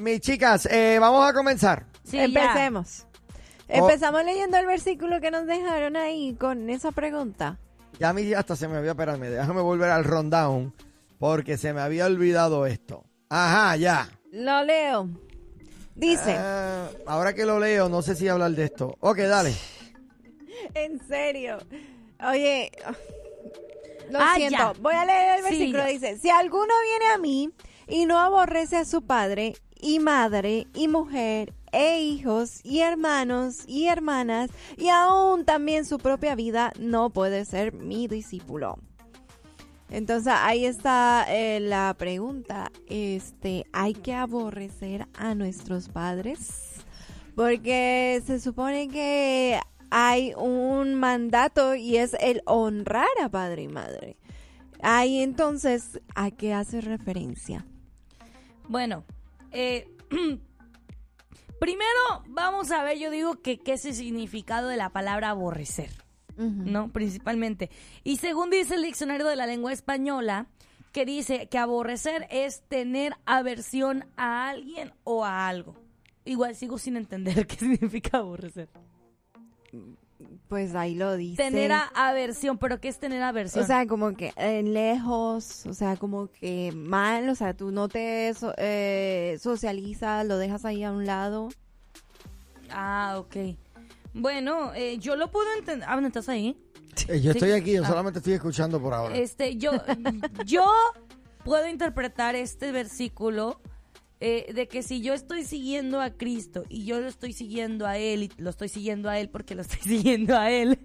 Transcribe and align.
Mis 0.00 0.20
chicas, 0.20 0.66
eh, 0.66 0.98
vamos 1.00 1.28
a 1.28 1.32
comenzar. 1.32 1.86
sí, 2.04 2.16
ya. 2.16 2.24
Empecemos. 2.24 3.06
Oh. 3.68 3.88
Empezamos 3.88 4.24
leyendo 4.24 4.56
el 4.56 4.66
versículo 4.66 5.20
que 5.20 5.30
nos 5.30 5.46
dejaron 5.46 5.96
ahí 5.96 6.34
con 6.34 6.68
esa 6.70 6.90
pregunta. 6.90 7.58
Ya 7.98 8.08
a 8.08 8.12
mí 8.12 8.32
hasta 8.34 8.56
se 8.56 8.66
me 8.66 8.76
había, 8.78 8.92
espérame, 8.92 9.20
déjame 9.28 9.60
volver 9.60 9.90
al 9.90 10.04
rundown 10.04 10.74
porque 11.18 11.56
se 11.58 11.72
me 11.72 11.80
había 11.80 12.06
olvidado 12.06 12.66
esto. 12.66 13.04
Ajá, 13.28 13.76
ya. 13.76 14.08
Lo 14.32 14.64
leo. 14.64 15.08
Dice, 15.94 16.34
Ah, 16.38 16.88
ahora 17.06 17.34
que 17.34 17.44
lo 17.44 17.60
leo, 17.60 17.88
no 17.88 18.00
sé 18.02 18.16
si 18.16 18.26
hablar 18.26 18.52
de 18.52 18.64
esto. 18.64 18.96
Ok, 19.00 19.18
dale. 19.18 19.54
en 20.74 20.98
serio. 21.06 21.58
Oye, 22.26 22.72
lo 24.10 24.18
Ah, 24.18 24.32
siento. 24.34 24.56
ya. 24.58 24.72
Voy 24.80 24.94
a 24.94 25.04
leer 25.04 25.38
el 25.38 25.44
Sí, 25.44 25.50
versículo. 25.50 25.84
Dice, 25.84 26.18
si 26.18 26.30
alguno 26.30 26.72
viene 26.84 27.12
a 27.14 27.18
mí 27.18 27.50
y 27.86 28.06
no 28.06 28.18
aborrece 28.18 28.78
a 28.78 28.84
su 28.84 29.02
padre 29.02 29.54
y 29.82 29.98
madre 29.98 30.66
y 30.74 30.88
mujer 30.88 31.54
e 31.72 32.00
hijos 32.00 32.60
y 32.64 32.80
hermanos 32.80 33.64
y 33.66 33.86
hermanas 33.86 34.50
y 34.76 34.88
aún 34.88 35.44
también 35.44 35.84
su 35.84 35.98
propia 35.98 36.34
vida, 36.34 36.72
no 36.78 37.10
puede 37.10 37.44
ser 37.44 37.72
mi 37.72 38.08
discípulo. 38.08 38.78
Entonces 39.90 40.32
ahí 40.36 40.66
está 40.66 41.26
eh, 41.28 41.58
la 41.60 41.94
pregunta. 41.98 42.70
Este, 42.86 43.66
¿hay 43.72 43.94
que 43.94 44.14
aborrecer 44.14 45.06
a 45.14 45.34
nuestros 45.34 45.88
padres? 45.88 46.74
Porque 47.34 48.22
se 48.24 48.38
supone 48.38 48.88
que 48.88 49.60
hay 49.90 50.32
un 50.36 50.94
mandato 50.94 51.74
y 51.74 51.96
es 51.96 52.16
el 52.20 52.42
honrar 52.46 53.08
a 53.22 53.28
padre 53.28 53.62
y 53.62 53.68
madre. 53.68 54.16
Ahí 54.82 55.20
entonces, 55.20 56.00
¿a 56.14 56.30
qué 56.30 56.54
hace 56.54 56.80
referencia? 56.80 57.66
Bueno, 58.68 59.04
eh, 59.52 59.88
primero 61.60 62.24
vamos 62.28 62.70
a 62.70 62.82
ver, 62.82 62.98
yo 62.98 63.10
digo 63.10 63.40
que 63.42 63.58
qué 63.58 63.74
es 63.74 63.84
el 63.84 63.94
significado 63.94 64.68
de 64.68 64.76
la 64.76 64.90
palabra 64.90 65.30
aborrecer, 65.30 65.90
¿no? 66.36 66.90
Principalmente. 66.92 67.70
Y 68.02 68.16
según 68.16 68.50
dice 68.50 68.76
el 68.76 68.82
diccionario 68.82 69.26
de 69.26 69.36
la 69.36 69.46
lengua 69.46 69.72
española, 69.72 70.46
que 70.92 71.04
dice 71.04 71.48
que 71.48 71.58
aborrecer 71.58 72.26
es 72.30 72.62
tener 72.62 73.14
aversión 73.24 74.06
a 74.16 74.48
alguien 74.48 74.92
o 75.04 75.24
a 75.24 75.48
algo. 75.48 75.76
Igual 76.24 76.54
sigo 76.54 76.78
sin 76.78 76.96
entender 76.96 77.46
qué 77.46 77.56
significa 77.56 78.18
aborrecer. 78.18 78.68
Pues 80.50 80.74
ahí 80.74 80.96
lo 80.96 81.16
dice. 81.16 81.36
Tener 81.44 81.70
a- 81.70 81.90
aversión, 81.94 82.58
pero 82.58 82.80
¿qué 82.80 82.88
es 82.88 82.98
tener 82.98 83.22
aversión? 83.22 83.62
O 83.62 83.66
sea, 83.68 83.86
como 83.86 84.14
que 84.16 84.32
eh, 84.36 84.64
lejos, 84.64 85.64
o 85.64 85.72
sea, 85.72 85.94
como 85.96 86.26
que 86.26 86.72
mal, 86.74 87.28
o 87.28 87.34
sea, 87.36 87.54
tú 87.54 87.70
no 87.70 87.88
te 87.88 88.34
so- 88.34 88.52
eh, 88.58 89.38
socializas, 89.40 90.26
lo 90.26 90.36
dejas 90.38 90.64
ahí 90.64 90.82
a 90.82 90.90
un 90.90 91.06
lado. 91.06 91.50
ah, 92.70 93.14
ok. 93.18 93.56
Bueno, 94.12 94.72
eh, 94.74 94.98
yo 94.98 95.14
lo 95.14 95.30
puedo 95.30 95.46
entender. 95.56 95.88
Ah, 95.88 95.94
bueno, 95.94 96.08
¿estás 96.08 96.28
ahí? 96.28 96.56
Eh, 97.08 97.20
yo 97.20 97.30
Sí. 97.32 97.38
estoy 97.38 97.52
aquí, 97.52 97.72
yo 97.74 97.84
Ah. 97.84 97.88
solamente 97.88 98.18
estoy 98.18 98.32
escuchando 98.34 98.80
por 98.82 98.92
ahora. 98.92 99.16
Este, 99.16 99.56
yo, 99.56 99.70
yo 100.46 100.68
puedo 101.44 101.68
interpretar 101.68 102.34
este 102.34 102.72
versículo 102.72 103.60
eh, 104.20 104.52
de 104.54 104.68
que 104.68 104.82
si 104.82 105.00
yo 105.00 105.14
estoy 105.14 105.44
siguiendo 105.44 106.00
a 106.00 106.10
Cristo 106.10 106.64
y 106.68 106.84
yo 106.84 107.00
lo 107.00 107.08
estoy 107.08 107.32
siguiendo 107.32 107.86
a 107.86 107.96
Él 107.96 108.24
y 108.24 108.30
lo 108.36 108.50
estoy 108.50 108.68
siguiendo 108.68 109.08
a 109.08 109.18
Él 109.18 109.30
porque 109.30 109.54
lo 109.54 109.62
estoy 109.62 109.80
siguiendo 109.82 110.36
a 110.36 110.50
Él, 110.50 110.78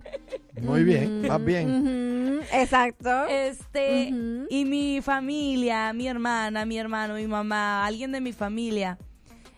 Muy 0.61 0.83
bien, 0.83 1.23
vas 1.27 1.43
bien. 1.43 2.41
Exacto. 2.53 3.25
este, 3.27 4.13
y 4.49 4.65
mi 4.65 5.01
familia, 5.01 5.91
mi 5.93 6.07
hermana, 6.07 6.65
mi 6.65 6.77
hermano, 6.77 7.15
mi 7.15 7.27
mamá, 7.27 7.85
alguien 7.85 8.11
de 8.11 8.21
mi 8.21 8.31
familia, 8.31 8.97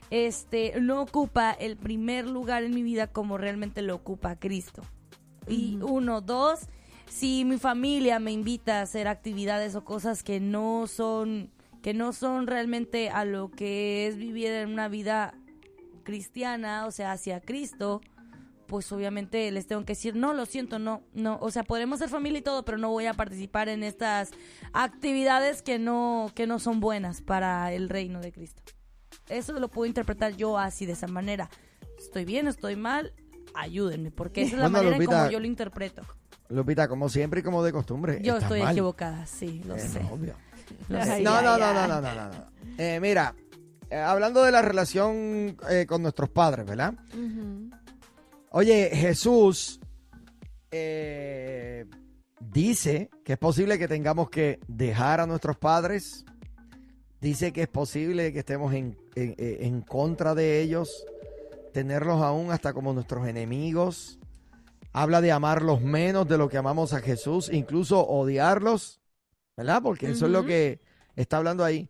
este, 0.10 0.74
no 0.82 1.02
ocupa 1.02 1.52
el 1.52 1.78
primer 1.78 2.28
lugar 2.28 2.64
en 2.64 2.74
mi 2.74 2.82
vida 2.82 3.08
como 3.08 3.38
realmente 3.38 3.82
lo 3.82 3.96
ocupa 3.96 4.38
Cristo. 4.38 4.82
Y 5.48 5.78
uno, 5.82 6.22
dos, 6.22 6.62
si 7.10 7.46
mi 7.46 7.58
familia 7.58 8.20
me 8.20 8.32
invita 8.32 8.80
a 8.80 8.82
hacer 8.82 9.08
actividades 9.08 9.76
o 9.76 9.84
cosas 9.84 10.24
que 10.24 10.40
no 10.40 10.88
son, 10.88 11.52
que 11.82 11.94
no 11.94 12.14
son 12.14 12.48
realmente 12.48 13.10
a 13.10 13.26
lo 13.26 13.50
que 13.52 14.08
es 14.08 14.18
vivir 14.18 14.52
en 14.52 14.70
una 14.70 14.88
vida 14.88 15.34
cristiana, 16.04 16.86
o 16.86 16.92
sea, 16.92 17.12
hacia 17.12 17.42
Cristo, 17.42 18.02
pues 18.68 18.92
obviamente 18.92 19.50
les 19.52 19.68
tengo 19.68 19.82
que 19.86 19.94
decir, 19.94 20.16
no, 20.16 20.34
lo 20.34 20.46
siento, 20.46 20.80
no, 20.80 21.02
no, 21.14 21.38
o 21.42 21.52
sea, 21.52 21.64
podremos 21.64 22.00
ser 22.00 22.10
familia 22.10 22.40
y 22.40 22.44
todo, 22.44 22.64
pero 22.66 22.78
no 22.78 22.90
voy 22.90 23.06
a 23.06 23.14
participar 23.14 23.70
en 23.70 23.84
estas 23.84 24.32
actividades 24.74 25.62
que 25.62 25.80
no, 25.80 26.32
que 26.36 26.48
no 26.48 26.60
son 26.60 26.80
buenas 26.80 27.22
para 27.22 27.72
el 27.74 27.90
reino 27.90 28.20
de 28.22 28.32
Cristo. 28.32 28.62
Eso 29.30 29.54
lo 29.60 29.70
puedo 29.70 29.86
interpretar 29.86 30.36
yo 30.36 30.58
así, 30.58 30.86
de 30.86 30.94
esa 30.94 31.08
manera. 31.08 31.50
Estoy 31.98 32.26
bien, 32.26 32.48
estoy 32.48 32.76
mal, 32.76 33.14
ayúdenme, 33.54 34.12
porque 34.12 34.42
esa 34.44 34.56
es 34.56 34.58
la 34.60 34.64
Bueno, 34.70 34.78
manera 34.80 34.96
en 34.96 35.02
Lupita, 35.02 35.18
como 35.20 35.32
yo 35.32 35.40
lo 35.40 35.46
interpreto. 35.46 36.02
Lupita, 36.50 36.88
como 36.88 37.10
siempre 37.10 37.42
y 37.42 37.44
como 37.44 37.64
de 37.64 37.74
costumbre. 37.74 38.20
Yo 38.22 38.38
estoy 38.38 38.62
mal. 38.62 38.72
equivocada, 38.72 39.26
sí, 39.26 39.62
lo 39.66 39.76
Eh, 39.76 39.80
sé. 39.80 40.02
no, 40.02 40.12
obvio. 40.14 40.36
Sé. 41.06 41.22
no, 41.22 41.42
no, 41.42 41.58
no, 41.58 41.74
no, 41.74 41.88
no, 41.88 42.02
no, 42.02 42.14
no, 42.16 42.28
no. 42.30 42.52
Eh, 42.78 43.00
mira, 43.02 43.34
eh, 43.90 43.96
hablando 43.98 44.44
de 44.44 44.52
la 44.52 44.62
relación 44.62 45.58
eh, 45.70 45.86
con 45.88 46.02
nuestros 46.02 46.30
padres, 46.30 46.66
¿verdad? 46.66 46.94
Oye, 48.52 48.90
Jesús 48.94 49.80
eh, 50.72 51.86
dice 52.40 53.10
que 53.24 53.34
es 53.34 53.40
posible 53.40 53.78
que 53.80 53.88
tengamos 53.88 54.30
que 54.30 54.60
dejar 54.68 55.20
a 55.22 55.28
nuestros 55.28 55.58
padres. 55.58 56.26
Dice 57.20 57.52
que 57.52 57.64
es 57.64 57.68
posible 57.68 58.32
que 58.32 58.40
estemos 58.40 58.74
en, 58.74 58.98
en- 59.16 59.36
en 59.38 59.82
contra 59.82 60.36
de 60.36 60.62
ellos, 60.62 61.06
tenerlos 61.74 62.22
aún 62.22 62.52
hasta 62.52 62.74
como 62.74 62.94
nuestros 62.94 63.28
enemigos. 63.28 64.20
Habla 64.94 65.22
de 65.22 65.32
amarlos 65.32 65.82
menos 65.82 66.28
de 66.28 66.38
lo 66.38 66.48
que 66.50 66.58
amamos 66.58 66.94
a 66.94 67.00
Jesús, 67.02 67.50
incluso 67.52 68.06
odiarlos, 68.08 69.00
¿verdad? 69.58 69.82
Porque 69.84 70.10
eso 70.12 70.28
es 70.28 70.32
lo 70.32 70.46
que 70.46 70.80
está 71.16 71.38
hablando 71.38 71.66
ahí. 71.66 71.90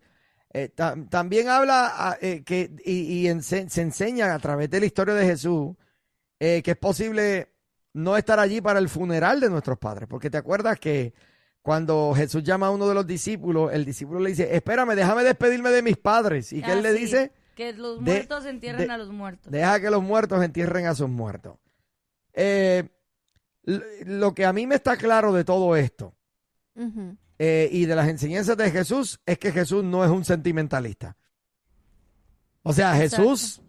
Eh, 0.52 0.70
ta- 0.70 0.96
también 1.10 1.48
habla 1.48 1.92
ah, 1.94 2.16
eh, 2.22 2.42
que 2.42 2.70
y, 2.84 2.92
y 2.92 3.26
ense- 3.26 3.68
se 3.68 3.82
enseña 3.82 4.34
a 4.34 4.38
través 4.38 4.70
de 4.70 4.80
la 4.80 4.86
historia 4.86 5.12
de 5.14 5.26
Jesús 5.26 5.76
eh, 6.40 6.62
que 6.64 6.70
es 6.70 6.76
posible 6.78 7.52
no 7.92 8.16
estar 8.16 8.40
allí 8.40 8.60
para 8.62 8.78
el 8.78 8.88
funeral 8.88 9.40
de 9.40 9.50
nuestros 9.50 9.76
padres, 9.78 10.08
porque 10.08 10.30
te 10.30 10.38
acuerdas 10.38 10.78
que 10.80 11.12
cuando 11.60 12.14
Jesús 12.16 12.42
llama 12.42 12.68
a 12.68 12.70
uno 12.70 12.88
de 12.88 12.94
los 12.94 13.06
discípulos, 13.06 13.70
el 13.74 13.84
discípulo 13.84 14.20
le 14.20 14.30
dice, 14.30 14.54
espérame, 14.56 14.94
déjame 14.94 15.22
despedirme 15.22 15.68
de 15.70 15.82
mis 15.82 15.98
padres. 15.98 16.50
¿Y 16.54 16.62
que 16.62 16.70
Ah, 16.70 16.74
él 16.74 16.82
le 16.82 16.92
sí, 16.94 16.98
dice? 17.00 17.32
Que 17.54 17.72
los 17.74 18.02
de- 18.02 18.12
muertos 18.12 18.46
entierren 18.46 18.86
de- 18.88 18.94
a 18.94 18.96
los 18.96 19.10
muertos. 19.10 19.52
Deja 19.52 19.80
que 19.80 19.90
los 19.90 20.02
muertos 20.02 20.42
entierren 20.42 20.86
a 20.86 20.94
sus 20.94 21.08
muertos. 21.10 21.56
Eh, 22.32 22.88
lo 24.06 24.32
que 24.34 24.46
a 24.46 24.52
mí 24.54 24.66
me 24.66 24.76
está 24.76 24.96
claro 24.96 25.32
de 25.34 25.44
todo 25.44 25.76
esto 25.76 26.14
Ujú. 26.74 27.16
Eh, 27.38 27.68
y 27.70 27.86
de 27.86 27.94
las 27.96 28.08
enseñanzas 28.08 28.56
de 28.56 28.70
Jesús 28.70 29.20
es 29.26 29.38
que 29.38 29.52
Jesús 29.52 29.84
no 29.84 30.04
es 30.04 30.10
un 30.10 30.24
sentimentalista. 30.24 31.16
O 32.62 32.72
sea, 32.72 32.94
Jesús 32.96 33.60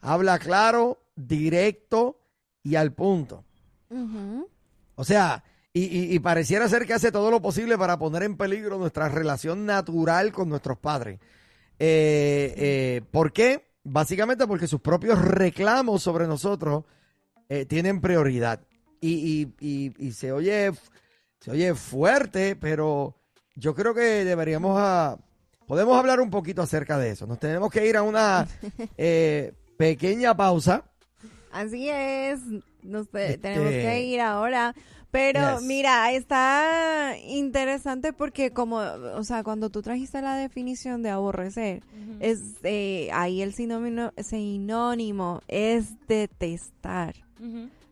habla 0.00 0.38
claro, 0.38 1.02
directo 1.16 2.20
y 2.62 2.76
al 2.76 2.92
punto. 2.92 3.44
O 4.94 5.04
sea, 5.04 5.44
y, 5.72 5.82
y- 5.84 6.14
y 6.14 6.18
pareciera 6.20 6.68
ser 6.68 6.86
que 6.86 6.94
hace 6.94 7.12
todo 7.12 7.30
lo 7.30 7.42
posible 7.42 7.76
para 7.76 7.98
poner 7.98 8.22
en 8.22 8.36
peligro 8.36 8.78
nuestra 8.78 9.08
relación 9.08 9.66
natural 9.66 10.32
con 10.32 10.48
nuestros 10.48 10.78
padres. 10.78 11.20
Eh, 11.78 12.54
eh, 12.56 13.02
¿Por 13.10 13.32
qué? 13.32 13.66
Básicamente 13.84 14.46
porque 14.46 14.66
sus 14.66 14.80
propios 14.80 15.20
reclamos 15.20 16.02
sobre 16.02 16.26
nosotros 16.26 16.84
tienen 17.68 18.00
prioridad. 18.00 18.60
Y, 19.00 19.52
y- 19.60 19.66
y- 19.96 20.06
y 20.06 20.12
se 20.12 20.32
oye 20.32 20.72
se 21.40 21.50
oye 21.52 21.74
fuerte, 21.74 22.56
pero 22.56 23.14
yo 23.56 23.74
creo 23.74 23.94
que 23.94 24.00
deberíamos 24.24 24.76
a, 24.78 25.18
podemos 25.66 25.98
hablar 25.98 26.20
un 26.20 26.30
poquito 26.30 26.62
acerca 26.62 26.98
de 26.98 27.10
eso. 27.10 27.26
Nos 27.26 27.38
tenemos 27.40 27.70
que 27.70 27.86
ir 27.86 27.96
a 27.96 28.02
una 28.02 28.46
eh, 28.96 29.52
pequeña 29.76 30.36
pausa. 30.36 30.84
Así 31.50 31.88
es, 31.90 32.40
nos 32.82 33.08
te- 33.08 33.26
Este- 33.32 33.38
tenemos 33.38 33.70
que 33.70 34.02
ir 34.04 34.20
ahora. 34.20 34.74
Pero 35.12 35.54
Yes. 35.58 35.62
mira, 35.62 36.12
está 36.12 37.14
interesante 37.26 38.12
porque 38.12 38.50
como, 38.50 38.76
o 38.76 39.24
sea, 39.24 39.42
cuando 39.44 39.70
tú 39.70 39.80
trajiste 39.80 40.20
la 40.20 40.36
definición 40.36 41.02
de 41.02 41.08
aborrecer, 41.08 41.82
es 42.20 42.40
eh, 42.64 43.08
ahí 43.14 43.40
el 43.40 43.54
sinónimo, 43.54 44.12
sinónimo 44.22 45.40
es 45.48 45.94
detestar. 46.06 47.14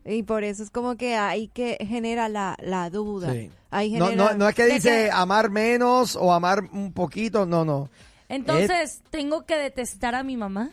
Y 0.03 0.21
por 0.23 0.43
eso 0.43 0.61
es 0.61 0.69
como 0.69 0.97
que 0.97 1.15
ahí 1.15 1.47
que 1.47 1.77
genera 1.81 2.29
la, 2.29 2.57
la 2.61 2.91
duda. 2.91 3.31
Sí. 3.33 3.49
Ahí 3.75 3.91
No, 3.97 4.11
no, 4.11 4.33
no 4.35 4.47
es 4.47 4.55
que 4.55 4.63
¿De 4.63 4.73
dice 4.75 5.09
amar 5.11 5.49
menos 5.49 6.15
o 6.15 6.31
amar 6.33 6.63
un 6.71 6.93
poquito, 6.93 7.45
no, 7.45 7.65
no. 7.65 7.89
Entonces, 8.29 9.01
¿tengo 9.09 9.45
que 9.45 9.57
detestar 9.57 10.15
a 10.15 10.23
mi 10.23 10.37
mamá? 10.37 10.69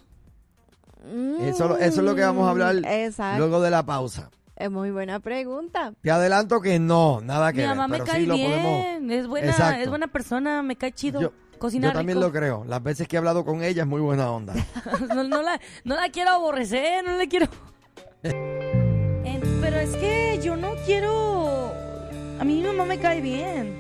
Eso, 1.41 1.67
lo- 1.69 1.79
eso 1.79 2.01
es 2.01 2.07
lo 2.07 2.15
que 2.15 2.23
vamos 2.23 2.47
a 2.47 2.51
hablar 2.51 2.77
Mm, 2.77 2.85
Exacto. 2.85 3.39
luego 3.39 3.61
de 3.61 3.71
la 3.71 3.83
pausa. 3.85 4.31
Es 4.55 4.71
muy 4.71 4.93
buena 4.93 5.19
pregunta. 5.19 5.93
Te 6.01 6.11
adelanto 6.13 6.61
que 6.61 6.79
no, 6.79 7.21
nada 7.21 7.53
que 7.53 7.63
Mi 7.63 7.67
ver, 7.67 7.77
mamá 7.77 7.89
me 7.89 8.05
cae 8.05 8.21
sí 8.21 8.27
bien, 8.31 8.51
podemos. 8.63 9.13
es 9.13 9.27
buena, 9.27 9.51
Exacto. 9.51 9.83
es 9.83 9.89
buena 9.89 10.07
persona, 10.07 10.63
me 10.63 10.77
cae 10.77 10.93
chido. 10.93 11.21
Yo, 11.21 11.33
Cocina 11.59 11.89
yo 11.89 11.93
también 11.95 12.19
rico. 12.19 12.29
lo 12.29 12.33
creo. 12.33 12.65
Las 12.69 12.83
veces 12.83 13.09
que 13.09 13.17
he 13.17 13.19
hablado 13.19 13.45
con 13.45 13.65
ella 13.65 13.83
es 13.83 13.89
muy 13.89 14.01
buena 14.01 14.31
onda. 14.31 14.55
no, 15.15 15.25
no 15.25 15.43
la, 15.43 15.61
no 15.83 15.97
la 15.97 16.09
quiero 16.11 16.31
aborrecer, 16.31 17.05
no 17.05 17.17
la 17.17 17.27
quiero. 17.27 17.49
Pero 18.23 19.77
es 19.81 19.97
que 19.97 20.39
yo 20.43 20.57
no 20.57 20.75
quiero. 20.87 21.73
A 22.43 22.45
mí 22.45 22.57
mi 22.57 22.63
mamá 22.67 22.85
me 22.87 22.99
cae 22.99 23.21
bien. 23.21 23.73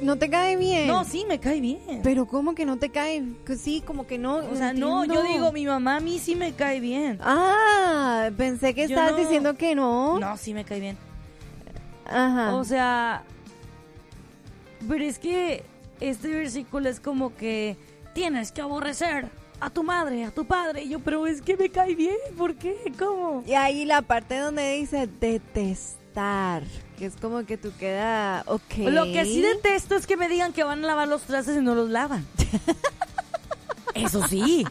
¿No 0.00 0.16
te 0.16 0.30
cae 0.30 0.56
bien? 0.56 0.86
No, 0.86 1.04
sí, 1.04 1.26
me 1.28 1.38
cae 1.38 1.60
bien. 1.60 2.00
Pero 2.02 2.24
¿cómo 2.24 2.54
que 2.54 2.64
no 2.64 2.78
te 2.78 2.88
cae? 2.88 3.22
Que 3.44 3.56
sí, 3.56 3.82
como 3.84 4.06
que 4.06 4.16
no. 4.16 4.36
o 4.36 4.56
sea, 4.56 4.72
no, 4.72 5.04
yo 5.04 5.22
digo, 5.22 5.52
mi 5.52 5.66
mamá 5.66 5.96
a 5.96 6.00
mí 6.00 6.18
sí 6.18 6.34
me 6.34 6.54
cae 6.54 6.80
bien. 6.80 7.18
Ah, 7.20 8.30
pensé 8.34 8.72
que 8.74 8.88
Yo 8.88 8.94
estabas 8.94 9.12
no- 9.12 9.18
diciendo 9.18 9.54
que 9.58 9.74
no. 9.74 10.18
No, 10.18 10.34
sí 10.38 10.54
me 10.54 10.64
cae 10.64 10.80
bien. 10.80 10.96
Ajá. 12.06 12.54
O 12.54 12.64
sea, 12.64 13.22
pero 14.88 15.04
es 15.04 15.18
que 15.18 15.62
este 16.00 16.28
versículo 16.28 16.88
es 16.88 17.00
como 17.00 17.36
que 17.36 17.76
tienes 18.14 18.50
que 18.50 18.62
aborrecer 18.62 19.28
a 19.60 19.68
tu 19.68 19.82
madre, 19.82 20.24
a 20.24 20.30
tu 20.30 20.46
padre. 20.46 20.84
Y 20.84 20.88
yo, 20.88 21.00
pero 21.00 21.26
es 21.26 21.42
que 21.42 21.54
me 21.58 21.68
cae 21.68 21.94
bien, 21.94 22.16
¿por 22.38 22.54
qué? 22.54 22.78
¿Cómo? 22.98 23.42
y 23.46 23.52
ahí 23.52 23.84
la 23.84 24.00
parte 24.00 24.38
donde 24.38 24.72
dice 24.76 25.06
que 26.98 27.06
es 27.06 27.16
como 27.20 27.44
que 27.44 27.58
tú 27.58 27.72
queda, 27.78 28.42
ok. 28.46 28.78
Lo 28.78 29.04
que 29.04 29.24
sí 29.24 29.42
detesto 29.42 29.96
es 29.96 30.06
que 30.06 30.16
me 30.16 30.28
digan 30.28 30.52
que 30.52 30.64
van 30.64 30.82
a 30.82 30.86
lavar 30.86 31.08
los 31.08 31.22
trastes 31.22 31.58
y 31.58 31.60
no 31.60 31.74
los 31.74 31.90
lavan. 31.90 32.26
Eso 33.94 34.26
sí. 34.26 34.66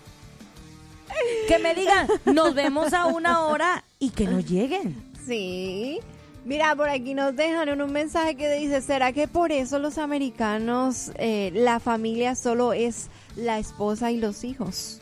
Que 1.47 1.59
me 1.59 1.75
digan, 1.75 2.07
nos 2.25 2.56
vemos 2.56 2.94
a 2.94 3.06
una 3.06 3.42
hora 3.42 3.83
y 4.00 4.09
que 4.09 4.25
no 4.25 4.39
lleguen. 4.39 4.95
Sí. 5.25 6.00
Mira, 6.45 6.75
por 6.75 6.89
aquí 6.89 7.13
nos 7.13 7.36
dejan 7.36 7.81
un 7.81 7.91
mensaje 7.91 8.36
que 8.36 8.51
dice, 8.53 8.81
¿será 8.81 9.13
que 9.13 9.27
por 9.27 9.51
eso 9.51 9.80
los 9.80 9.98
americanos, 9.98 11.12
eh, 11.15 11.51
la 11.53 11.80
familia 11.80 12.36
solo 12.36 12.74
es 12.74 13.09
la 13.36 13.57
esposa 13.57 14.12
y 14.12 14.18
los 14.18 14.44
hijos? 14.44 15.01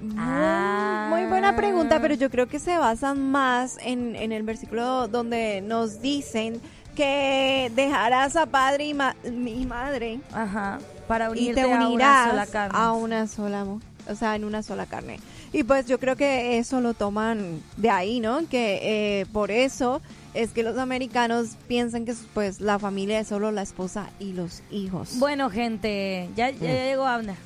Muy- 0.00 0.14
Ah. 0.18 1.06
Muy 1.10 1.24
buena 1.26 1.56
pregunta, 1.56 2.00
pero 2.00 2.14
yo 2.14 2.30
creo 2.30 2.46
que 2.48 2.58
se 2.58 2.76
basan 2.78 3.30
más 3.30 3.78
en, 3.82 4.16
en 4.16 4.32
el 4.32 4.42
versículo 4.42 5.08
donde 5.08 5.60
nos 5.62 6.00
dicen 6.00 6.60
que 6.94 7.70
dejarás 7.74 8.36
a 8.36 8.46
padre 8.46 8.86
y, 8.86 8.94
ma- 8.94 9.16
y 9.24 9.66
madre 9.66 10.20
Ajá. 10.32 10.78
Para 11.08 11.26
y 11.28 11.32
unirte 11.32 11.62
te 11.62 11.72
a 11.72 11.76
una 11.76 11.88
unirás 11.88 12.30
sola 12.30 12.46
carne. 12.46 12.78
a 12.78 12.92
una 12.92 13.26
sola 13.26 13.64
mu- 13.64 13.80
o 14.08 14.14
sea 14.14 14.36
en 14.36 14.44
una 14.44 14.62
sola 14.62 14.86
carne 14.86 15.18
y 15.52 15.62
pues 15.64 15.86
yo 15.86 15.98
creo 15.98 16.14
que 16.14 16.58
eso 16.58 16.80
lo 16.80 16.94
toman 16.94 17.60
de 17.76 17.90
ahí 17.90 18.20
no 18.20 18.46
que 18.48 18.80
eh, 19.20 19.26
por 19.32 19.50
eso 19.50 20.00
es 20.34 20.50
que 20.52 20.62
los 20.62 20.78
americanos 20.78 21.56
piensan 21.68 22.04
que 22.04 22.14
pues 22.32 22.60
la 22.60 22.78
familia 22.78 23.18
es 23.20 23.28
solo 23.28 23.50
la 23.50 23.62
esposa 23.62 24.10
y 24.20 24.32
los 24.32 24.62
hijos 24.70 25.18
Bueno, 25.18 25.50
gente, 25.50 26.28
ya, 26.36 26.50
ya 26.50 26.72
llegó 26.84 27.06
Abner. 27.06 27.36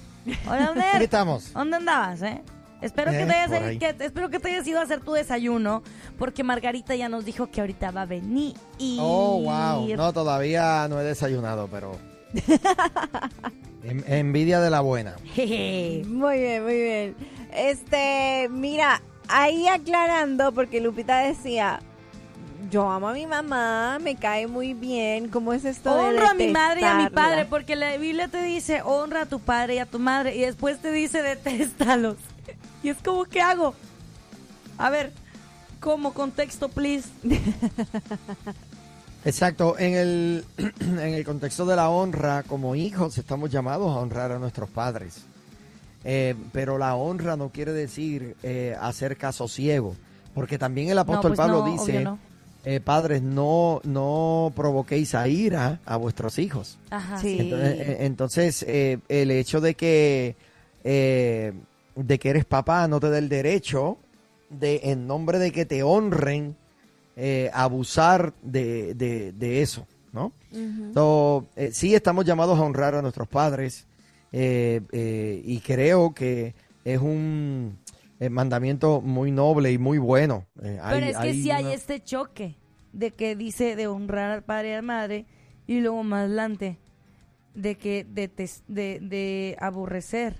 Hola, 0.47 0.75
Aquí 0.95 1.05
estamos. 1.05 1.53
¿Dónde 1.53 1.77
andabas, 1.77 2.23
eh? 2.23 2.43
Espero 2.81 3.11
que, 3.11 3.27
te 3.27 3.33
hayas, 3.33 3.49
por 3.51 3.63
ahí. 3.69 3.79
que- 3.79 3.97
espero 4.05 4.31
que 4.31 4.39
te 4.39 4.49
hayas 4.51 4.67
ido 4.67 4.79
a 4.79 4.83
hacer 4.83 5.01
tu 5.01 5.13
desayuno, 5.13 5.83
porque 6.17 6.45
Margarita 6.45 6.95
ya 6.95 7.09
nos 7.09 7.25
dijo 7.25 7.49
que 7.51 7.61
ahorita 7.61 7.91
va 7.91 8.03
a 8.03 8.07
venir. 8.07 8.55
Oh, 9.01 9.41
wow. 9.43 9.97
No, 9.97 10.13
todavía 10.13 10.87
no 10.89 11.01
he 11.01 11.05
desayunado, 11.05 11.69
pero. 11.69 11.97
En- 13.83 14.05
envidia 14.07 14.61
de 14.61 14.71
la 14.71 14.81
buena. 14.81 15.17
Muy 15.37 16.39
bien 16.39 16.63
muy 16.63 16.75
bien 16.75 17.17
este 17.53 18.49
mira 18.51 19.01
ahí 19.29 19.67
aclarando 19.67 20.53
porque 20.53 20.81
Lupita 20.81 21.19
decía 21.21 21.81
yo 22.71 22.91
amo 22.91 23.09
a 23.09 23.13
mi 23.13 23.27
mamá 23.27 23.99
me 24.01 24.17
cae 24.17 24.47
muy 24.47 24.75
bien 24.75 25.29
cómo 25.29 25.53
es 25.53 25.65
esto 25.65 25.95
de 25.95 26.01
Honra 26.01 26.31
a 26.31 26.35
mi 26.35 26.49
madre 26.49 26.83
y 26.83 26.85
a 26.85 26.95
mi 26.95 27.11
padre, 27.11 27.47
porque 27.47 27.77
la 27.77 27.97
Biblia 27.97 28.29
te 28.29 28.43
dice 28.43 28.83
honra 28.83 29.23
a 29.23 29.27
tu 29.27 29.41
padre 29.41 29.77
y 29.77 29.79
a 29.79 29.87
tu 29.87 29.99
madre, 29.99 30.37
y 30.37 30.41
después 30.41 30.81
te 30.81 30.93
dice 30.93 31.23
detéstalos. 31.23 32.17
Y 32.81 32.91
es 32.91 32.99
como, 32.99 33.25
¿qué 33.25 33.41
hago? 33.41 33.75
A 34.79 34.89
ver, 34.89 35.13
como 35.81 36.15
contexto, 36.15 36.69
please. 36.69 37.09
Exacto. 39.25 39.77
En 39.79 39.95
el, 39.95 40.45
en 40.81 41.01
el 41.01 41.25
contexto 41.25 41.67
de 41.67 41.77
la 41.77 41.89
honra, 41.89 42.45
como 42.45 42.77
hijos, 42.77 43.19
estamos 43.19 43.51
llamados 43.51 43.95
a 43.95 44.01
honrar 44.01 44.31
a 44.31 44.39
nuestros 44.39 44.71
padres. 44.71 45.25
Eh, 46.05 46.37
pero 46.53 46.79
la 46.79 46.95
honra 46.95 47.37
no 47.37 47.51
quiere 47.51 47.73
decir 47.73 48.37
eh, 48.45 48.77
hacer 48.81 49.17
caso 49.17 49.49
ciego. 49.49 49.97
Porque 50.35 50.57
también 50.57 50.89
el 50.89 50.99
apóstol 50.99 51.33
pues 51.33 51.39
Pablo 51.39 51.67
no, 51.67 51.73
dice, 51.73 52.01
no. 52.01 52.19
Eh, 52.71 52.81
padres, 52.81 53.23
no, 53.23 53.81
no 53.85 54.53
provoquéis 54.55 55.15
a 55.15 55.27
ira 55.27 55.81
a 55.87 55.97
vuestros 55.97 56.39
hijos. 56.39 56.79
Ajá, 56.91 57.19
Sí. 57.19 57.39
Entonces, 57.41 57.77
eh, 57.81 57.97
entonces, 58.01 58.63
eh, 58.69 58.99
el 59.09 59.31
hecho 59.31 59.61
de 59.63 59.75
que, 59.75 60.37
eh, 60.85 61.53
de 61.97 62.19
que 62.19 62.29
eres 62.29 62.45
papá 62.45 62.87
no 62.87 63.01
te 63.01 63.09
da 63.09 63.17
el 63.17 63.31
derecho 63.31 63.97
de, 64.51 64.81
en 64.85 65.07
nombre 65.07 65.39
de 65.39 65.51
que 65.51 65.65
te 65.65 65.83
honren, 65.83 66.57
eh, 67.17 67.51
abusar 67.55 68.35
de, 68.43 68.93
de- 68.95 69.33
de 69.33 69.63
eso, 69.63 69.87
¿no? 70.13 70.33
So, 70.95 71.47
eh, 71.57 71.71
sí 71.73 71.95
estamos 71.95 72.25
llamados 72.27 72.59
a 72.59 72.63
honrar 72.63 72.95
a 72.95 73.03
nuestros 73.03 73.29
padres 73.29 73.87
eh, 74.31 74.81
eh, 74.93 75.43
y 75.45 75.59
creo 75.61 76.13
que 76.15 76.55
es 76.85 77.01
un 77.01 77.79
eh, 78.21 78.31
mandamiento 78.31 79.01
muy 79.01 79.31
noble 79.31 79.73
y 79.73 79.79
muy 79.79 79.99
bueno. 79.99 80.47
Eh, 80.63 80.81
Pero 80.91 81.07
es 81.07 81.17
que 81.19 81.35
sí 81.35 81.51
hay 81.51 81.73
este 81.73 82.03
choque 82.03 82.57
de 82.93 83.11
que 83.13 83.37
dice 83.37 83.77
de 83.77 83.87
honrar 83.87 84.31
al 84.31 84.43
padre 84.45 84.71
y 84.71 84.73
a 84.73 84.77
la 84.77 84.83
madre 84.83 85.27
y 85.67 85.81
luego 85.81 86.03
más 86.03 86.25
adelante 86.27 86.79
de 87.55 87.77
que 87.77 88.05
de, 88.05 88.29
de, 88.69 88.99
de 89.01 89.57
aborrecer. 89.61 90.37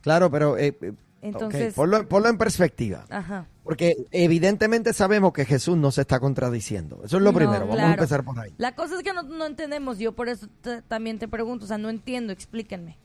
Claro, 0.00 0.30
pero 0.30 0.58
eh, 0.58 0.76
eh, 0.80 0.92
Entonces, 1.22 1.72
ponlo, 1.74 2.06
ponlo 2.08 2.28
en 2.28 2.36
perspectiva. 2.38 3.04
ajá. 3.10 3.46
Porque 3.64 3.96
evidentemente 4.10 4.92
sabemos 4.92 5.32
que 5.32 5.46
Jesús 5.46 5.78
no 5.78 5.90
se 5.90 6.02
está 6.02 6.20
contradiciendo. 6.20 7.00
Eso 7.02 7.16
es 7.16 7.22
lo 7.22 7.32
No, 7.32 7.38
primero. 7.38 7.60
Vamos 7.66 7.78
a 7.80 7.92
empezar 7.94 8.22
por 8.22 8.38
ahí. 8.38 8.52
La 8.58 8.74
cosa 8.74 8.96
es 8.96 9.02
que 9.02 9.14
no, 9.14 9.22
no 9.22 9.46
entendemos, 9.46 9.98
yo 9.98 10.12
por 10.12 10.28
eso 10.28 10.48
te- 10.60 10.82
también 10.82 11.18
te 11.18 11.28
pregunto, 11.28 11.64
o 11.64 11.68
sea, 11.68 11.78
no 11.78 11.88
entiendo, 11.88 12.30
explíquenme. 12.34 12.98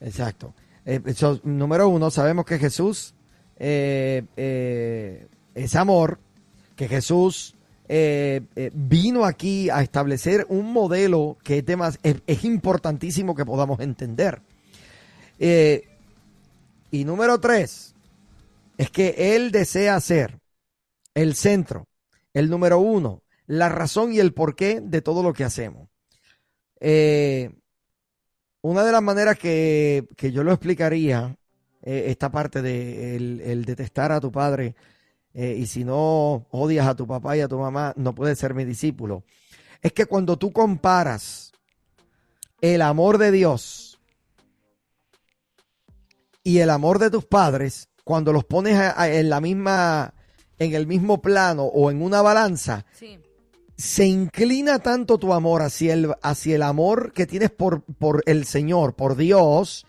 Exacto. 0.00 0.54
Eh, 0.86 1.00
eso, 1.04 1.38
número 1.44 1.88
uno, 1.90 2.10
sabemos 2.10 2.46
que 2.46 2.58
Jesús 2.58 3.14
eh, 3.58 4.22
eh, 4.36 5.26
es 5.54 5.74
amor, 5.74 6.18
que 6.76 6.88
Jesús 6.88 7.54
eh, 7.88 8.42
eh, 8.54 8.70
vino 8.72 9.24
aquí 9.24 9.68
a 9.70 9.82
establecer 9.82 10.46
un 10.48 10.72
modelo 10.72 11.36
que 11.42 11.58
es, 11.58 11.66
demas- 11.66 11.98
es, 12.02 12.16
es 12.26 12.44
importantísimo 12.44 13.34
que 13.34 13.44
podamos 13.44 13.80
entender. 13.80 14.40
Eh, 15.38 15.88
y 16.90 17.04
número 17.04 17.40
tres, 17.40 17.94
es 18.76 18.90
que 18.90 19.34
Él 19.34 19.50
desea 19.50 20.00
ser 20.00 20.38
el 21.14 21.34
centro, 21.34 21.88
el 22.32 22.48
número 22.48 22.78
uno, 22.78 23.22
la 23.46 23.68
razón 23.68 24.12
y 24.12 24.20
el 24.20 24.32
porqué 24.32 24.80
de 24.80 25.02
todo 25.02 25.22
lo 25.22 25.32
que 25.32 25.44
hacemos. 25.44 25.88
Una 28.60 28.84
de 28.84 28.92
las 28.92 29.02
maneras 29.02 29.38
que, 29.38 30.06
que 30.16 30.30
yo 30.30 30.44
lo 30.44 30.52
explicaría, 30.52 31.36
eh, 31.90 32.10
esta 32.10 32.30
parte 32.30 32.60
de 32.60 33.16
el, 33.16 33.40
el 33.40 33.64
detestar 33.64 34.12
a 34.12 34.20
tu 34.20 34.30
padre, 34.30 34.74
eh, 35.32 35.56
y 35.58 35.66
si 35.66 35.84
no 35.84 36.46
odias 36.50 36.86
a 36.86 36.94
tu 36.94 37.06
papá 37.06 37.36
y 37.36 37.40
a 37.40 37.48
tu 37.48 37.58
mamá, 37.58 37.94
no 37.96 38.14
puedes 38.14 38.38
ser 38.38 38.52
mi 38.54 38.64
discípulo, 38.64 39.22
es 39.80 39.92
que 39.92 40.04
cuando 40.06 40.36
tú 40.36 40.52
comparas 40.52 41.52
el 42.60 42.82
amor 42.82 43.16
de 43.18 43.30
Dios 43.30 43.98
y 46.42 46.58
el 46.58 46.70
amor 46.70 46.98
de 46.98 47.10
tus 47.10 47.24
padres, 47.24 47.88
cuando 48.04 48.32
los 48.32 48.44
pones 48.44 48.76
a- 48.76 49.00
a- 49.00 49.10
en 49.10 49.28
la 49.28 49.40
misma, 49.40 50.14
en 50.58 50.74
el 50.74 50.86
mismo 50.86 51.20
plano 51.20 51.64
o 51.64 51.90
en 51.90 52.02
una 52.02 52.22
balanza, 52.22 52.84
Sí. 52.98 53.18
se 53.76 54.06
inclina 54.06 54.78
tanto 54.80 55.18
tu 55.18 55.32
amor 55.32 55.62
hacia 55.62 55.92
el, 55.94 56.12
hacia 56.22 56.56
el 56.56 56.62
amor 56.62 57.12
que 57.12 57.26
tienes 57.26 57.50
por, 57.50 57.82
por 57.82 58.22
el 58.26 58.44
Señor, 58.44 58.94
por 58.96 59.14
Dios, 59.16 59.86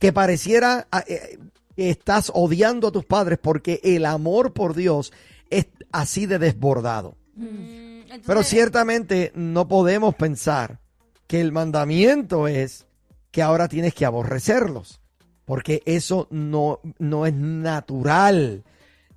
que 0.00 0.12
pareciera 0.12 0.88
ah, 0.90 1.04
eh, 1.06 1.38
que 1.76 1.90
estás 1.90 2.32
odiando 2.34 2.88
a 2.88 2.92
tus 2.92 3.04
padres 3.04 3.38
porque 3.40 3.80
el 3.84 4.04
amor 4.06 4.52
por 4.52 4.74
Dios 4.74 5.12
es 5.50 5.66
así 5.92 6.26
de 6.26 6.38
desbordado. 6.40 7.16
Mm, 7.36 8.00
Entonces- 8.00 8.22
Pero 8.26 8.42
ciertamente 8.42 9.30
no 9.36 9.68
podemos 9.68 10.16
pensar 10.16 10.80
que 11.28 11.40
el 11.40 11.52
mandamiento 11.52 12.48
es 12.48 12.86
que 13.30 13.42
ahora 13.42 13.68
tienes 13.68 13.94
que 13.94 14.04
aborrecerlos, 14.04 15.00
porque 15.44 15.82
eso 15.86 16.26
no, 16.30 16.80
no 16.98 17.24
es 17.26 17.34
natural 17.34 18.64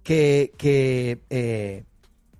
que, 0.03 0.51
que, 0.57 1.21
eh, 1.31 1.85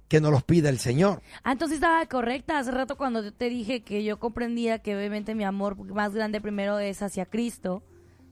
que 0.08 0.22
nos 0.22 0.32
los 0.32 0.44
pida 0.44 0.70
el 0.70 0.78
Señor. 0.78 1.22
Ah, 1.44 1.54
entonces 1.54 1.78
estaba 1.78 2.06
correcta. 2.06 2.60
Hace 2.60 2.70
rato 2.72 2.98
cuando 2.98 3.24
yo 3.24 3.34
te 3.34 3.50
dije 3.50 3.82
que 3.82 4.04
yo 4.04 4.20
comprendía 4.20 4.78
que 4.80 4.96
obviamente 4.96 5.34
mi 5.34 5.44
amor 5.44 5.76
más 5.86 6.14
grande 6.14 6.40
primero 6.40 6.78
es 6.78 7.02
hacia 7.02 7.26
Cristo 7.26 7.82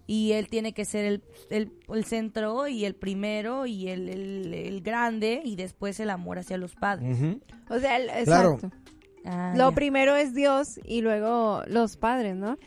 y 0.08 0.32
Él 0.34 0.48
tiene 0.50 0.74
que 0.74 0.86
ser 0.86 1.06
el, 1.06 1.24
el- 1.50 1.72
el 1.94 2.06
centro 2.06 2.68
y 2.68 2.86
el 2.86 2.96
primero 2.96 3.66
y 3.66 3.88
el, 3.90 4.10
el- 4.10 4.54
el 4.54 4.82
grande 4.82 5.42
y 5.44 5.56
después 5.56 6.00
el 6.00 6.10
amor 6.10 6.40
hacia 6.40 6.58
los 6.58 6.76
padres. 6.76 7.18
O 7.70 7.80
sea, 7.80 7.98
el- 7.98 8.26
Claro. 8.26 8.54
exacto. 8.56 8.76
Ah, 9.26 9.54
Lo 9.56 9.70
ya. 9.70 9.76
primero 9.76 10.16
es 10.16 10.34
Dios 10.34 10.80
y 10.84 11.02
luego 11.02 11.62
los 11.68 11.96
padres, 11.98 12.36
¿no? 12.36 12.58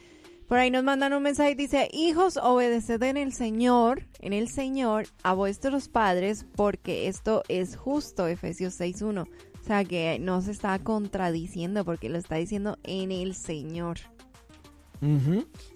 Por 0.47 0.59
ahí 0.59 0.71
nos 0.71 0.85
mandan 0.85 1.13
un 1.15 1.23
mensaje 1.23 1.53
y 1.53 1.55
dice, 1.55 1.89
hijos, 1.93 2.37
obedeced 2.37 3.03
en 3.03 3.17
el 3.17 3.33
Señor, 3.33 4.07
en 4.21 4.33
el 4.35 4.49
Señor, 4.49 5.07
a 5.23 5.33
vuestros 5.33 5.89
padres, 5.89 6.47
porque 6.55 7.09
esto 7.09 7.43
es 7.49 7.77
justo, 7.77 8.29
Efesios 8.29 8.79
6.1. 8.79 9.23
O 9.61 9.65
sea 9.67 9.83
que 9.85 10.19
no 10.21 10.43
se 10.43 10.51
está 10.53 10.79
contradiciendo 10.79 11.85
porque 11.87 12.11
lo 12.11 12.19
está 12.19 12.37
diciendo 12.37 12.77
en 12.85 13.11
el 13.11 13.35
Señor. 13.35 13.97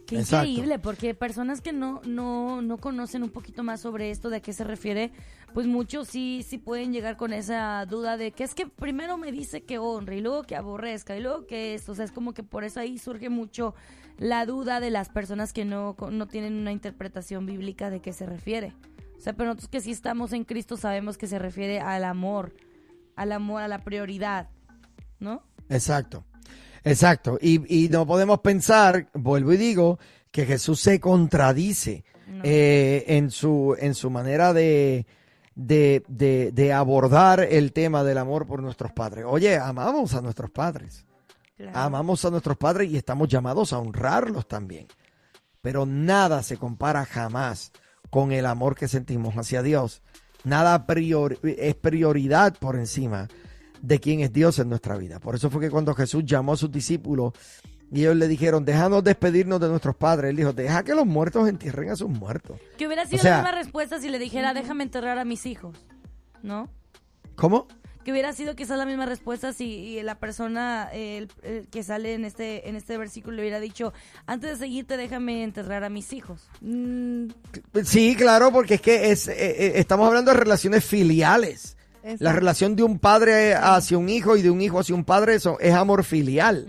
Qué 0.07 0.19
Exacto. 0.19 0.49
increíble, 0.49 0.79
porque 0.79 1.15
personas 1.15 1.61
que 1.61 1.73
no, 1.73 2.01
no, 2.07 2.63
no 2.63 2.79
conocen 2.79 3.23
un 3.23 3.31
poquito 3.31 3.63
más 3.63 3.81
sobre 3.81 4.11
esto, 4.11 4.31
de 4.31 4.39
a 4.39 4.41
qué 4.41 4.53
se 4.53 4.65
refiere, 4.65 5.13
pues 5.53 5.67
muchos 5.67 6.09
sí, 6.09 6.45
sí 6.47 6.59
pueden 6.59 6.93
llegar 6.93 7.17
con 7.17 7.33
esa 7.33 7.85
duda 7.87 8.17
de 8.17 8.33
que 8.33 8.45
es 8.45 8.55
que 8.55 8.67
primero 8.67 9.19
me 9.19 9.33
dice 9.33 9.63
que 9.65 9.79
honre 9.79 10.19
y 10.19 10.21
luego 10.21 10.45
que 10.45 10.57
aborrezca 10.57 11.17
y 11.17 11.21
luego 11.21 11.47
que 11.47 11.75
esto, 11.75 11.93
o 11.93 11.95
sea, 11.95 12.05
es 12.05 12.13
como 12.13 12.33
que 12.33 12.43
por 12.43 12.65
eso 12.65 12.81
ahí 12.81 12.99
surge 12.99 13.29
mucho 13.29 13.75
la 14.19 14.47
duda 14.47 14.81
de 14.81 14.91
las 14.91 15.09
personas 15.09 15.53
que 15.53 15.65
no, 15.65 15.97
no 16.11 16.27
tienen 16.27 16.55
una 16.55 16.73
interpretación 16.73 17.47
bíblica 17.47 17.91
de 17.91 18.01
qué 18.01 18.13
se 18.13 18.27
refiere. 18.27 18.75
O 19.17 19.21
sea, 19.21 19.33
pero 19.33 19.49
nosotros 19.49 19.69
que 19.69 19.81
sí 19.81 19.91
estamos 19.91 20.33
en 20.33 20.45
Cristo 20.45 20.77
sabemos 20.77 21.19
que 21.19 21.27
se 21.27 21.39
refiere 21.39 21.81
al 21.81 22.05
amor, 22.05 22.55
al 23.17 23.33
amor, 23.33 23.63
a 23.63 23.69
la 23.69 23.85
prioridad, 23.85 24.49
¿no? 25.19 25.43
Exacto, 25.69 26.25
exacto. 26.85 27.39
Y, 27.41 27.85
y 27.85 27.89
no 27.89 28.07
podemos 28.07 28.41
pensar, 28.41 29.09
vuelvo 29.15 29.53
y 29.53 29.57
digo, 29.57 29.99
que 30.31 30.45
Jesús 30.47 30.81
se 30.81 31.01
contradice 31.01 32.05
No. 32.27 32.43
eh, 32.45 33.05
en, 33.09 33.31
su, 33.31 33.75
en 33.79 33.95
su 33.95 34.11
manera 34.11 34.53
de, 34.53 35.07
de, 35.55 36.03
de- 36.09 36.51
de 36.53 36.73
abordar 36.73 37.41
el 37.41 37.73
tema 37.73 38.05
del 38.05 38.19
amor 38.19 38.47
por 38.47 38.63
nuestros 38.63 38.93
padres. 38.93 39.25
Oye, 39.27 39.57
amamos 39.57 40.15
a 40.15 40.21
nuestros 40.21 40.51
padres, 40.51 41.05
Claro. 41.57 41.77
amamos 41.79 42.25
a 42.25 42.31
nuestros 42.31 42.57
padres 42.57 42.91
y 42.91 42.97
estamos 42.97 43.29
llamados 43.29 43.73
a 43.73 43.79
honrarlos 43.79 44.47
también. 44.47 44.87
Pero 45.61 45.87
nada 45.87 46.43
se 46.45 46.57
compara 46.57 47.05
jamás 47.05 47.73
con 48.11 48.31
el 48.33 48.47
amor 48.47 48.77
que 48.77 48.87
sentimos 48.87 49.35
hacia 49.35 49.63
Dios. 49.63 50.03
Nada 50.45 50.87
prior- 50.87 51.39
es 51.43 51.75
prioridad 51.75 52.57
por 52.59 52.77
encima 52.77 53.27
de 53.83 54.01
quién 54.01 54.21
es 54.21 54.33
Dios 54.33 54.59
en 54.59 54.69
nuestra 54.69 54.97
vida. 54.97 55.21
Por 55.21 55.35
eso 55.35 55.51
fue 55.51 55.61
que 55.61 55.71
cuando 55.71 55.95
Jesús 55.95 56.25
llamó 56.25 56.53
a 56.53 56.57
sus 56.57 56.71
discípulos 56.71 57.33
y 57.91 58.01
ellos 58.01 58.17
le 58.17 58.29
dijeron, 58.29 58.65
déjanos 58.65 59.03
despedirnos 59.05 59.61
de 59.61 59.69
nuestros 59.69 59.97
padres, 59.97 60.31
él 60.31 60.37
dijo, 60.37 60.53
deja 60.53 60.83
que 60.85 60.95
los 60.95 61.07
muertos 61.07 61.49
entierren 61.49 61.91
a 61.91 61.97
sus 61.97 62.09
muertos. 62.09 62.59
Que 62.77 62.87
hubiera 62.87 63.07
sido 63.07 63.23
sea- 63.23 63.39
la 63.39 63.43
misma 63.45 63.53
respuesta 63.59 64.01
si 64.01 64.09
le 64.09 64.19
dijera, 64.19 64.53
déjame 64.55 64.85
enterrar 64.85 65.19
a 65.19 65.25
mis 65.25 65.47
hijos, 65.47 65.77
¿no? 66.43 66.69
¿Cómo? 67.37 67.67
Que 68.05 68.13
hubiera 68.13 68.33
sido 68.33 68.57
quizás 68.57 68.79
la 68.79 68.87
misma 68.87 69.05
respuesta 69.07 69.53
si 69.53 70.01
la 70.03 70.19
persona 70.19 70.89
eh, 70.93 71.19
el- 71.19 71.29
el 71.43 71.69
que 71.69 71.83
sale 71.83 72.15
en 72.15 72.25
este 72.25 72.69
en 72.69 72.75
este 72.77 72.97
versículo 72.97 73.37
le 73.37 73.43
hubiera 73.43 73.61
dicho, 73.61 73.93
antes 74.27 74.51
de 74.51 74.57
seguirte 74.67 74.97
déjame 74.97 75.43
enterrar 75.45 75.85
a 75.85 75.91
mis 75.91 76.13
hijos. 76.15 76.49
Mm, 76.63 77.27
Sí, 77.85 78.17
claro, 78.17 78.51
porque 78.51 78.75
es 78.75 78.81
que 78.81 79.11
es, 79.11 79.29
eh, 79.29 79.35
eh, 79.39 79.73
estamos 79.77 80.07
hablando 80.09 80.31
de 80.33 80.39
relaciones 80.39 80.85
filiales. 80.85 81.77
La 82.19 82.33
relación 82.33 82.77
de 82.77 82.83
un 82.83 82.99
padre 82.99 83.55
hacia 83.55 83.99
un 83.99 84.09
hijo 84.09 84.37
y 84.37 84.43
de 84.43 84.51
un 84.51 84.61
hijo 84.61 84.79
hacia 84.79 84.95
un 84.95 85.05
padre 85.05 85.35
eso 85.35 85.59
es 85.61 85.75
amor 85.75 86.05
filial. 86.05 86.67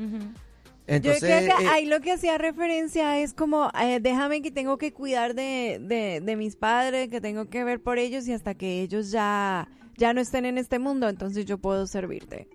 Entonces, 0.88 1.22
Yo 1.22 1.28
creo 1.28 1.58
que 1.58 1.64
eh, 1.64 1.68
ahí 1.68 1.86
lo 1.86 2.00
que 2.02 2.14
hacía 2.14 2.40
referencia 2.40 3.20
es 3.20 3.34
como, 3.34 3.70
eh, 3.80 4.00
déjame 4.02 4.42
que 4.42 4.50
tengo 4.50 4.80
que 4.80 4.92
cuidar 4.92 5.36
de, 5.36 5.80
de, 5.80 6.20
de 6.20 6.36
mis 6.36 6.56
padres, 6.56 7.10
que 7.10 7.22
tengo 7.22 7.48
que 7.48 7.64
ver 7.64 7.80
por 7.80 8.00
ellos 8.00 8.28
y 8.28 8.34
hasta 8.34 8.56
que 8.56 8.82
ellos 8.82 9.12
ya, 9.12 9.68
ya 9.98 10.14
no 10.14 10.22
estén 10.22 10.46
en 10.46 10.58
este 10.58 10.80
mundo, 10.80 11.08
entonces 11.08 11.46
yo 11.46 11.60
puedo 11.60 11.86
servirte. 11.86 12.48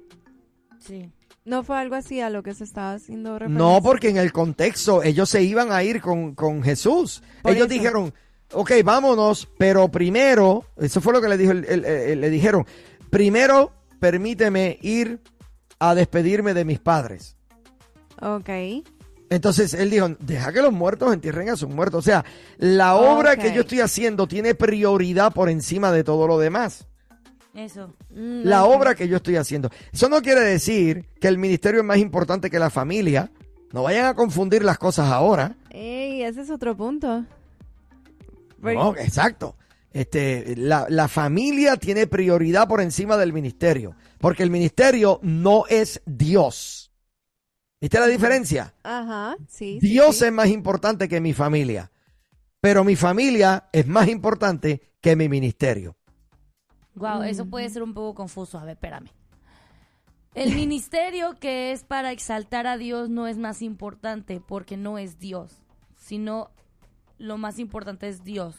Sí. 0.80 1.12
¿No 1.44 1.62
fue 1.62 1.76
algo 1.78 1.94
así 1.94 2.20
a 2.20 2.30
lo 2.30 2.42
que 2.42 2.54
se 2.54 2.64
estaba 2.64 2.94
haciendo 2.94 3.38
referencia? 3.38 3.64
No, 3.64 3.80
porque 3.82 4.08
en 4.08 4.16
el 4.16 4.32
contexto 4.32 5.02
ellos 5.02 5.28
se 5.28 5.42
iban 5.42 5.70
a 5.70 5.84
ir 5.84 6.00
con, 6.00 6.34
con 6.34 6.62
Jesús. 6.62 7.22
Por 7.42 7.52
ellos 7.52 7.66
eso. 7.66 7.74
dijeron, 7.74 8.14
ok, 8.52 8.72
vámonos, 8.84 9.48
pero 9.58 9.88
primero, 9.88 10.64
eso 10.76 11.00
fue 11.00 11.12
lo 11.12 11.20
que 11.20 11.28
le, 11.28 11.36
dijo 11.38 11.52
el- 11.52 11.64
el- 11.64 11.84
el- 11.84 12.20
le 12.20 12.30
dijeron, 12.30 12.66
primero 13.10 13.72
permíteme 14.00 14.78
ir 14.82 15.20
a 15.78 15.94
despedirme 15.94 16.54
de 16.54 16.64
mis 16.64 16.78
padres. 16.78 17.36
Ok. 18.20 18.48
Entonces 19.30 19.74
él 19.74 19.90
dijo, 19.90 20.08
deja 20.20 20.52
que 20.52 20.62
los 20.62 20.72
muertos 20.72 21.12
entierren 21.12 21.48
a 21.50 21.56
sus 21.56 21.68
muertos. 21.68 21.98
O 22.00 22.02
sea, 22.02 22.24
la 22.58 22.94
obra 22.94 23.36
que 23.36 23.52
yo 23.52 23.62
estoy 23.62 23.80
haciendo 23.80 24.26
tiene 24.28 24.54
prioridad 24.54 25.32
por 25.32 25.48
encima 25.48 25.90
de 25.90 26.04
todo 26.04 26.26
lo 26.28 26.38
demás. 26.38 26.86
Eso. 27.54 27.94
Mm, 28.10 28.42
La 28.44 28.64
ok. 28.64 28.76
obra 28.76 28.94
que 28.94 29.08
yo 29.08 29.16
estoy 29.16 29.36
haciendo. 29.36 29.70
Eso 29.92 30.08
no 30.08 30.20
quiere 30.22 30.40
decir 30.42 31.06
que 31.20 31.28
el 31.28 31.38
ministerio 31.38 31.80
es 31.80 31.86
más 31.86 31.98
importante 31.98 32.50
que 32.50 32.58
la 32.58 32.70
familia. 32.70 33.30
No 33.72 33.82
vayan 33.84 34.06
a 34.06 34.14
confundir 34.14 34.62
las 34.64 34.78
cosas 34.78 35.10
ahora. 35.10 35.56
Ey, 35.70 36.22
ese 36.22 36.42
es 36.42 36.50
otro 36.50 36.76
punto. 36.76 37.24
No, 38.64 38.96
exacto. 38.96 39.56
Este, 39.92 40.56
la, 40.56 40.86
la 40.88 41.06
familia 41.06 41.76
tiene 41.76 42.06
prioridad 42.06 42.66
por 42.66 42.80
encima 42.80 43.16
del 43.16 43.32
ministerio, 43.32 43.94
porque 44.18 44.42
el 44.42 44.50
ministerio 44.50 45.20
no 45.22 45.64
es 45.68 46.02
Dios. 46.04 46.90
¿Viste 47.80 48.00
la 48.00 48.06
diferencia? 48.06 48.74
Ajá, 48.82 49.36
sí. 49.46 49.78
sí, 49.80 49.88
Dios 49.88 50.16
sí. 50.16 50.24
es 50.24 50.32
más 50.32 50.48
importante 50.48 51.08
que 51.08 51.20
mi 51.20 51.32
familia, 51.32 51.92
pero 52.60 52.82
mi 52.82 52.96
familia 52.96 53.68
es 53.72 53.86
más 53.86 54.08
importante 54.08 54.94
que 55.00 55.14
mi 55.16 55.28
ministerio. 55.28 55.96
Wow, 56.94 57.22
eso 57.24 57.46
puede 57.46 57.68
ser 57.68 57.82
un 57.82 57.92
poco 57.92 58.14
confuso. 58.14 58.58
A 58.58 58.64
ver, 58.64 58.74
espérame. 58.76 59.10
El 60.34 60.54
ministerio 60.56 61.36
que 61.38 61.72
es 61.72 61.84
para 61.84 62.10
exaltar 62.10 62.66
a 62.66 62.78
Dios 62.78 63.10
no 63.10 63.26
es 63.26 63.36
más 63.36 63.62
importante 63.62 64.40
porque 64.40 64.76
no 64.76 64.98
es 64.98 65.18
Dios, 65.18 65.62
sino 65.96 66.50
lo 67.18 67.38
más 67.38 67.58
importante 67.58 68.08
es 68.08 68.24
Dios. 68.24 68.56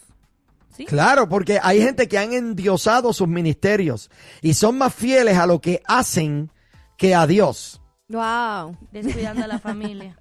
¿Sí? 0.75 0.85
Claro, 0.85 1.29
porque 1.29 1.59
hay 1.61 1.81
gente 1.81 2.07
que 2.07 2.17
han 2.17 2.33
endiosado 2.33 3.13
sus 3.13 3.27
ministerios 3.27 4.11
y 4.41 4.55
son 4.55 4.77
más 4.77 4.93
fieles 4.93 5.37
a 5.37 5.47
lo 5.47 5.61
que 5.61 5.81
hacen 5.85 6.51
que 6.97 7.15
a 7.15 7.25
Dios. 7.25 7.81
Wow. 8.09 8.77
Descuidando 8.91 9.43
a 9.43 9.47
la 9.47 9.59
familia. 9.59 10.17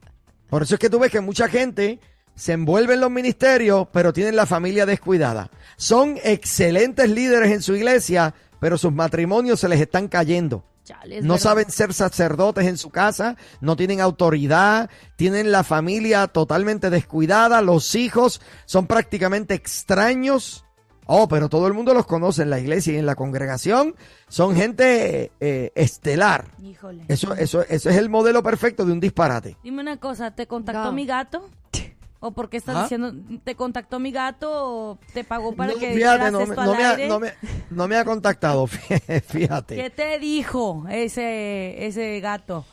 Por 0.48 0.62
eso 0.62 0.74
es 0.74 0.80
que 0.80 0.90
tú 0.90 0.98
ves 1.00 1.10
que 1.10 1.20
mucha 1.20 1.48
gente 1.48 1.98
se 2.36 2.52
envuelve 2.52 2.94
en 2.94 3.00
los 3.00 3.10
ministerios, 3.10 3.88
pero 3.92 4.12
tienen 4.12 4.36
la 4.36 4.46
familia 4.46 4.86
descuidada. 4.86 5.50
Son 5.76 6.18
excelentes 6.22 7.08
líderes 7.08 7.52
en 7.52 7.62
su 7.62 7.74
iglesia, 7.74 8.34
pero 8.60 8.78
sus 8.78 8.92
matrimonios 8.92 9.60
se 9.60 9.68
les 9.68 9.80
están 9.80 10.08
cayendo. 10.08 10.64
Chale, 10.84 11.22
no 11.22 11.34
verdad. 11.34 11.38
saben 11.38 11.70
ser 11.70 11.92
sacerdotes 11.94 12.66
en 12.66 12.76
su 12.76 12.90
casa, 12.90 13.36
no 13.60 13.74
tienen 13.74 14.00
autoridad, 14.00 14.90
tienen 15.16 15.50
la 15.50 15.64
familia 15.64 16.26
totalmente 16.28 16.90
descuidada, 16.90 17.62
los 17.62 17.94
hijos 17.94 18.40
son 18.66 18.86
prácticamente 18.86 19.54
extraños. 19.54 20.60
Oh, 21.06 21.28
pero 21.28 21.50
todo 21.50 21.66
el 21.66 21.74
mundo 21.74 21.92
los 21.92 22.06
conoce 22.06 22.40
en 22.42 22.48
la 22.50 22.58
iglesia 22.58 22.94
y 22.94 22.96
en 22.96 23.04
la 23.04 23.14
congregación. 23.14 23.94
Son 24.26 24.56
gente 24.56 25.32
eh, 25.38 25.70
estelar. 25.74 26.46
Híjole. 26.62 27.04
Eso, 27.08 27.34
eso, 27.34 27.60
eso 27.62 27.90
es 27.90 27.96
el 27.96 28.08
modelo 28.08 28.42
perfecto 28.42 28.86
de 28.86 28.92
un 28.92 29.00
disparate. 29.00 29.58
Dime 29.62 29.82
una 29.82 29.98
cosa, 29.98 30.30
¿te 30.30 30.46
contactó 30.46 30.84
No. 30.84 30.92
mi 30.92 31.04
gato? 31.04 31.50
¿O 32.26 32.30
por 32.30 32.48
qué 32.48 32.56
estás 32.56 32.74
¿Ah? 32.76 32.82
diciendo, 32.84 33.12
te 33.44 33.54
contactó 33.54 33.98
mi 34.00 34.10
gato 34.10 34.50
o 34.50 34.98
te 35.12 35.24
pagó 35.24 35.54
para 35.54 35.74
No, 35.74 35.78
que 35.78 35.92
fíjate, 35.92 36.30
no, 36.30 36.40
esto 36.40 36.54
me- 36.54 36.60
al 36.62 36.66
no 36.66 36.74
me 36.74 36.84
ha, 36.84 37.08
no 37.08 37.20
me- 37.20 37.34
no 37.68 37.86
me 37.88 37.96
ha 37.96 38.04
contactado, 38.06 38.66
fíjate. 39.28 39.76
¿Qué 39.76 39.90
te 39.90 40.18
dijo 40.18 40.86
ese, 40.90 41.86
ese 41.86 42.20
gato? 42.20 42.64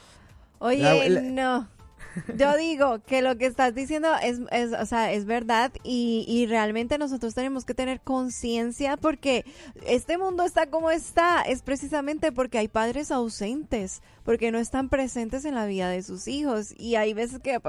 Oye, 0.59 1.09
La- 1.09 1.21
la- 1.21 1.21
no. 1.21 1.67
Yo 2.37 2.57
digo 2.57 2.99
que 3.05 3.21
lo 3.21 3.37
que 3.37 3.45
estás 3.45 3.73
diciendo 3.73 4.09
es, 4.21 4.39
o 4.39 4.85
sea, 4.85 5.11
es 5.11 5.25
verdad 5.25 5.71
y, 5.83 6.45
realmente 6.47 6.97
nosotros 6.97 7.35
tenemos 7.35 7.65
que 7.65 7.73
tener 7.73 8.01
conciencia 8.01 8.97
porque 8.97 9.45
este 9.85 10.17
mundo 10.17 10.43
está 10.43 10.67
como 10.67 10.91
está, 10.91 11.43
es 11.43 11.61
precisamente 11.61 12.31
porque 12.31 12.57
hay 12.57 12.67
padres 12.67 13.11
ausentes, 13.11 14.01
porque 14.23 14.51
no 14.51 14.57
están 14.57 14.89
presentes 14.89 15.45
en 15.45 15.55
la 15.55 15.65
vida 15.65 15.87
de 15.87 16.01
sus 16.01 16.27
hijos 16.27 16.73
y 16.77 16.95
hay 16.95 17.13
veces 17.13 17.39
que 17.39 17.59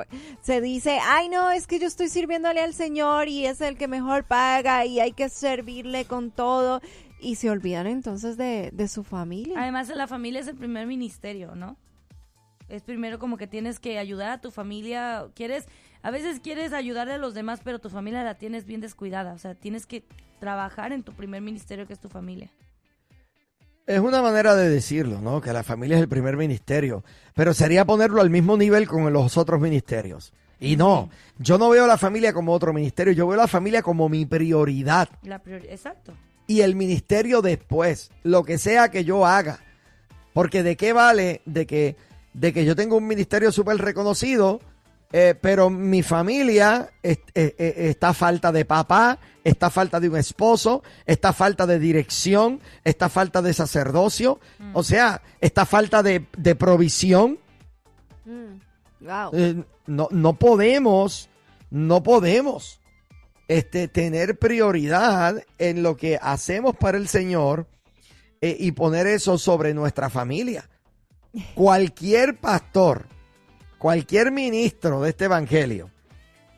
se 0.41 0.61
dice, 0.61 0.99
ay 1.03 1.29
no, 1.29 1.51
es 1.51 1.67
que 1.67 1.79
yo 1.79 1.87
estoy 1.87 2.09
sirviéndole 2.09 2.61
al 2.61 2.75
Señor 2.75 3.29
y 3.29 3.47
es 3.47 3.61
el 3.61 3.77
que 3.77 3.89
mejor 3.89 4.25
paga 4.25 4.87
y 4.87 5.01
hay 5.01 5.13
que 5.13 5.29
servirle 5.29 6.07
con 6.07 6.31
todo 6.31 6.81
y 7.21 7.37
se 7.37 7.51
olvidan 7.51 7.87
entonces 7.87 8.37
de, 8.37 8.71
de 8.73 8.89
su 8.89 9.05
familia. 9.05 9.61
Además, 9.61 9.89
la 9.89 10.09
familia 10.09 10.41
es 10.41 10.49
el 10.49 10.57
primer 10.57 10.87
ministerio, 10.87 11.55
¿no? 11.55 11.77
Es 12.73 12.83
primero 12.83 13.19
como 13.19 13.37
que 13.37 13.47
tienes 13.47 13.79
que 13.79 13.99
ayudar 13.99 14.31
a 14.31 14.41
tu 14.41 14.51
familia, 14.51 15.27
quieres, 15.35 15.67
a 16.03 16.11
veces 16.11 16.41
quieres 16.41 16.73
ayudarle 16.73 17.13
a 17.13 17.19
los 17.19 17.35
demás, 17.35 17.61
pero 17.63 17.79
tu 17.79 17.91
familia 17.91 18.25
la 18.25 18.37
tienes 18.37 18.65
bien 18.65 18.81
descuidada, 18.81 19.35
o 19.35 19.39
sea, 19.39 19.55
tienes 19.55 19.85
que 19.87 20.05
trabajar 20.41 20.91
en 20.93 21.03
tu 21.03 21.13
primer 21.13 21.43
ministerio 21.43 21.87
que 21.87 21.93
es 21.93 22.01
tu 22.01 22.09
familia. 22.09 22.51
Es 23.87 24.01
una 24.01 24.23
manera 24.23 24.55
de 24.55 24.71
decirlo, 24.71 25.21
¿no? 25.21 25.43
Que 25.43 25.53
la 25.53 25.63
familia 25.63 25.97
es 25.97 26.03
el 26.03 26.09
primer 26.09 26.37
ministerio, 26.39 27.05
pero 27.35 27.53
sería 27.53 27.85
ponerlo 27.85 28.23
al 28.23 28.31
mismo 28.31 28.57
nivel 28.57 28.89
con 28.89 29.13
los 29.13 29.37
otros 29.37 29.61
ministerios. 29.61 30.33
Y 30.59 30.77
no, 30.77 31.11
yo 31.39 31.59
no 31.59 31.69
veo 31.69 31.85
a 31.85 31.89
la 31.89 31.99
familia 31.99 32.33
como 32.33 32.53
otro 32.53 32.73
ministerio, 32.73 33.13
yo 33.13 33.27
veo 33.27 33.35
a 33.39 33.43
la 33.43 33.49
familia 33.49 33.83
como 33.83 34.09
mi 34.09 34.25
prioridad. 34.25 35.11
La 35.25 35.43
priori- 35.43 35.67
Exacto. 35.69 36.15
y 36.47 36.61
el 36.63 36.75
ministerio 36.75 37.43
después, 37.43 38.11
lo 38.23 38.45
que 38.45 38.57
sea 38.57 38.91
que 38.91 39.05
yo 39.05 39.27
haga. 39.27 39.59
Porque 40.33 40.63
de 40.63 40.77
qué 40.77 40.95
vale 40.95 41.43
de 41.45 41.67
que, 41.67 41.97
de 42.35 42.53
que 42.53 42.65
yo 42.65 42.75
tengo 42.75 42.97
un 42.97 43.07
ministerio 43.07 43.53
súper 43.53 43.79
reconocido, 43.79 44.61
eh, 45.13 45.35
pero 45.39 45.69
mi 45.69 46.03
familia 46.03 46.91
eh, 47.03 47.19
eh, 47.35 47.75
está 47.77 48.11
a 48.11 48.15
falta 48.15 48.51
de 48.51 48.65
papá, 48.65 49.19
está 49.45 49.67
a 49.67 49.71
falta 49.71 50.01
de 50.01 50.09
un 50.09 50.17
esposo, 50.17 50.83
está 51.05 51.31
a 51.31 51.33
falta 51.35 51.67
de 51.67 51.79
dirección, 51.79 52.61
está 52.83 53.07
a 53.07 53.11
falta 53.11 53.43
de 53.43 53.53
sacerdocio, 53.53 54.41
o 54.73 54.83
sea, 54.83 55.21
está 55.41 55.63
a 55.63 55.67
falta 55.67 56.03
de, 56.03 56.27
de 56.37 56.55
provisión. 56.55 57.39
Mm, 58.25 59.05
wow. 59.05 59.65
No, 59.87 60.09
no 60.11 60.33
podemos, 60.39 61.29
no 61.71 62.03
podemos 62.03 62.81
este, 63.49 63.89
tener 63.89 64.39
prioridad 64.39 65.45
en 65.59 65.83
lo 65.83 65.97
que 65.99 66.19
hacemos 66.23 66.75
para 66.77 66.97
el 66.97 67.09
Señor 67.09 67.67
y 68.41 68.73
poner 68.73 69.07
eso 69.07 69.39
sobre 69.39 69.73
nuestra 69.73 70.09
familia. 70.11 70.69
Cualquier 71.55 72.37
pastor, 72.39 73.07
cualquier 73.79 74.31
ministro 74.31 75.01
de 75.03 75.11
este 75.11 75.25
evangelio 75.25 75.91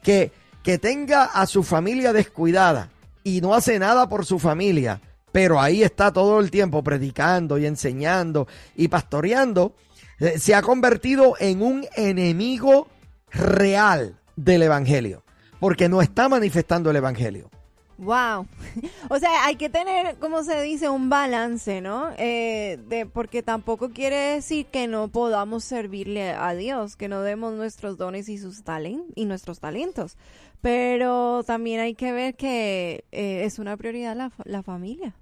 que, 0.02 0.33
que 0.62 0.78
tenga 0.78 1.25
a 1.25 1.47
su 1.47 1.62
familia 1.62 2.12
descuidada 2.12 2.90
y 3.23 3.40
no 3.40 3.54
hace 3.54 3.78
nada 3.78 4.09
por 4.09 4.26
su 4.26 4.38
familia, 4.38 5.00
pero 5.33 5.61
ahí 5.61 5.83
está 5.83 6.12
todo 6.12 6.38
el 6.40 6.50
tiempo 6.50 6.83
predicando 6.85 7.59
y 7.59 7.66
enseñando 7.66 8.47
y 8.76 8.88
pastoreando, 8.88 9.75
eh, 10.21 10.38
se 10.38 10.54
ha 10.54 10.62
convertido 10.62 11.35
en 11.40 11.62
un 11.62 11.87
enemigo 11.97 12.88
real 13.31 14.21
del 14.37 14.62
evangelio, 14.62 15.25
porque 15.59 15.88
no 15.88 16.02
está 16.02 16.28
manifestando 16.28 16.90
el 16.90 16.97
evangelio. 16.97 17.50
Wow. 17.99 18.47
O 19.09 19.19
sea, 19.19 19.45
hay 19.45 19.57
que 19.57 19.69
tener, 19.69 20.17
como 20.17 20.43
se 20.43 20.61
dice, 20.63 20.89
un 20.89 21.09
balance, 21.09 21.81
¿no? 21.81 22.11
Eh, 22.19 22.79
de, 22.89 23.07
porque 23.07 23.43
tampoco 23.43 23.91
quiere 23.91 24.17
decir 24.17 24.67
que 24.67 24.87
no 24.89 25.09
podamos 25.09 25.63
servirle 25.65 26.31
a 26.31 26.55
Dios, 26.55 26.97
que 26.97 27.09
no 27.09 27.23
demos 27.23 27.55
nuestros 27.55 27.97
dones 27.97 28.29
y 28.29 28.39
sus 28.39 28.65
talen 28.65 29.05
y 29.15 29.27
nuestros 29.27 29.61
talentos. 29.61 30.17
Pero 30.61 31.45
también 31.45 31.81
hay 31.81 31.95
que 31.95 32.13
ver 32.13 32.35
que 32.35 33.05
eh, 33.13 33.45
es 33.45 33.59
una 33.59 33.77
prioridad 33.77 34.17
la 34.45 34.63
familia. 34.63 35.15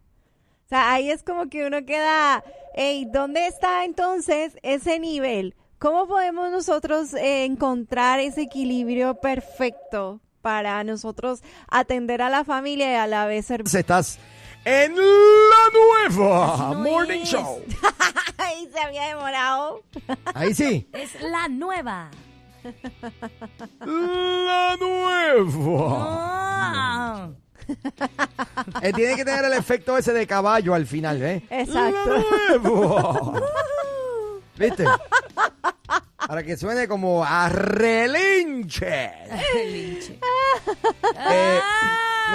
O 0.67 0.69
sea, 0.69 0.93
ahí 0.93 1.11
es 1.11 1.23
como 1.23 1.49
que 1.50 1.67
uno 1.67 1.85
queda, 1.85 2.43
hey, 2.75 3.07
¿dónde 3.12 3.47
está 3.47 3.85
entonces 3.85 4.57
ese 4.62 4.99
nivel? 4.99 5.55
¿Cómo 5.79 6.07
podemos 6.07 6.50
nosotros 6.50 7.12
eh, 7.14 7.45
encontrar 7.45 8.21
ese 8.21 8.43
equilibrio 8.43 9.17
perfecto 9.17 10.21
para 10.42 10.82
nosotros 10.84 11.42
atender 11.68 12.20
a 12.20 12.28
la 12.28 12.44
familia 12.44 12.92
y 12.92 12.96
a 12.96 13.06
la 13.06 13.26
vez 13.26 13.46
servir? 13.46 13.75
Estás 13.75 14.18
en 14.64 14.94
la 14.96 15.02
nueva 15.72 16.75
no 16.75 16.80
Morning 16.82 17.22
es. 17.22 17.30
Show. 17.30 17.64
Ay, 18.38 18.68
se 18.72 18.78
había 18.80 19.08
demorado. 19.08 19.82
Ahí 20.34 20.54
sí. 20.54 20.88
Es 20.92 21.20
la 21.20 21.49
nueva. 21.49 22.11
La 23.80 24.76
nueva. 24.78 26.22
Eh, 28.82 28.92
tiene 28.92 29.16
que 29.16 29.25
tener 29.25 29.44
el 29.44 29.52
efecto 29.54 29.96
ese 29.99 30.12
de 30.12 30.26
caballo 30.26 30.75
al 30.75 30.87
final, 30.87 31.22
¿eh? 31.22 31.42
Exacto. 31.50 32.17
La 32.17 32.58
nueva. 32.58 33.40
¿Viste? 34.56 34.84
Para 36.26 36.43
que 36.45 36.56
suene 36.56 36.86
como 36.86 37.25
a 37.25 37.49
relinche. 37.49 39.12
Linche. 39.67 40.19
Eh, 41.30 41.58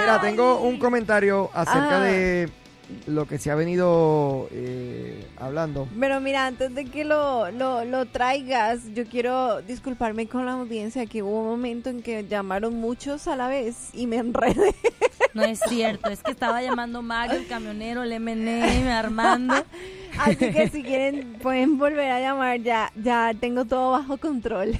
mira, 0.00 0.20
tengo 0.20 0.60
un 0.60 0.78
comentario 0.78 1.50
acerca 1.52 1.98
Ah. 1.98 2.04
de 2.04 2.48
lo 3.06 3.26
que 3.26 3.38
se 3.38 3.50
ha 3.50 3.54
venido 3.54 4.48
eh, 4.50 5.26
hablando. 5.38 5.86
Pero 6.00 6.20
mira, 6.20 6.46
antes 6.46 6.74
de 6.74 6.86
que 6.86 7.04
lo, 7.04 7.50
lo, 7.50 7.84
lo 7.84 8.06
traigas, 8.06 8.80
yo 8.94 9.04
quiero 9.06 9.60
disculparme 9.62 10.26
con 10.26 10.46
la 10.46 10.52
audiencia 10.52 11.04
que 11.06 11.22
hubo 11.22 11.40
un 11.42 11.48
momento 11.48 11.90
en 11.90 12.02
que 12.02 12.26
llamaron 12.26 12.74
muchos 12.76 13.28
a 13.28 13.36
la 13.36 13.48
vez 13.48 13.90
y 13.92 14.06
me 14.06 14.16
enredé. 14.16 14.74
No 15.34 15.42
es 15.44 15.60
cierto, 15.68 16.08
es 16.08 16.22
que 16.22 16.30
estaba 16.30 16.62
llamando 16.62 17.02
Mario, 17.02 17.36
el 17.38 17.46
camionero, 17.46 18.02
el 18.02 18.12
M&M, 18.12 18.90
Armando. 18.90 19.54
Así 20.18 20.36
que 20.36 20.68
si 20.70 20.82
quieren 20.82 21.34
pueden 21.42 21.76
volver 21.78 22.10
a 22.10 22.20
llamar, 22.20 22.58
ya, 22.60 22.90
ya 22.96 23.32
tengo 23.38 23.66
todo 23.66 23.90
bajo 23.92 24.16
control. 24.16 24.76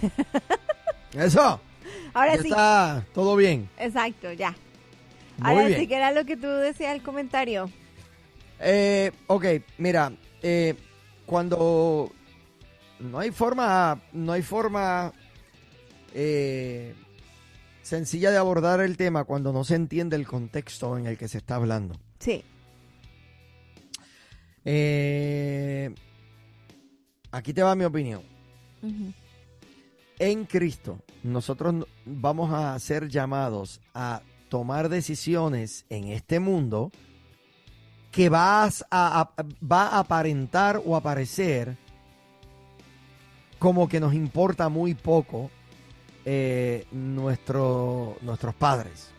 Eso. 1.12 1.60
Ahora 2.14 2.36
Ya 2.36 2.42
sí, 2.42 2.48
está 2.48 3.06
todo 3.14 3.36
bien. 3.36 3.68
exacto, 3.78 4.32
ya. 4.32 4.54
Muy 5.38 5.50
Ahora 5.50 5.66
bien. 5.66 5.80
sí 5.80 5.86
que 5.86 5.94
era 5.94 6.12
lo 6.12 6.24
que 6.24 6.36
tú 6.36 6.46
decías 6.48 6.94
el 6.94 7.02
comentario. 7.02 7.70
Eh, 8.60 9.12
ok, 9.28 9.44
mira, 9.78 10.12
eh, 10.42 10.74
cuando 11.26 12.10
no 12.98 13.18
hay 13.20 13.30
forma, 13.30 14.00
no 14.12 14.32
hay 14.32 14.42
forma 14.42 15.12
eh, 16.14 16.94
sencilla 17.82 18.30
de 18.32 18.36
abordar 18.38 18.80
el 18.80 18.96
tema 18.96 19.24
cuando 19.24 19.52
no 19.52 19.62
se 19.62 19.76
entiende 19.76 20.16
el 20.16 20.26
contexto 20.26 20.98
en 20.98 21.06
el 21.06 21.16
que 21.16 21.28
se 21.28 21.38
está 21.38 21.54
hablando. 21.54 21.94
Sí. 22.18 22.42
Eh, 24.64 25.94
aquí 27.30 27.52
te 27.52 27.62
va 27.62 27.74
mi 27.76 27.84
opinión. 27.84 28.22
En 30.18 30.44
Cristo, 30.46 30.98
nosotros 31.22 31.74
no- 31.74 31.86
vamos 32.04 32.52
a 32.52 32.78
ser 32.78 33.08
llamados 33.08 33.80
a 33.94 34.22
tomar 34.48 34.88
decisiones 34.88 35.84
en 35.90 36.08
este 36.08 36.40
mundo 36.40 36.90
que 38.10 38.28
vas 38.28 38.84
a, 38.90 39.20
a- 39.20 39.30
va 39.64 39.88
a 39.88 39.98
aparentar 40.00 40.80
o 40.84 40.96
aparecer 40.96 41.76
como 43.58 43.88
que 43.88 44.00
nos 44.00 44.14
importa 44.14 44.68
muy 44.68 44.94
poco 44.94 45.50
eh, 46.24 46.86
nuestro, 46.92 48.16
nuestros 48.22 48.54
padres. 48.54 49.10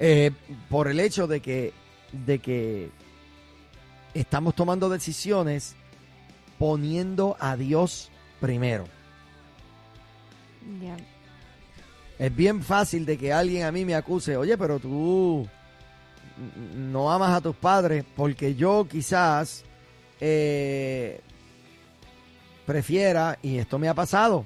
Eh, 0.00 0.30
por 0.68 0.88
el 0.88 1.00
hecho 1.00 1.26
de 1.26 1.40
que, 1.40 1.72
de 2.12 2.38
que 2.38 2.90
estamos 4.14 4.54
tomando 4.54 4.88
decisiones 4.88 5.76
poniendo 6.58 7.36
a 7.40 7.56
Dios 7.56 8.10
primero. 8.40 8.84
Es 12.18 12.34
bien 12.34 12.62
fácil 12.62 13.06
de 13.06 13.16
que 13.16 13.32
alguien 13.32 13.64
a 13.64 13.72
mí 13.72 13.84
me 13.84 13.94
acuse, 13.94 14.36
oye, 14.36 14.58
pero 14.58 14.78
tú 14.78 15.48
no 16.74 17.10
amas 17.10 17.36
a 17.36 17.40
tus 17.40 17.56
padres 17.56 18.04
porque 18.16 18.54
yo 18.54 18.86
quizás 18.88 19.64
eh, 20.20 21.20
prefiera, 22.66 23.38
y 23.42 23.58
esto 23.58 23.78
me 23.78 23.88
ha 23.88 23.94
pasado, 23.94 24.44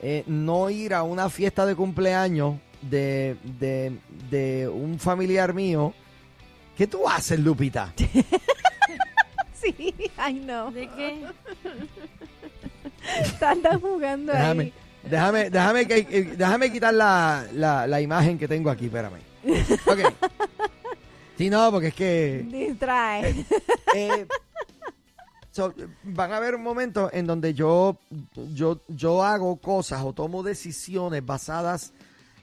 eh, 0.00 0.24
no 0.26 0.70
ir 0.70 0.94
a 0.94 1.02
una 1.02 1.28
fiesta 1.30 1.66
de 1.66 1.76
cumpleaños 1.76 2.56
de, 2.82 3.36
de, 3.58 3.96
de 4.30 4.68
un 4.68 4.98
familiar 4.98 5.54
mío. 5.54 5.94
¿Qué 6.76 6.86
tú 6.86 7.08
haces, 7.08 7.38
Lupita? 7.38 7.92
Sí, 9.64 9.94
ay 10.18 10.34
no. 10.34 10.70
¿De 10.70 10.86
qué? 10.88 11.24
Están 13.22 13.62
jugando 13.80 14.32
Déjame, 14.32 14.64
ahí. 14.64 14.72
Déjame, 15.08 15.50
déjame, 15.50 15.86
que, 15.86 15.98
eh, 15.98 16.34
déjame 16.36 16.72
quitar 16.72 16.94
la, 16.94 17.46
la, 17.52 17.86
la 17.86 18.00
imagen 18.00 18.38
que 18.38 18.48
tengo 18.48 18.70
aquí, 18.70 18.86
espérame. 18.86 19.20
Ok. 19.86 19.98
Sí, 21.36 21.50
no, 21.50 21.70
porque 21.70 21.88
es 21.88 21.94
que... 21.94 22.46
Distrae. 22.48 23.44
Eh, 23.94 24.26
So, 25.54 25.72
van 26.02 26.32
a 26.32 26.38
haber 26.38 26.58
momentos 26.58 27.10
en 27.12 27.28
donde 27.28 27.54
yo, 27.54 27.96
yo, 28.54 28.80
yo 28.88 29.22
hago 29.22 29.54
cosas 29.54 30.02
o 30.02 30.12
tomo 30.12 30.42
decisiones 30.42 31.24
basadas 31.24 31.92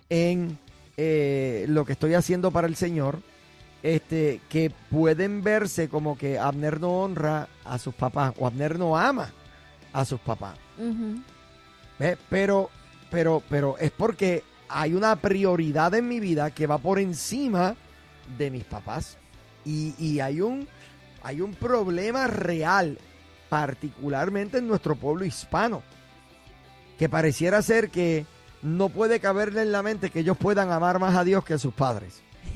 en 0.09 0.57
eh, 0.95 1.65
lo 1.67 1.83
que 1.83 1.91
estoy 1.91 2.13
haciendo 2.13 2.51
para 2.51 2.67
el 2.67 2.77
Señor, 2.77 3.19
este, 3.83 4.39
que 4.47 4.71
pueden 4.89 5.43
verse 5.43 5.89
como 5.89 6.17
que 6.17 6.39
Abner 6.39 6.79
no 6.79 7.01
honra 7.01 7.49
a 7.65 7.77
sus 7.79 7.93
papás 7.93 8.33
o 8.39 8.47
Abner 8.47 8.79
no 8.79 8.95
ama 8.95 9.33
a 9.91 10.05
sus 10.05 10.21
papás. 10.21 10.55
Ujú. 10.77 11.21
¿Ve? 12.01 12.17
Pero, 12.29 12.69
pero, 13.11 13.43
pero 13.47 13.77
es 13.77 13.91
porque 13.91 14.43
hay 14.67 14.93
una 14.95 15.15
prioridad 15.17 15.93
en 15.93 16.07
mi 16.07 16.19
vida 16.19 16.49
que 16.49 16.65
va 16.65 16.79
por 16.79 16.97
encima 16.97 17.75
de 18.37 18.49
mis 18.49 18.63
papás. 18.63 19.17
Y, 19.65 19.93
y 19.99 20.19
hay 20.19 20.41
un 20.41 20.67
hay 21.23 21.41
un 21.41 21.53
problema 21.53 22.25
real, 22.25 22.97
particularmente 23.49 24.57
en 24.57 24.67
nuestro 24.67 24.95
pueblo 24.95 25.23
hispano, 25.25 25.83
que 26.97 27.07
pareciera 27.07 27.61
ser 27.61 27.91
que 27.91 28.25
no 28.63 28.89
puede 28.89 29.19
caberle 29.19 29.61
en 29.61 29.71
la 29.71 29.83
mente 29.83 30.09
que 30.09 30.21
ellos 30.21 30.37
puedan 30.37 30.71
amar 30.71 30.97
más 30.97 31.15
a 31.15 31.23
Dios 31.23 31.43
que 31.45 31.53
a 31.53 31.59
sus 31.59 31.73
padres. 31.75 32.23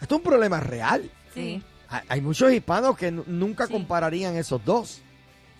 Esto 0.00 0.14
es 0.14 0.18
un 0.20 0.22
problema 0.22 0.60
real. 0.60 1.10
Sí. 1.34 1.60
Hay- 2.08 2.20
muchos 2.20 2.52
hispanos 2.52 2.96
que 2.96 3.10
nu- 3.10 3.24
nunca 3.26 3.66
Sí. 3.66 3.72
compararían 3.72 4.36
esos 4.36 4.64
dos. 4.64 5.02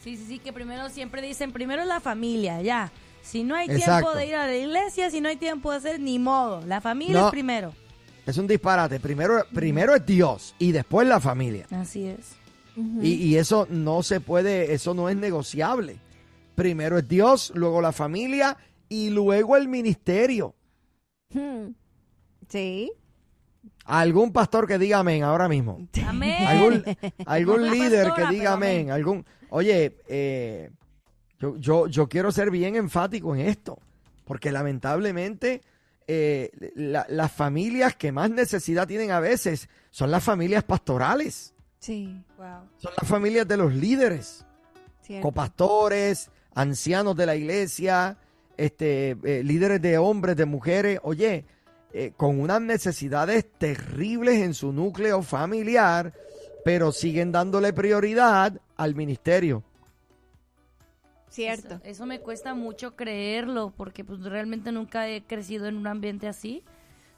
Sí, 0.02 0.16
sí, 0.16 0.24
sí, 0.26 0.38
que 0.38 0.52
primero 0.52 0.88
siempre 0.90 1.22
dicen, 1.22 1.52
primero 1.52 1.84
la 1.84 2.00
familia, 2.00 2.60
ya. 2.62 2.90
Si 3.22 3.44
no 3.44 3.54
hay 3.54 3.68
Exacto. 3.70 4.10
tiempo 4.10 4.16
de 4.18 4.26
ir 4.26 4.34
a 4.34 4.46
la 4.48 4.56
iglesia, 4.56 5.10
si 5.10 5.20
no 5.20 5.28
hay 5.28 5.36
tiempo 5.36 5.70
de 5.70 5.76
hacer, 5.76 6.00
ni 6.00 6.18
modo. 6.18 6.60
La 6.66 6.80
familia 6.80 7.20
No. 7.20 7.26
es 7.26 7.30
primero. 7.30 7.72
Es 8.26 8.36
un 8.36 8.46
disparate. 8.48 8.98
Primero, 9.00 9.44
primero 9.54 9.94
es 9.94 10.04
Dios 10.04 10.54
y 10.58 10.72
después 10.72 11.06
la 11.06 11.20
familia. 11.20 11.66
Así 11.70 12.06
es. 12.06 12.36
Y 13.02 13.36
eso 13.36 13.66
no 13.70 14.02
se 14.02 14.20
puede, 14.20 14.72
eso 14.72 14.94
no 14.94 15.08
es 15.08 15.16
negociable. 15.16 15.98
Primero 16.54 16.98
es 16.98 17.06
Dios, 17.06 17.52
luego 17.54 17.80
la 17.82 17.92
familia 17.92 18.56
y 18.88 19.10
luego 19.10 19.56
el 19.56 19.68
ministerio. 19.68 20.54
Hmm. 21.30 21.74
Sí. 22.48 22.90
Algún 23.84 24.32
pastor 24.32 24.66
que 24.68 24.78
diga 24.78 24.98
amén 25.00 25.22
ahora 25.24 25.48
mismo. 25.48 25.86
Amén. 26.06 26.46
Algún, 27.26 27.70
líder 27.70 28.08
pastora, 28.08 28.28
que 28.28 28.34
diga 28.34 28.52
amén. 28.52 28.70
amén. 28.82 28.90
Algún, 28.92 29.26
oye, 29.50 29.96
eh, 30.08 30.70
yo, 31.40 31.56
yo, 31.56 31.86
yo 31.88 32.08
quiero 32.08 32.30
ser 32.32 32.50
bien 32.50 32.76
enfático 32.76 33.34
en 33.34 33.42
esto, 33.46 33.78
porque 34.24 34.52
lamentablemente 34.52 35.62
eh, 36.06 36.50
la- 36.76 37.06
las 37.08 37.32
familias 37.32 37.96
que 37.96 38.12
más 38.12 38.30
necesidad 38.30 38.86
tienen 38.86 39.10
a 39.10 39.20
veces 39.20 39.68
son 39.90 40.10
las 40.10 40.22
familias 40.22 40.64
pastorales, 40.64 41.54
Sí. 41.78 42.16
Wow. 42.38 42.68
son 42.76 42.92
las 43.00 43.08
familias 43.08 43.46
de 43.48 43.56
los 43.56 43.74
líderes. 43.74 44.44
Cierto. 45.04 45.22
copastores, 45.26 46.30
ancianos 46.54 47.16
de 47.16 47.26
la 47.26 47.34
iglesia, 47.34 48.16
este, 48.56 49.16
eh, 49.24 49.42
líderes 49.42 49.82
de 49.82 49.98
hombres, 49.98 50.36
de 50.36 50.44
mujeres, 50.46 51.00
oye, 51.02 51.44
eh, 51.92 52.12
con 52.16 52.40
unas 52.40 52.60
necesidades 52.60 53.46
terribles 53.58 54.40
en 54.40 54.54
su 54.54 54.72
núcleo 54.72 55.22
familiar, 55.22 56.12
pero 56.64 56.92
siguen 56.92 57.32
dándole 57.32 57.72
prioridad 57.72 58.60
al 58.76 58.94
ministerio. 58.94 59.62
Cierto. 61.28 61.74
Eso, 61.76 61.80
eso 61.84 62.06
me 62.06 62.20
cuesta 62.20 62.54
mucho 62.54 62.94
creerlo, 62.94 63.72
porque 63.76 64.04
pues 64.04 64.22
realmente 64.22 64.70
nunca 64.70 65.08
he 65.08 65.22
crecido 65.22 65.66
en 65.66 65.76
un 65.76 65.86
ambiente 65.86 66.28
así. 66.28 66.62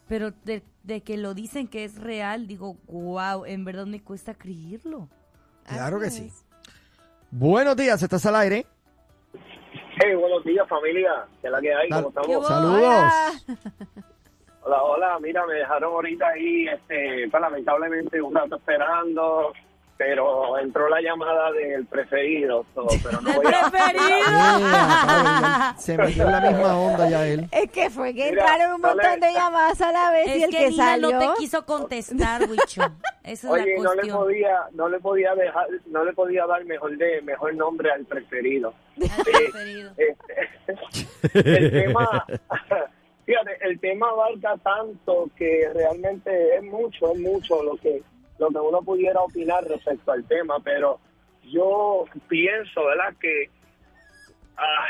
Pero 0.06 0.32
de, 0.44 0.62
de 0.82 1.00
que 1.00 1.16
lo 1.16 1.34
dicen 1.34 1.66
que 1.66 1.84
es 1.84 1.96
real, 2.00 2.46
digo, 2.46 2.76
wow, 2.88 3.44
en 3.46 3.64
verdad 3.64 3.86
me 3.86 4.02
cuesta 4.02 4.34
creerlo. 4.34 5.08
Claro 5.66 5.98
que 5.98 6.10
sí. 6.10 6.30
Buenos 7.30 7.74
días, 7.74 8.02
¿estás 8.02 8.24
al 8.26 8.36
aire? 8.36 8.66
Hey, 10.02 10.14
buenos 10.14 10.44
días 10.44 10.68
familia, 10.68 11.26
¿qué 11.40 11.46
es 11.46 11.52
la 11.52 11.60
que 11.60 11.74
hay? 11.74 11.88
Sal- 11.88 12.04
¿Cómo 12.04 12.22
¿Qué 12.22 12.32
estamos? 12.32 12.48
Saludos. 12.48 13.12
Hola. 14.64 14.82
Hola, 14.82 15.18
mira, 15.20 15.46
me 15.46 15.54
dejaron 15.54 15.92
ahorita 15.92 16.26
ahí, 16.28 16.66
este, 16.68 17.28
pues, 17.30 17.40
lamentablemente 17.40 18.20
un 18.22 18.34
rato 18.34 18.56
esperando, 18.56 19.52
pero 19.98 20.58
entró 20.58 20.88
la 20.88 21.00
llamada 21.02 21.52
del 21.52 21.86
preferido, 21.86 22.64
so, 22.74 22.86
pero 23.02 23.20
no 23.20 23.30
¡Del 23.30 23.36
voy 23.42 23.46
a... 23.54 23.70
preferido! 23.70 24.04
Yeah, 24.24 25.04
cabrón, 25.06 25.78
se 25.78 25.96
metió 25.98 26.24
en 26.24 26.32
la 26.32 26.40
misma 26.40 26.78
onda 26.78 27.08
ya 27.10 27.26
él. 27.26 27.48
Es 27.52 27.70
que 27.70 27.90
fue 27.90 28.14
que 28.14 28.30
Mira, 28.30 28.42
entraron 28.42 28.74
un 28.76 28.80
dale. 28.82 28.94
montón 29.02 29.20
de 29.20 29.32
llamadas 29.34 29.80
a 29.82 29.92
la 29.92 30.10
vez 30.10 30.26
y 30.28 30.30
Es 30.30 30.42
el 30.44 30.50
que, 30.50 30.68
Nina 30.70 30.84
salió. 30.84 31.10
no 31.12 31.18
te 31.20 31.28
quiso 31.38 31.66
contestar, 31.66 32.42
Wicho. 32.48 32.82
Esa 33.22 33.30
es 33.32 33.44
Oye, 33.44 33.76
la 33.76 33.82
no 33.82 33.90
le 33.94 33.96
cuestión. 34.00 34.18
podía, 34.18 34.56
no 34.72 34.88
le 34.88 34.98
podía 35.00 35.34
dejar, 35.34 35.66
no 35.86 36.04
le 36.04 36.12
podía 36.14 36.46
dar 36.46 36.64
mejor 36.64 36.96
de, 36.96 37.20
mejor 37.22 37.54
nombre 37.54 37.90
al 37.92 38.04
preferido. 38.06 38.74
Al 39.00 39.24
preferido. 39.24 39.92
Este, 39.96 41.04
el 41.60 41.70
tema, 41.70 42.26
fíjate, 43.24 43.56
el 43.62 43.78
tema 43.80 44.10
abarca 44.10 44.56
tanto 44.58 45.28
que 45.36 45.68
realmente 45.74 46.56
es 46.56 46.62
mucho, 46.62 47.12
es 47.12 47.18
mucho 47.20 47.62
lo 47.62 47.76
que 47.76 48.02
lo 48.38 48.48
que 48.48 48.58
uno 48.58 48.82
pudiera 48.82 49.20
opinar 49.20 49.62
respecto 49.64 50.10
al 50.10 50.24
tema, 50.24 50.58
pero 50.64 50.98
yo 51.44 52.04
pienso, 52.28 52.84
¿verdad? 52.84 53.14
Que 53.20 53.48
ah, 54.56 54.86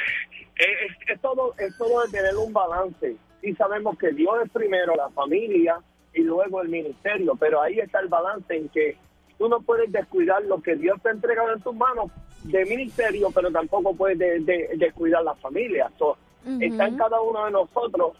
es, 0.56 1.20
todo 1.20 1.54
es 1.58 1.76
todo 1.76 2.02
de 2.04 2.10
tener 2.10 2.36
un 2.36 2.52
balance. 2.52 3.16
Sí 3.42 3.54
sabemos 3.54 3.98
que 3.98 4.12
Dios 4.12 4.34
es 4.44 4.50
primero 4.50 4.94
la 4.96 5.10
familia 5.10 5.78
y 6.14 6.22
luego 6.22 6.62
el 6.62 6.68
ministerio, 6.68 7.34
pero 7.38 7.60
ahí 7.60 7.78
está 7.80 8.00
el 8.00 8.08
balance 8.08 8.54
en 8.56 8.68
que 8.70 8.96
tú 9.36 9.48
no 9.48 9.60
puedes 9.60 9.90
descuidar 9.92 10.42
lo 10.44 10.62
que 10.62 10.76
Dios 10.76 11.00
te 11.02 11.08
ha 11.10 11.12
entregado 11.12 11.52
en 11.52 11.60
tus 11.60 11.74
manos 11.74 12.10
de 12.44 12.64
ministerio, 12.64 13.30
pero 13.34 13.50
tampoco 13.50 13.94
puedes 13.94 14.18
de- 14.18 14.40
de- 14.40 14.70
descuidar 14.76 15.22
la 15.22 15.34
familia. 15.34 15.90
So, 15.98 16.16
Está 16.60 16.86
en 16.88 16.96
cada 16.98 17.20
uno 17.22 17.46
de 17.46 17.50
nosotros 17.52 18.12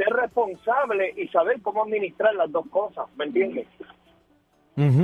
ser 0.00 0.14
responsable 0.14 1.12
y 1.14 1.28
saber 1.28 1.60
cómo 1.60 1.84
administrar 1.84 2.34
las 2.34 2.50
dos 2.50 2.66
cosas, 2.70 3.06
¿me 3.16 3.26
entiendes? 3.26 3.66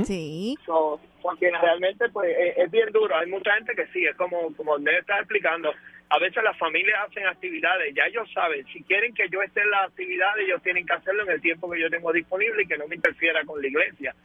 Sí. 0.05 0.57
So, 0.65 0.99
porque 1.21 1.51
realmente 1.51 2.09
pues 2.09 2.35
es, 2.35 2.57
es 2.57 2.71
bien 2.71 2.91
duro. 2.91 3.15
Hay 3.15 3.27
mucha 3.29 3.53
gente 3.53 3.75
que 3.75 3.85
sí, 3.87 4.05
es 4.05 4.15
como 4.15 4.55
como 4.55 4.79
Ned 4.79 4.99
está 4.99 5.19
explicando. 5.19 5.71
A 6.09 6.17
veces 6.19 6.41
las 6.43 6.57
familias 6.57 6.97
hacen 7.07 7.27
actividades, 7.27 7.93
ya 7.93 8.05
ellos 8.05 8.27
saben, 8.33 8.65
si 8.67 8.81
quieren 8.83 9.13
que 9.13 9.27
yo 9.29 9.41
esté 9.43 9.61
en 9.61 9.69
las 9.69 9.89
actividades, 9.89 10.45
ellos 10.45 10.63
tienen 10.63 10.85
que 10.85 10.93
hacerlo 10.93 11.23
en 11.23 11.31
el 11.31 11.41
tiempo 11.41 11.69
que 11.69 11.81
yo 11.81 11.89
tengo 11.89 12.11
disponible 12.13 12.63
y 12.63 12.67
que 12.67 12.77
no 12.77 12.87
me 12.87 12.95
interfiera 12.95 13.43
con 13.45 13.61
la 13.61 13.67
iglesia. 13.67 14.15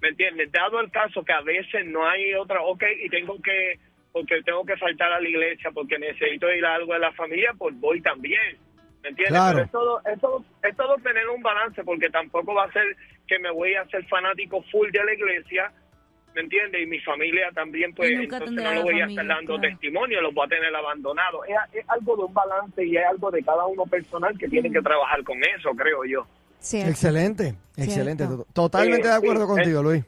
¿Me 0.00 0.08
entiendes? 0.08 0.50
Dado 0.52 0.80
el 0.80 0.90
caso 0.90 1.24
que 1.24 1.32
a 1.32 1.42
veces 1.42 1.84
no 1.86 2.08
hay 2.08 2.32
otra, 2.34 2.62
ok, 2.62 2.84
y 3.04 3.08
tengo 3.08 3.42
que, 3.42 3.78
porque 4.12 4.40
tengo 4.44 4.64
que 4.64 4.76
faltar 4.76 5.12
a 5.12 5.20
la 5.20 5.28
iglesia, 5.28 5.70
porque 5.72 5.98
necesito 5.98 6.50
ir 6.52 6.64
a 6.64 6.76
algo 6.76 6.92
de 6.94 7.00
la 7.00 7.12
familia, 7.12 7.52
pues 7.58 7.78
voy 7.78 8.00
también. 8.00 8.56
¿Me 9.02 9.08
entiendes? 9.08 9.28
Claro. 9.40 9.56
Pero 9.58 9.64
es 9.64 9.70
todo, 9.72 10.00
es, 10.12 10.20
todo, 10.20 10.44
es 10.62 10.76
todo 10.76 10.94
tener 10.98 11.28
un 11.28 11.42
balance, 11.42 11.82
porque 11.84 12.08
tampoco 12.10 12.54
va 12.54 12.64
a 12.64 12.72
ser 12.72 12.84
que 13.26 13.38
me 13.38 13.50
voy 13.50 13.74
a 13.74 13.82
hacer 13.82 14.04
fanático 14.06 14.62
full 14.70 14.90
de 14.90 15.04
la 15.04 15.12
iglesia, 15.14 15.72
¿me 16.34 16.42
entiendes? 16.42 16.82
Y 16.82 16.86
mi 16.86 17.00
familia 17.00 17.50
también, 17.52 17.92
pues 17.94 18.10
entonces 18.12 18.50
no 18.52 18.72
lo 18.74 18.82
voy 18.82 19.00
a 19.00 19.06
estar 19.06 19.26
dando 19.26 19.56
claro. 19.58 19.68
testimonio, 19.70 20.20
los 20.20 20.32
voy 20.32 20.46
a 20.46 20.48
tener 20.48 20.74
abandonados. 20.74 21.40
Es, 21.48 21.80
es 21.80 21.90
algo 21.90 22.16
de 22.16 22.22
un 22.24 22.34
balance 22.34 22.84
y 22.84 22.96
es 22.96 23.04
algo 23.04 23.30
de 23.30 23.42
cada 23.42 23.66
uno 23.66 23.84
personal 23.86 24.38
que 24.38 24.48
tiene 24.48 24.70
que 24.70 24.80
trabajar 24.80 25.22
con 25.24 25.38
eso, 25.42 25.70
creo 25.70 26.04
yo. 26.04 26.26
Cierto. 26.60 26.90
Excelente, 26.90 27.54
excelente. 27.76 28.24
Cierto. 28.24 28.46
Totalmente 28.52 29.08
Eh, 29.08 29.10
de 29.10 29.16
acuerdo 29.16 29.46
sí, 29.46 29.52
contigo, 29.52 29.80
eh, 29.80 29.82
Luis. 29.82 30.04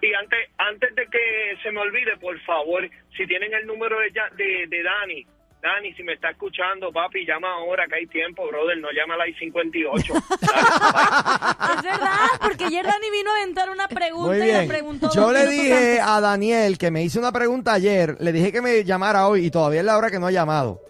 Y 0.00 0.14
antes 0.14 0.38
antes 0.58 0.94
de 0.94 1.04
que 1.06 1.56
se 1.64 1.72
me 1.72 1.80
olvide, 1.80 2.16
por 2.20 2.38
favor, 2.42 2.88
si 3.16 3.26
tienen 3.26 3.52
el 3.52 3.66
número 3.66 3.98
de, 3.98 4.12
ya- 4.12 4.30
de, 4.36 4.66
de 4.68 4.82
Dani, 4.84 5.26
Dani, 5.60 5.92
si 5.94 6.04
me 6.04 6.12
está 6.12 6.30
escuchando, 6.30 6.92
papi, 6.92 7.26
llama 7.26 7.48
ahora 7.52 7.86
que 7.88 7.96
hay 7.96 8.06
tiempo, 8.06 8.46
brother, 8.46 8.78
no 8.78 8.88
llama 8.92 9.14
a 9.14 9.16
la 9.18 9.28
I-58. 9.28 10.14
Es 11.78 11.82
verdad, 11.82 12.16
porque 12.40 12.64
ayer 12.64 12.84
Dani 12.84 13.10
vino 13.10 13.30
a 13.30 13.36
aventar 13.42 13.70
una 13.70 13.88
pregunta 13.88 14.28
Muy 14.28 14.36
y 14.36 14.52
la 14.52 14.58
bien. 14.58 14.68
preguntó 14.68 15.10
Yo 15.12 15.32
le 15.32 15.46
dije 15.46 16.00
antes. 16.00 16.00
a 16.06 16.20
Daniel 16.20 16.78
que 16.78 16.90
me 16.90 17.02
hizo 17.02 17.18
una 17.18 17.32
pregunta 17.32 17.72
ayer, 17.72 18.16
le 18.20 18.32
dije 18.32 18.52
que 18.52 18.62
me 18.62 18.84
llamara 18.84 19.26
hoy 19.28 19.46
y 19.46 19.50
todavía 19.50 19.80
es 19.80 19.86
la 19.86 19.96
hora 19.98 20.10
que 20.10 20.18
no 20.18 20.26
ha 20.28 20.30
llamado. 20.32 20.80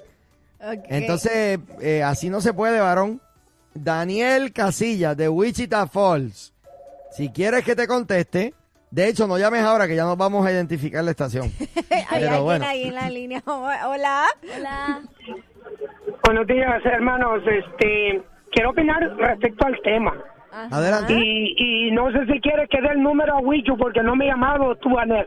Entonces, 0.88 1.58
eh, 1.80 2.02
así 2.02 2.28
no 2.30 2.40
se 2.40 2.52
puede, 2.52 2.80
varón. 2.80 3.20
Daniel 3.74 4.52
Casillas 4.52 5.16
de 5.16 5.28
Wichita 5.28 5.86
Falls. 5.86 6.52
Si 7.12 7.30
quieres 7.30 7.64
que 7.64 7.74
te 7.76 7.86
conteste, 7.86 8.54
de 8.90 9.08
hecho, 9.08 9.26
no 9.26 9.38
llames 9.38 9.62
ahora 9.62 9.86
que 9.86 9.96
ya 9.96 10.04
nos 10.04 10.16
vamos 10.16 10.46
a 10.46 10.52
identificar 10.52 11.02
la 11.04 11.10
estación. 11.10 11.50
Hay 12.10 12.24
alguien 12.24 12.42
bueno. 12.42 12.64
ahí 12.66 12.84
en 12.88 12.94
la 12.94 13.10
línea. 13.10 13.42
Hola. 13.46 14.24
Hola. 14.56 15.00
Buenos 16.24 16.46
días, 16.46 16.84
hermanos. 16.84 17.42
Este, 17.46 18.22
quiero 18.52 18.70
opinar 18.70 19.00
respecto 19.18 19.66
al 19.66 19.76
tema. 19.82 20.14
Ajá. 20.50 20.68
Adelante. 20.76 21.12
Y, 21.14 21.88
y 21.88 21.90
no 21.92 22.10
sé 22.10 22.24
si 22.26 22.40
quieres 22.40 22.68
que 22.70 22.80
dé 22.80 22.88
el 22.92 23.02
número 23.02 23.36
a 23.36 23.40
Wichu 23.40 23.76
porque 23.76 24.02
no 24.02 24.16
me 24.16 24.24
he 24.24 24.28
llamado 24.28 24.74
tú, 24.76 24.98
Anel. 24.98 25.26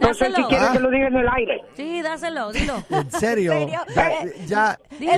No 0.00 0.14
sé 0.14 0.26
si 0.32 0.42
quieres 0.44 0.68
Ah. 0.68 0.72
que 0.72 0.80
lo 0.80 0.90
diga 0.90 1.08
en 1.08 1.16
el 1.16 1.28
aire. 1.28 1.60
Sí, 1.74 2.00
dáselo, 2.02 2.50
dilo. 2.52 2.74
¿En 2.90 3.10
serio? 3.10 3.52
¿En 3.52 3.58
serio? 3.68 3.80
Ya, 3.94 4.08
Eh, 4.10 4.34
ya, 4.46 4.78
Dilo, 4.98 5.12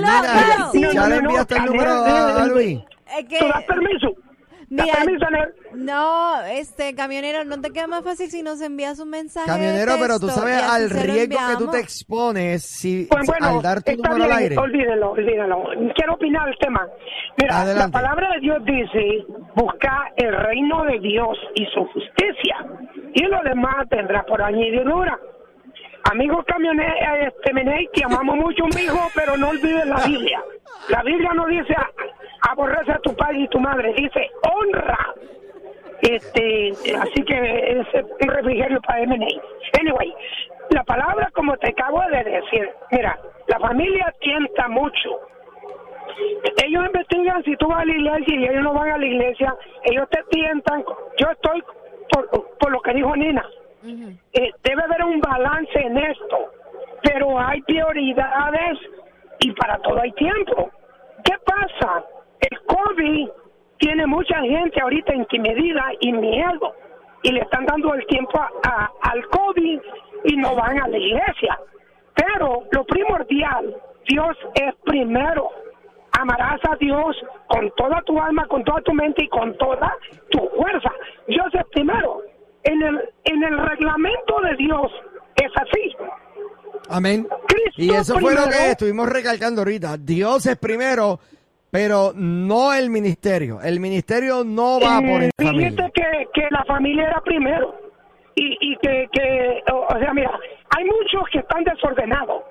dilo. 0.73 0.91
ya 0.91 1.01
No, 1.01 1.07
no, 1.07 1.15
le 1.15 1.21
no, 1.21 1.29
enviaste 1.29 1.55
el 1.57 1.65
número 1.65 1.91
a, 1.91 2.45
Luis. 2.47 2.79
Es 3.17 3.25
que 3.25 3.39
¿Tú 3.39 3.47
das 3.47 3.63
permiso? 3.63 4.09
Mira, 4.69 5.03
no, 5.73 6.41
este 6.43 6.95
camionero, 6.95 7.43
¿no 7.45 7.59
te 7.61 7.71
queda 7.71 7.87
más 7.87 8.03
fácil 8.03 8.29
si 8.29 8.41
nos 8.41 8.61
envías 8.61 8.99
un 8.99 9.09
mensaje? 9.09 9.49
de 9.49 9.57
Camionero, 9.57 9.93
pero 9.99 10.19
tú 10.19 10.27
texto 10.27 10.41
sabes 10.41 10.61
al 10.63 10.89
riesgo 10.89 11.37
que 11.49 11.57
tú 11.57 11.71
te 11.71 11.79
expones 11.79 12.63
si, 12.63 13.07
Pues 13.09 13.27
bueno, 13.27 13.57
al 13.57 13.61
dar 13.61 13.83
tu 13.83 13.91
está 13.91 14.09
número 14.09 14.23
al 14.25 14.29
bien, 14.39 14.41
aire. 14.51 14.57
olvídenlo, 14.57 15.11
olvídenlo. 15.11 15.63
Quiero 15.95 16.13
opinar 16.13 16.47
el 16.49 16.57
tema. 16.59 16.87
Mira, 17.37 17.61
Adelante. 17.61 17.97
la 17.97 18.01
palabra 18.01 18.29
de 18.35 18.39
Dios 18.41 18.63
dice, 18.65 19.25
busca 19.55 20.11
el 20.15 20.33
reino 20.35 20.83
de 20.85 20.99
Dios 20.99 21.37
y 21.55 21.65
su 21.73 21.85
justicia, 21.87 22.55
y 23.13 23.23
lo 23.23 23.41
demás 23.43 23.87
tendrá 23.89 24.23
por 24.25 24.41
añadidura. 24.41 25.19
Amigos 26.11 26.45
camioneros, 26.45 26.95
este, 27.21 27.53
Meney, 27.53 27.87
te 27.93 28.05
amamos 28.05 28.35
mucho, 28.35 28.65
mijo, 28.75 29.09
pero 29.15 29.37
no 29.37 29.49
olvides 29.49 29.85
la 29.87 30.05
Biblia. 30.05 30.43
La 30.89 31.01
Biblia 31.01 31.31
no 31.33 31.47
dice 31.47 31.75
aborrece 32.47 32.91
a 32.91 32.99
tu 32.99 33.15
padre 33.15 33.39
y 33.39 33.47
tu 33.47 33.59
madre, 33.59 33.93
dice 33.93 34.29
honra. 34.43 35.13
Este, 36.01 36.73
así 36.99 37.23
que 37.23 37.79
es 37.79 37.87
un 38.21 38.27
refrigerio 38.27 38.79
para 38.81 39.01
M&A. 39.01 39.79
Anyway, 39.79 40.13
la 40.69 40.83
palabra 40.83 41.31
como 41.33 41.57
te 41.57 41.69
acabo 41.69 42.01
de 42.11 42.23
decir, 42.23 42.69
mira, 42.91 43.17
la 43.47 43.59
familia 43.59 44.13
tienta 44.19 44.67
mucho. 44.67 45.19
Ellos 46.63 46.85
investigan 46.85 47.43
si 47.43 47.55
tú 47.57 47.67
vas 47.67 47.81
a 47.81 47.85
la 47.85 47.93
iglesia 47.93 48.35
y 48.35 48.45
ellos 48.45 48.63
no 48.63 48.73
van 48.73 48.91
a 48.91 48.97
la 48.97 49.05
iglesia, 49.05 49.55
ellos 49.83 50.07
te 50.09 50.21
tientan. 50.29 50.83
Yo 51.17 51.31
estoy 51.31 51.63
por, 52.11 52.57
por 52.59 52.71
lo 52.71 52.81
que 52.81 52.93
dijo 52.93 53.15
Nina. 53.15 53.43
Eh, 54.33 54.51
debe 54.63 54.83
haber 54.83 55.03
un 55.05 55.19
balance 55.21 55.79
en 55.79 55.97
esto, 55.97 56.37
pero 57.03 57.39
hay 57.39 57.61
prioridades 57.61 58.79
y 59.39 59.51
para 59.53 59.77
todo 59.79 59.99
hay 60.01 60.11
tiempo. 60.13 60.69
¿Qué 61.23 61.33
pasa? 61.45 62.03
El 62.39 62.59
COVID 62.65 63.29
tiene 63.77 64.05
mucha 64.05 64.39
gente 64.41 64.81
ahorita 64.81 65.13
intimidada 65.15 65.91
y 65.99 66.11
miedo 66.13 66.73
y 67.23 67.31
le 67.31 67.41
están 67.41 67.65
dando 67.65 67.93
el 67.93 68.05
tiempo 68.07 68.39
a- 68.39 68.51
a- 68.67 68.91
al 69.11 69.25
COVID 69.27 69.79
y 70.25 70.37
no 70.37 70.55
van 70.55 70.79
a 70.81 70.87
la 70.87 70.97
iglesia. 70.97 71.59
Pero 72.15 72.63
lo 72.71 72.83
primordial, 72.85 73.75
Dios 74.07 74.37
es 74.55 74.73
primero. 74.85 75.49
Amarás 76.17 76.61
a 76.69 76.75
Dios 76.77 77.17
con 77.47 77.69
toda 77.75 78.01
tu 78.03 78.19
alma, 78.19 78.47
con 78.47 78.63
toda 78.63 78.81
tu 78.81 78.93
mente 78.93 79.25
y 79.25 79.27
con 79.27 79.57
toda 79.57 79.93
tu 80.29 80.39
fuerza. 80.55 80.91
Dios 81.27 81.47
es 81.53 81.65
primero. 81.73 82.21
En 82.65 82.81
el, 82.81 82.99
en 83.23 83.43
el 83.43 83.57
reglamento 83.57 84.41
de 84.41 84.55
Dios 84.57 84.91
es 85.35 85.51
así. 85.55 85.95
Amén. 86.89 87.27
Cristo 87.47 87.81
Y 87.81 87.89
eso 87.91 88.19
fue 88.19 88.33
lo 88.33 88.45
que 88.49 88.71
estuvimos 88.71 89.09
recalcando 89.09 89.61
ahorita. 89.61 89.97
Dios 89.97 90.45
es 90.45 90.57
primero, 90.57 91.19
pero 91.71 92.11
no 92.15 92.73
el 92.73 92.89
ministerio. 92.89 93.59
El 93.61 93.79
ministerio 93.79 94.43
no 94.43 94.79
va 94.79 94.99
por 94.99 95.23
Eh, 95.23 95.29
el 95.37 95.49
dijiste 95.49 95.91
que, 95.93 96.27
que 96.33 96.47
la 96.51 96.63
familia 96.65 97.07
era 97.07 97.21
primero. 97.21 97.75
Y, 98.35 98.57
y 98.59 98.77
que, 98.77 99.07
que 99.13 99.63
o 99.71 99.97
sea, 99.99 100.13
mira, 100.13 100.31
hay 100.75 100.83
muchos 100.85 101.23
que 101.31 101.39
están 101.39 101.63
desordenados. 101.63 102.43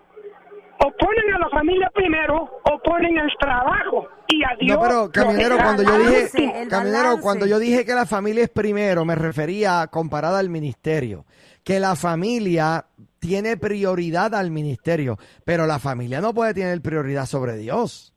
O 0.80 0.90
ponen 0.90 1.34
a 1.34 1.38
la 1.38 1.48
familia 1.50 1.90
primero 1.94 2.60
o 2.62 2.78
ponen 2.82 3.18
el 3.18 3.30
trabajo. 3.40 4.08
Y 4.28 4.42
a 4.42 4.56
Dios. 4.58 4.76
No, 4.76 4.82
pero 4.82 5.10
camionero, 5.12 5.56
cuando 5.56 5.82
yo 5.82 5.98
dije, 5.98 6.68
camionero, 6.68 7.20
cuando 7.20 7.46
yo 7.46 7.58
dije 7.58 7.84
que 7.84 7.94
la 7.94 8.06
familia 8.06 8.44
es 8.44 8.50
primero, 8.50 9.04
me 9.04 9.14
refería 9.14 9.87
comparada 9.90 10.38
al 10.38 10.48
ministerio. 10.48 11.24
Que 11.62 11.80
la 11.80 11.94
familia 11.96 12.87
tiene 13.18 13.56
prioridad 13.56 14.34
al 14.34 14.50
ministerio, 14.50 15.16
pero 15.44 15.66
la 15.66 15.78
familia 15.78 16.20
no 16.20 16.34
puede 16.34 16.54
tener 16.54 16.80
prioridad 16.82 17.26
sobre 17.26 17.56
Dios. 17.56 18.12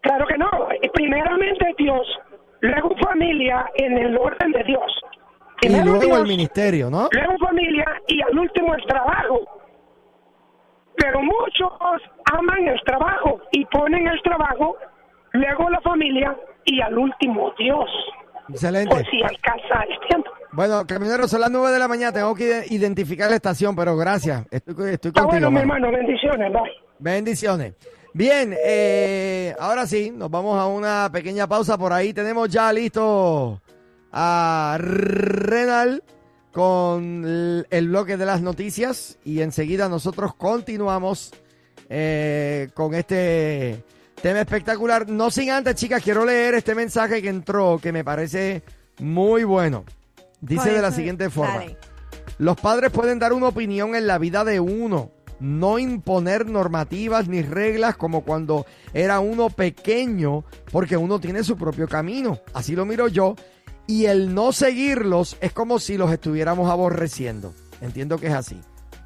Claro 0.00 0.26
que 0.26 0.38
no. 0.38 0.48
Primeramente 0.92 1.74
Dios, 1.78 2.06
luego 2.60 2.90
familia 3.04 3.64
en 3.76 3.98
el 3.98 4.16
orden 4.16 4.52
de 4.52 4.64
Dios. 4.64 5.00
Y 5.60 5.68
luego 5.68 5.98
Dios, 5.98 6.18
el 6.18 6.26
ministerio, 6.26 6.90
¿no? 6.90 7.08
luego 7.12 7.38
familia 7.38 7.84
y 8.06 8.20
al 8.22 8.38
último 8.38 8.74
el 8.74 8.84
trabajo. 8.86 9.40
Pero 10.98 11.22
muchos 11.22 11.72
aman 12.32 12.66
el 12.66 12.80
trabajo 12.84 13.40
y 13.52 13.64
ponen 13.66 14.06
el 14.06 14.20
trabajo, 14.22 14.76
luego 15.32 15.70
la 15.70 15.80
familia 15.80 16.36
y 16.64 16.80
al 16.80 16.98
último 16.98 17.52
Dios. 17.58 17.88
Excelente. 18.48 18.94
Por 18.94 19.04
si 19.06 19.22
alcanza 19.22 19.84
el 19.88 20.08
tiempo. 20.08 20.30
Bueno, 20.52 20.86
camionero, 20.86 21.28
son 21.28 21.42
las 21.42 21.50
nueve 21.50 21.70
de 21.70 21.78
la 21.78 21.88
mañana, 21.88 22.12
tengo 22.12 22.34
que 22.34 22.64
identificar 22.70 23.28
la 23.30 23.36
estación, 23.36 23.76
pero 23.76 23.96
gracias. 23.96 24.46
Estoy, 24.50 24.94
estoy 24.94 25.12
contigo, 25.12 25.28
bueno, 25.30 25.50
mi 25.50 25.56
mano. 25.56 25.74
hermano, 25.74 25.92
bendiciones, 25.92 26.52
bye. 26.52 26.72
Bendiciones. 26.98 27.74
Bien, 28.14 28.56
eh, 28.64 29.54
ahora 29.60 29.86
sí, 29.86 30.10
nos 30.10 30.30
vamos 30.30 30.58
a 30.58 30.66
una 30.66 31.10
pequeña 31.12 31.46
pausa. 31.46 31.76
Por 31.76 31.92
ahí 31.92 32.12
tenemos 32.14 32.48
ya 32.48 32.72
listo 32.72 33.60
a 34.10 34.78
Renal 34.80 36.02
con 36.58 37.64
el, 37.70 37.88
bloque 37.88 38.16
de 38.16 38.26
las 38.26 38.42
noticias 38.42 39.16
y 39.24 39.42
enseguida 39.42 39.88
nosotros 39.88 40.34
continuamos 40.34 41.30
eh, 41.88 42.68
con 42.74 42.96
este 42.96 43.84
tema 44.20 44.40
espectacular. 44.40 45.08
No 45.08 45.30
sin 45.30 45.52
antes, 45.52 45.76
chicas, 45.76 46.02
quiero 46.02 46.24
leer 46.24 46.54
este 46.54 46.74
mensaje 46.74 47.22
que 47.22 47.28
entró 47.28 47.78
que 47.80 47.92
me 47.92 48.02
parece 48.02 48.64
muy 48.98 49.44
bueno. 49.44 49.84
Dice 50.40 50.62
¿Cuál 50.62 50.74
de 50.74 50.82
la 50.82 50.90
siguiente 50.90 51.30
forma. 51.30 51.58
Dale. 51.58 51.76
Los 52.38 52.56
padres 52.60 52.90
pueden 52.90 53.20
dar 53.20 53.32
una 53.32 53.46
opinión 53.46 53.94
en 53.94 54.08
la 54.08 54.18
vida 54.18 54.42
de 54.42 54.58
uno, 54.58 55.12
no 55.38 55.78
imponer 55.78 56.46
normativas 56.46 57.28
ni 57.28 57.40
reglas 57.40 57.96
como 57.96 58.22
cuando 58.22 58.66
era 58.92 59.20
uno 59.20 59.48
pequeño, 59.48 60.44
porque 60.72 60.96
uno 60.96 61.20
tiene 61.20 61.44
su 61.44 61.56
propio 61.56 61.86
camino. 61.86 62.40
Así 62.52 62.74
lo 62.74 62.84
miro 62.84 63.06
yo. 63.06 63.36
Y 63.88 64.04
el 64.04 64.34
no 64.34 64.52
seguirlos 64.52 65.36
es 65.40 65.52
como 65.52 65.80
si 65.80 65.96
los 65.96 66.12
estuviéramos 66.12 66.70
aborreciendo. 66.70 67.52
Entiendo 67.80 68.18
que 68.18 68.28
es 68.28 68.34
así. 68.34 68.60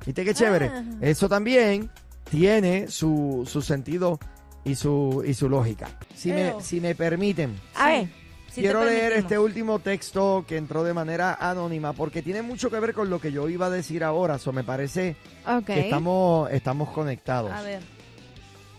¿Viste 0.04 0.24
qué 0.24 0.34
chévere? 0.34 0.66
Ajá. 0.66 0.84
Eso 1.00 1.28
también 1.28 1.88
tiene 2.28 2.88
su, 2.88 3.48
su 3.50 3.62
sentido 3.62 4.18
y 4.64 4.74
su, 4.74 5.22
y 5.26 5.32
su 5.32 5.48
lógica. 5.48 5.88
Si 6.14 6.32
me, 6.32 6.60
si 6.60 6.80
me 6.80 6.94
permiten. 6.94 7.58
A 7.76 7.88
ver, 7.88 8.08
Quiero 8.54 8.84
leer 8.84 9.12
este 9.14 9.38
último 9.38 9.78
texto 9.78 10.44
que 10.46 10.56
entró 10.58 10.84
de 10.84 10.92
manera 10.92 11.34
anónima 11.40 11.94
porque 11.94 12.20
tiene 12.20 12.42
mucho 12.42 12.70
que 12.70 12.78
ver 12.80 12.92
con 12.92 13.08
lo 13.08 13.18
que 13.18 13.32
yo 13.32 13.48
iba 13.48 13.66
a 13.66 13.70
decir 13.70 14.04
ahora. 14.04 14.38
So, 14.38 14.52
me 14.52 14.62
parece 14.62 15.16
que 15.64 15.80
estamos, 15.80 16.50
estamos 16.50 16.90
conectados. 16.90 17.50
A 17.50 17.62
ver. 17.62 17.80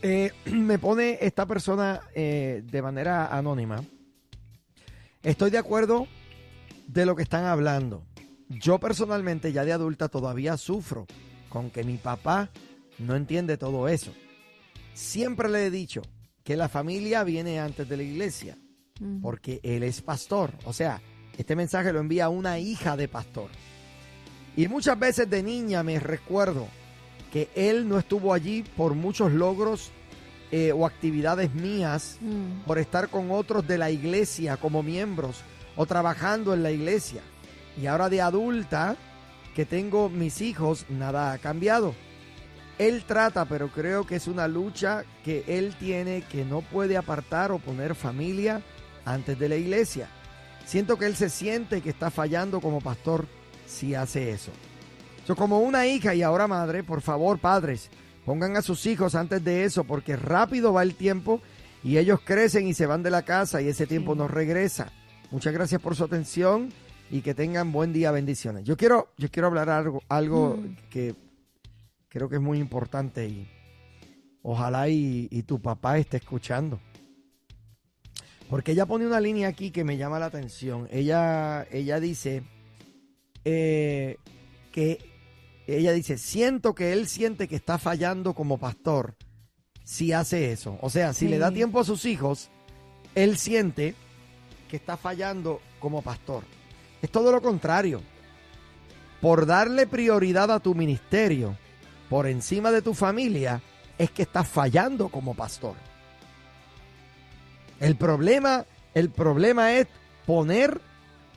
Eh, 0.04 0.32
me 0.46 0.78
pone 0.78 1.18
esta 1.22 1.46
persona 1.46 2.02
eh, 2.14 2.62
de 2.64 2.82
manera 2.82 3.36
anónima. 3.36 3.84
Estoy 5.24 5.50
de 5.52 5.58
acuerdo 5.58 6.08
de 6.88 7.06
lo 7.06 7.16
que 7.16 7.24
están 7.24 7.46
hablando. 7.46 8.04
Yo 8.50 8.80
personalmente 8.80 9.52
ya 9.52 9.66
de 9.66 9.74
adulta 9.74 10.10
todavía 10.10 10.58
sufro 10.58 11.08
con 11.50 11.70
que 11.72 11.84
mi 11.84 11.98
papá 11.98 12.50
no 13.00 13.16
entiende 13.16 13.58
todo 13.58 13.88
eso. 13.88 14.14
Siempre 14.94 15.50
le 15.50 15.66
he 15.66 15.72
dicho 15.72 16.02
que 16.44 16.56
la 16.58 16.70
familia 16.70 17.24
viene 17.24 17.60
antes 17.60 17.88
de 17.88 17.98
la 17.98 18.04
iglesia 18.04 18.58
Mm. 19.00 19.22
porque 19.22 19.60
él 19.64 19.84
es 19.84 20.02
pastor. 20.02 20.52
O 20.66 20.74
sea, 20.74 21.02
este 21.38 21.56
mensaje 21.56 21.92
lo 21.92 22.00
envía 22.00 22.30
una 22.30 22.60
hija 22.60 22.96
de 22.96 23.08
pastor. 23.08 23.50
Y 24.56 24.68
muchas 24.68 25.00
veces 25.00 25.30
de 25.30 25.42
niña 25.42 25.82
me 25.84 26.00
recuerdo 26.00 26.68
que 27.32 27.50
él 27.56 27.90
no 27.90 27.98
estuvo 27.98 28.34
allí 28.34 28.64
por 28.78 28.94
muchos 28.94 29.32
logros 29.32 29.92
eh, 30.56 30.72
o 30.72 30.86
actividades 30.86 31.52
mías, 31.56 32.18
Mm. 32.22 32.62
por 32.68 32.78
estar 32.78 33.10
con 33.10 33.32
otros 33.32 33.66
de 33.68 33.80
la 33.80 33.90
iglesia 33.90 34.56
como 34.58 34.84
miembros 34.84 35.38
o 35.76 35.88
trabajando 35.88 36.54
en 36.54 36.62
la 36.62 36.70
iglesia. 36.70 37.22
Y 37.76 37.88
ahora 37.88 38.08
de 38.08 38.22
adulta, 38.22 38.96
que 39.56 39.66
tengo 39.66 40.10
mis 40.10 40.42
hijos, 40.42 40.86
nada 40.90 41.32
ha 41.32 41.40
cambiado. 41.40 41.96
Él 42.78 43.04
trata, 43.08 43.46
pero 43.46 43.70
creo 43.70 44.06
que 44.06 44.16
es 44.18 44.28
una 44.28 44.48
lucha 44.48 45.04
que 45.26 45.44
él 45.48 45.76
tiene 45.80 46.22
que 46.22 46.46
no 46.46 46.62
puede 46.62 46.98
apartar 46.98 47.52
o 47.52 47.58
poner 47.58 47.96
familia 47.96 48.62
antes 49.06 49.40
de 49.40 49.50
la 49.50 49.56
iglesia. 49.56 50.08
Siento 50.68 50.98
que 50.98 51.08
él 51.08 51.16
se 51.16 51.30
siente 51.32 51.82
que 51.82 51.90
está 51.90 52.12
fallando 52.12 52.62
como 52.62 52.80
pastor 52.80 53.26
si 53.66 53.96
hace 53.96 54.30
eso. 54.32 54.52
So, 55.26 55.36
como 55.36 55.60
una 55.62 55.88
hija 55.88 56.14
y 56.14 56.22
ahora 56.22 56.48
madre, 56.48 56.84
por 56.84 57.02
favor, 57.02 57.40
padres, 57.40 57.90
pongan 58.26 58.58
a 58.58 58.62
sus 58.62 58.86
hijos 58.86 59.16
antes 59.16 59.44
de 59.44 59.64
eso 59.64 59.84
porque 59.84 60.16
rápido 60.16 60.74
va 60.74 60.84
el 60.84 60.96
tiempo 60.96 61.42
y 61.84 61.98
ellos 61.98 62.20
crecen 62.24 62.68
y 62.68 62.74
se 62.74 62.86
van 62.86 63.04
de 63.04 63.12
la 63.12 63.24
casa 63.24 63.62
y 63.62 63.68
ese 63.68 63.88
tiempo 63.88 64.16
no 64.16 64.28
regresa. 64.28 64.92
Muchas 65.32 65.54
gracias 65.54 65.82
por 65.82 65.96
su 65.96 66.04
atención 66.04 66.70
y 67.10 67.22
que 67.22 67.34
tengan 67.34 67.72
buen 67.72 67.94
día, 67.94 68.12
bendiciones. 68.12 68.64
Yo 68.64 68.78
quiero, 68.78 69.10
yo 69.18 69.30
quiero 69.30 69.48
hablar 69.48 69.70
algo, 69.70 70.02
algo 70.08 70.60
que 70.90 71.16
creo 72.08 72.30
que 72.30 72.36
es 72.36 72.42
muy 72.42 72.60
importante 72.60 73.28
y 73.28 73.48
ojalá 74.42 74.88
y, 74.88 75.28
y 75.30 75.44
tu 75.44 75.62
papá 75.62 75.98
esté 75.98 76.18
escuchando. 76.18 76.80
Porque 78.50 78.74
ella 78.74 78.86
pone 78.86 79.08
una 79.08 79.20
línea 79.20 79.48
aquí 79.48 79.72
que 79.72 79.84
me 79.84 79.98
llama 79.98 80.20
la 80.20 80.28
atención. 80.28 80.88
Ella, 80.92 81.66
ella 81.72 82.00
dice 82.00 82.44
eh, 83.46 84.18
que 84.72 85.13
ella 85.68 85.92
dice, 85.94 86.18
siento 86.18 86.76
que 86.76 86.92
él 86.94 87.08
siente 87.08 87.48
que 87.48 87.56
está 87.56 87.78
fallando 87.78 88.34
como 88.34 88.58
pastor 88.58 89.16
si 89.84 90.14
hace 90.14 90.52
eso. 90.52 90.78
O 90.82 90.90
sea, 90.90 91.14
si 91.14 91.26
Sí. 91.26 91.28
le 91.30 91.38
da 91.40 91.52
tiempo 91.52 91.80
a 91.80 91.84
sus 91.84 92.06
hijos, 92.06 92.50
él 93.16 93.38
siente 93.38 93.96
que 94.70 94.78
está 94.78 94.98
fallando 94.98 95.62
como 95.80 96.02
pastor. 96.02 96.44
Es 97.02 97.10
todo 97.10 97.32
lo 97.32 97.42
contrario. 97.42 98.02
Por 99.22 99.46
darle 99.46 99.88
prioridad 99.88 100.52
a 100.52 100.60
tu 100.60 100.76
ministerio 100.76 101.58
por 102.10 102.28
encima 102.28 102.72
de 102.72 102.82
tu 102.82 102.94
familia, 102.94 103.62
es 103.98 104.12
que 104.12 104.24
estás 104.24 104.48
fallando 104.48 105.10
como 105.10 105.34
pastor. 105.34 105.76
El 107.80 107.96
problema, 107.96 108.66
el 108.94 109.10
problema 109.10 109.74
es 109.74 109.88
poner 110.26 110.80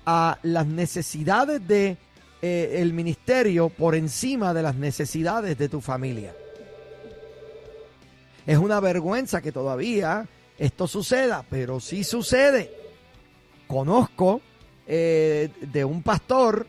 a 0.04 0.38
las 0.42 0.66
necesidades 0.66 1.66
de 1.66 1.96
eh, 2.42 2.76
el 2.80 2.92
ministerio 2.92 3.68
por 3.70 3.94
encima 3.94 4.52
de 4.52 4.62
las 4.62 4.76
necesidades 4.76 5.56
de 5.56 5.68
tu 5.68 5.80
familia. 5.80 6.34
Es 8.46 8.58
una 8.58 8.78
vergüenza 8.80 9.40
que 9.40 9.52
todavía 9.52 10.28
esto 10.58 10.86
suceda, 10.86 11.44
pero 11.48 11.80
sí 11.80 12.04
sucede. 12.04 12.70
Conozco 13.66 14.40
eh, 14.86 15.50
de 15.60 15.84
un 15.84 16.02
pastor 16.02 16.66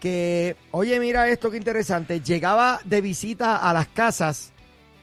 que, 0.00 0.56
oye, 0.70 0.98
mira 0.98 1.28
esto 1.28 1.50
que 1.50 1.58
interesante, 1.58 2.20
llegaba 2.20 2.80
de 2.84 3.00
visita 3.00 3.56
a 3.56 3.72
las 3.72 3.88
casas 3.88 4.52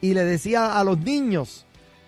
y 0.02 0.14
le 0.14 0.24
decía 0.26 0.80
a 0.80 0.84
los 0.84 1.00
niños, 1.00 1.66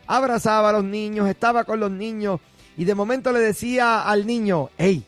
abrazaba 0.08 0.70
a 0.70 0.74
los 0.74 0.84
niños, 0.84 1.30
estaba 1.30 1.64
con 1.64 1.80
los 1.80 1.92
niños 1.92 2.40
y 2.76 2.86
de 2.86 2.96
momento 2.96 3.32
le 3.32 3.40
decía 3.40 4.02
al 4.02 4.26
niño, 4.26 4.70
hey, 4.78 5.06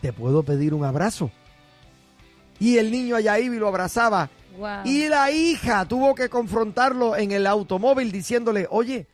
¿te 0.00 0.12
puedo 0.12 0.42
pedir 0.42 0.74
un 0.74 0.84
abrazo? 0.84 1.30
Y 2.62 2.78
el 2.78 2.90
niño 2.90 3.16
allá 3.16 3.38
iba 3.38 3.54
y 3.56 3.58
lo 3.58 3.68
abrazaba. 3.68 4.30
Wow. 4.56 4.82
Y 4.84 5.08
la 5.08 5.30
hija 5.30 5.84
tuvo 5.86 6.14
que 6.14 6.28
confrontarlo 6.28 7.16
en 7.16 7.32
el 7.32 7.46
automóvil 7.46 8.12
diciéndole, 8.12 8.66
oye, 8.70 9.06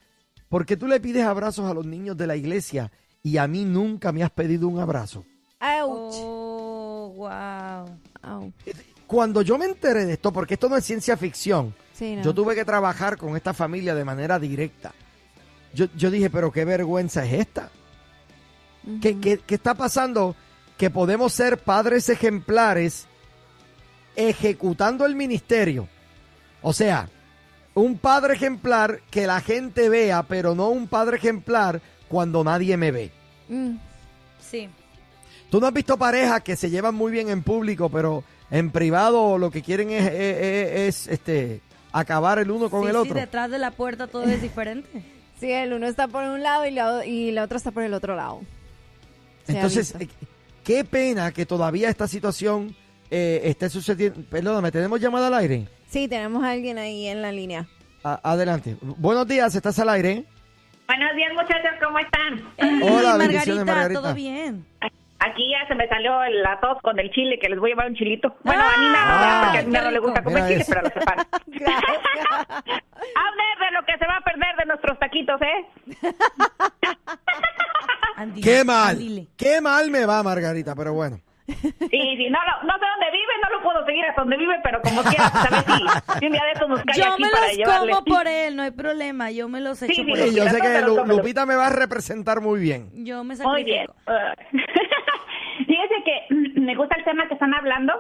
¿por 0.49 0.67
qué 0.67 0.77
tú 0.77 0.87
le 0.87 1.01
pides 1.01 1.25
abrazos 1.25 1.71
a 1.71 1.75
los 1.75 1.87
niños 1.87 2.17
de 2.17 2.27
la 2.27 2.37
iglesia 2.37 2.91
y 3.23 3.37
a 3.39 3.47
mí 3.47 3.65
nunca 3.65 4.13
me 4.13 4.23
has 4.23 4.31
pedido 4.31 4.69
un 4.69 4.81
abrazo? 4.81 5.25
Ouch. 5.61 6.15
Oh, 6.19 7.13
wow. 7.17 8.53
Cuando 9.07 9.41
yo 9.43 9.57
me 9.57 9.65
enteré 9.65 10.05
de 10.05 10.13
esto, 10.15 10.33
porque 10.33 10.55
esto 10.55 10.69
no 10.69 10.77
es 10.77 10.85
ciencia 10.85 11.17
ficción, 11.17 11.75
Sí, 11.95 12.17
no. 12.17 12.23
yo 12.23 12.35
tuve 12.35 12.55
que 12.55 12.65
trabajar 12.65 13.17
con 13.17 13.35
esta 13.37 13.55
familia 13.55 13.95
de 13.95 14.05
manera 14.05 14.39
directa. 14.39 14.93
Yo, 15.73 15.87
yo 15.97 16.11
dije, 16.11 16.29
pero 16.31 16.53
qué 16.53 16.65
vergüenza 16.65 17.25
es 17.25 17.33
esta. 17.41 17.71
¿Qué, 19.01 19.19
qué- 19.19 19.39
qué 19.39 19.55
está 19.55 19.75
pasando? 19.75 20.35
Que 20.77 20.91
podemos 20.91 21.33
ser 21.33 21.59
padres 21.59 22.09
ejemplares 22.09 23.07
ejecutando 24.19 25.07
el 25.07 25.15
ministerio. 25.15 25.89
O 26.63 26.73
sea, 26.73 27.09
un 27.75 27.97
padre 27.99 28.35
ejemplar 28.35 29.01
que 29.11 29.27
la 29.27 29.41
gente 29.41 29.89
vea, 29.89 30.23
pero 30.25 30.55
no 30.55 30.69
un 30.71 30.89
padre 30.89 31.17
ejemplar 31.19 31.81
cuando 32.09 32.43
nadie 32.43 32.77
me 32.77 32.91
ve. 32.91 33.11
Mm. 33.49 33.77
Sí. 34.41 34.69
Tú 35.51 35.61
no 35.61 35.67
has 35.69 35.73
visto 35.73 35.97
parejas 35.97 36.43
que 36.43 36.57
se 36.57 36.69
llevan 36.69 36.95
muy 36.95 37.13
bien 37.13 37.29
en 37.31 37.43
público, 37.43 37.89
pero 37.89 38.25
en 38.51 38.71
privado 38.71 39.39
lo 39.39 39.51
que 39.51 39.63
quieren 39.63 39.91
es, 39.91 40.05
es- 40.07 40.13
es- 40.13 40.73
es, 40.73 41.07
este 41.09 41.61
acabar 41.93 42.39
el 42.39 42.51
uno 42.51 42.69
con 42.69 42.83
Sí, 42.83 42.89
el 42.89 42.93
sí, 42.95 42.99
otro. 42.99 43.15
detrás 43.15 43.51
de 43.51 43.59
la 43.59 43.71
puerta 43.71 44.07
todo 44.09 44.25
es 44.25 44.43
diferente. 44.43 44.89
Sí, 45.39 45.53
el 45.53 45.73
uno 45.73 45.87
está 45.87 46.09
por 46.09 46.25
un 46.25 46.43
lado 46.43 46.67
y 46.67 46.73
la, 46.73 47.07
y 47.07 47.31
la 47.31 47.45
otra 47.45 47.59
está 47.59 47.71
por 47.71 47.85
el 47.85 47.95
otro 47.95 48.17
lado. 48.17 48.41
Se 49.47 49.53
Entonces, 49.53 49.95
eh, 50.01 50.09
qué 50.65 50.83
pena 50.85 51.31
que 51.31 51.47
todavía 51.47 51.89
esta 51.89 52.09
situación 52.09 52.75
eh, 53.11 53.41
esté 53.45 53.69
sucediendo. 53.69 54.21
Perdóname, 54.31 54.71
¿tenemos 54.71 55.01
llamada 55.01 55.29
al 55.29 55.35
aire? 55.35 55.67
Sí, 55.89 56.09
tenemos 56.09 56.43
a 56.45 56.51
alguien 56.51 56.79
ahí 56.79 57.07
en 57.07 57.23
la 57.23 57.33
línea. 57.33 57.67
A- 58.05 58.21
adelante. 58.23 58.77
Buenos 58.81 59.27
días, 59.27 59.55
¿estás 59.55 59.79
al 59.79 59.89
aire? 59.91 60.25
Buenos 60.87 61.15
días, 61.17 61.33
muchachos, 61.35 61.71
¿cómo 61.85 61.99
están? 61.99 62.83
Hola, 62.83 63.17
Margarita, 63.19 63.93
todo 64.01 64.15
bien. 64.15 64.65
Aquí 65.21 65.51
ya 65.51 65.67
se 65.67 65.75
me 65.75 65.89
salió 65.89 66.13
la 66.43 66.61
tos 66.61 66.79
con 66.81 66.99
el 67.01 67.11
chile, 67.11 67.39
que 67.43 67.49
les 67.49 67.59
voy 67.59 67.71
a 67.71 67.75
llevar 67.75 67.89
un 67.89 67.97
chilito. 67.97 68.37
Bueno, 68.45 68.63
a 68.63 68.77
Nina, 68.81 68.95
Ah, 69.01 69.41
porque 69.45 69.59
a 69.59 69.63
Nina 69.63 69.79
qué 69.81 69.85
no 69.87 69.91
le 69.91 69.99
gusta 69.99 70.23
comer 70.23 70.43
chile, 70.49 70.61
eso. 70.61 70.71
pero 70.73 70.83
lo 70.83 70.89
separo. 70.91 71.23
Hable 73.19 73.45
de 73.59 73.71
lo 73.73 73.85
que 73.85 73.99
se 73.99 74.07
va 74.07 74.17
a 74.17 74.21
perder 74.21 74.57
de 74.59 74.65
nuestros 74.67 74.99
taquitos, 75.01 75.41
¿eh? 75.43 75.67
Andile, 78.17 78.45
Qué 78.45 78.65
mal. 78.65 78.91
andile. 78.91 79.29
Qué 79.37 79.61
mal 79.61 79.91
me 79.91 80.07
va, 80.07 80.23
Margarita, 80.23 80.75
pero 80.75 80.93
bueno. 80.95 81.21
Sí, 81.49 82.17
sí, 82.17 82.29
no, 82.31 82.39
lo- 82.45 82.67
no 82.67 82.75
sé 82.79 82.85
dónde 82.87 83.11
vive, 83.11 83.33
no 83.43 83.57
lo 83.57 83.63
puedo 83.63 83.85
seguir 83.87 84.05
hasta 84.05 84.21
donde 84.23 84.37
vive, 84.37 84.55
pero 84.63 84.81
como 84.83 85.03
quiera, 85.03 85.31
pues, 85.33 85.47
a 85.47 85.51
ver 85.51 85.65
si, 86.21 86.27
un 86.27 86.33
día 86.33 86.45
de 86.45 86.53
estos 86.53 86.69
nos 86.69 86.83
cae 86.83 86.99
Yo 86.99 87.13
aquí 87.15 87.23
me 87.23 87.31
para 87.31 87.47
los 87.49 87.57
llevarle. 87.57 87.93
como 87.93 88.05
por 88.05 88.27
él, 88.29 88.57
no 88.57 88.63
hay 88.63 88.71
problema. 88.71 89.31
Yo 89.31 89.49
me 89.49 89.61
los 89.61 89.83
echo 89.83 89.93
Sí, 89.95 90.03
sí, 90.05 90.09
por 90.09 90.19
sí, 90.19 90.25
Y 90.25 90.29
él. 90.29 90.37
yo 90.37 90.43
sé 90.45 90.61
que 90.61 90.81
Lu-. 90.83 91.05
Lupita 91.07 91.47
me 91.47 91.57
va 91.57 91.69
a 91.69 91.71
representar 91.71 92.41
muy 92.41 92.61
bien. 92.61 92.91
Yo 93.05 93.25
me 93.25 93.35
Muy 93.37 93.65
bien. 93.65 93.87
sacrifico. 93.87 94.55
Fíjese 95.67 95.95
que 96.05 96.35
me 96.61 96.75
gusta 96.77 96.97
el 96.99 97.05
tema 97.05 97.27
que 97.29 97.35
están 97.35 97.55
hablando. 97.55 97.93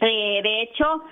Eh, 0.00 0.40
de 0.42 0.62
hecho, 0.62 1.04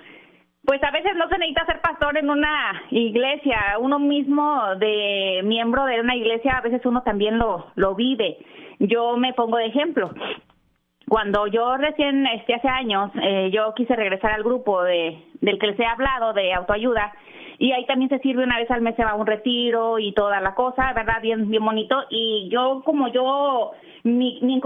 pues 0.63 0.81
a 0.83 0.91
veces 0.91 1.11
no 1.15 1.27
se 1.29 1.37
necesita 1.37 1.65
ser 1.65 1.81
pastor 1.81 2.17
en 2.17 2.29
una 2.29 2.81
iglesia. 2.91 3.77
Uno 3.79 3.99
mismo 3.99 4.75
de 4.77 5.41
miembro 5.43 5.85
de 5.85 6.01
una 6.01 6.15
iglesia, 6.15 6.57
a 6.57 6.61
veces 6.61 6.81
uno 6.85 7.03
también 7.03 7.37
lo, 7.37 7.71
lo 7.75 7.95
vive. 7.95 8.37
Yo 8.79 9.15
me 9.17 9.33
pongo 9.33 9.57
de 9.57 9.67
ejemplo. 9.67 10.11
Cuando 11.07 11.47
yo 11.47 11.77
recién, 11.77 12.25
este, 12.27 12.55
hace 12.55 12.67
años, 12.67 13.11
eh, 13.21 13.51
yo 13.53 13.73
quise 13.75 13.95
regresar 13.95 14.31
al 14.31 14.43
grupo 14.43 14.81
de, 14.83 15.23
del 15.41 15.59
que 15.59 15.67
les 15.67 15.79
he 15.79 15.85
hablado, 15.85 16.33
de 16.33 16.53
autoayuda, 16.53 17.13
y 17.59 17.71
ahí 17.71 17.85
también 17.85 18.09
se 18.09 18.19
sirve 18.19 18.43
una 18.43 18.57
vez 18.57 18.69
al 18.71 18.81
mes, 18.81 18.95
se 18.95 19.03
va 19.05 19.11
a 19.11 19.15
un 19.15 19.27
retiro 19.27 19.97
y 19.99 20.13
toda 20.13 20.41
la 20.41 20.55
cosa, 20.55 20.91
¿verdad? 20.93 21.21
Bien, 21.21 21.49
bien 21.49 21.63
bonito. 21.63 21.95
Y 22.09 22.49
yo, 22.51 22.81
como 22.83 23.07
yo, 23.09 23.71
mi, 24.03 24.39
mi, 24.41 24.59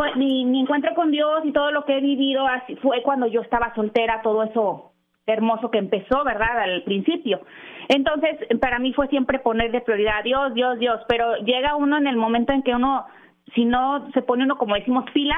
mi- 0.46 0.60
encuentro 0.62 0.96
con 0.96 1.12
Dios 1.12 1.42
y 1.46 1.52
todo 1.52 1.72
lo 1.72 1.86
que 1.86 1.98
he 1.98 2.02
vivido, 2.02 2.48
así 2.48 2.76
fue 2.78 3.04
cuando 3.04 3.28
yo 3.28 3.42
estaba 3.42 3.76
soltera, 3.76 4.22
todo 4.24 4.44
eso 4.44 4.86
hermoso 5.28 5.70
que 5.70 5.78
empezó, 5.78 6.24
¿verdad? 6.24 6.60
Al 6.60 6.82
principio. 6.82 7.42
Entonces, 7.88 8.36
para 8.60 8.80
mí 8.80 8.94
fue 8.94 9.08
siempre 9.10 9.38
poner 9.38 9.72
de 9.72 9.82
prioridad 9.82 10.24
Dios, 10.24 10.56
Dios, 10.56 10.80
Dios, 10.80 11.00
pero 11.08 11.36
llega 11.46 11.76
uno 11.76 11.98
en 11.98 12.08
el 12.08 12.16
momento 12.16 12.52
en 12.52 12.64
que 12.64 12.74
uno, 12.74 13.06
si 13.54 13.64
no 13.66 14.10
se 14.14 14.24
pone 14.24 14.46
uno, 14.46 14.58
como 14.58 14.74
decimos, 14.74 15.06
pilas, 15.14 15.38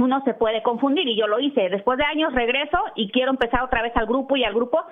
uno 0.00 0.22
se 0.24 0.34
puede 0.34 0.62
confundir 0.62 1.06
y 1.08 1.16
yo 1.16 1.26
lo 1.26 1.40
hice. 1.40 1.68
Después 1.68 1.98
de 1.98 2.04
años 2.04 2.32
regreso 2.34 2.78
y 2.94 3.10
quiero 3.10 3.30
empezar 3.30 3.62
otra 3.62 3.82
vez 3.82 3.96
al 3.96 4.06
grupo 4.06 4.36
y 4.36 4.44
al 4.44 4.54
grupo, 4.54 4.82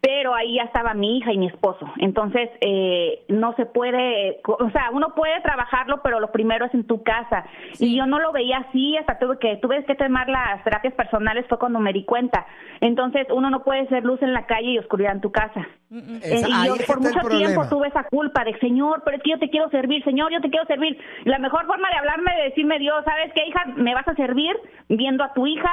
pero 0.00 0.32
ahí 0.34 0.54
ya 0.54 0.62
estaba 0.62 0.94
mi 0.94 1.18
hija 1.18 1.32
y 1.32 1.38
mi 1.38 1.48
esposo. 1.48 1.84
Entonces, 1.98 2.48
eh, 2.60 3.24
no 3.28 3.52
se 3.56 3.66
puede, 3.66 4.40
o 4.46 4.70
sea, 4.70 4.90
uno 4.92 5.08
puede 5.16 5.40
trabajarlo, 5.40 6.00
pero 6.02 6.20
lo 6.20 6.30
primero 6.30 6.66
es 6.66 6.74
en 6.74 6.86
tu 6.86 7.02
casa. 7.02 7.44
Y 7.80 7.96
yo 7.96 8.06
no 8.06 8.20
lo 8.20 8.30
veía 8.32 8.58
así 8.58 8.96
hasta 8.96 9.18
tuve 9.18 9.38
que, 9.38 9.56
tuve 9.56 9.84
que 9.84 9.96
tomar 9.96 10.28
las 10.28 10.62
terapias 10.62 10.94
personales, 10.94 11.46
fue 11.48 11.58
cuando 11.58 11.80
me 11.80 11.92
di 11.92 12.04
cuenta. 12.04 12.46
Entonces, 12.80 13.26
uno 13.30 13.50
no 13.50 13.64
puede 13.64 13.88
ser 13.88 14.04
luz 14.04 14.22
en 14.22 14.32
la 14.34 14.46
calle 14.46 14.68
y 14.70 14.78
oscuridad 14.78 15.12
en 15.12 15.20
tu 15.20 15.32
casa. 15.32 15.66
Eh, 15.90 16.20
Esa- 16.22 16.48
y 16.48 16.52
ahí 16.52 16.68
yo 16.68 16.74
por 16.86 17.00
mucho 17.00 17.20
tiempo 17.38 17.62
tuve 17.68 17.88
esa 17.88 18.04
culpa 18.04 18.44
de 18.44 18.56
Señor, 18.60 19.02
pero 19.04 19.16
es 19.16 19.22
que 19.22 19.30
yo 19.30 19.38
te 19.38 19.50
quiero 19.50 19.68
servir, 19.70 20.04
Señor, 20.04 20.30
yo 20.30 20.40
te 20.40 20.50
quiero 20.50 20.66
servir. 20.66 20.96
La 21.24 21.38
mejor 21.38 21.66
forma 21.66 21.88
de 21.90 21.96
hablarme, 21.98 22.32
de 22.36 22.42
decirme 22.44 22.78
Dios, 22.78 23.04
¿sabes 23.04 23.32
qué, 23.34 23.46
hija? 23.46 23.64
Me 23.76 23.94
vas 23.94 24.06
a 24.06 24.14
servir 24.14 24.54
viendo 24.88 25.24
a 25.24 25.32
tu 25.32 25.46
hija. 25.46 25.70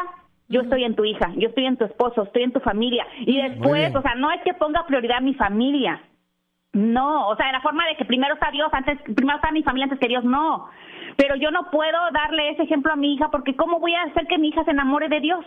Yo 0.48 0.62
estoy 0.62 0.84
en 0.84 0.96
tu 0.96 1.04
hija, 1.06 1.32
yo 1.36 1.50
estoy 1.50 1.66
en 1.66 1.78
tu 1.78 1.86
esposo, 1.86 2.24
estoy 2.24 2.44
en 2.44 2.54
tu 2.54 2.60
familia. 2.60 3.06
Y 3.20 3.42
después, 3.42 3.96
o 3.96 4.02
sea, 4.02 4.16
no 4.16 4.32
es 4.32 4.42
que 4.44 4.54
ponga 4.54 4.86
prioridad 4.86 5.22
mi 5.22 5.34
familia. 5.34 6.02
No, 6.74 7.30
o 7.30 7.36
sea, 7.36 7.52
la 7.52 7.62
forma 7.62 7.88
de 7.88 7.96
que 7.96 8.06
primero 8.06 8.34
está 8.34 8.52
Dios, 8.52 8.68
antes, 8.72 9.00
primero 9.16 9.38
está 9.38 9.52
mi 9.52 9.64
familia 9.64 9.86
antes 9.86 10.00
que 10.00 10.10
Dios, 10.10 10.24
no. 10.24 10.68
Pero 11.16 11.36
yo 11.36 11.50
no 11.50 11.72
puedo 11.72 11.98
darle 12.12 12.50
ese 12.50 12.64
ejemplo 12.64 12.92
a 12.92 12.98
mi 12.98 13.14
hija 13.14 13.30
porque 13.32 13.56
¿cómo 13.56 13.80
voy 13.80 13.96
a 13.96 14.04
hacer 14.04 14.28
que 14.28 14.38
mi 14.38 14.50
hija 14.50 14.64
se 14.66 14.72
enamore 14.72 15.08
de 15.08 15.22
Dios? 15.22 15.46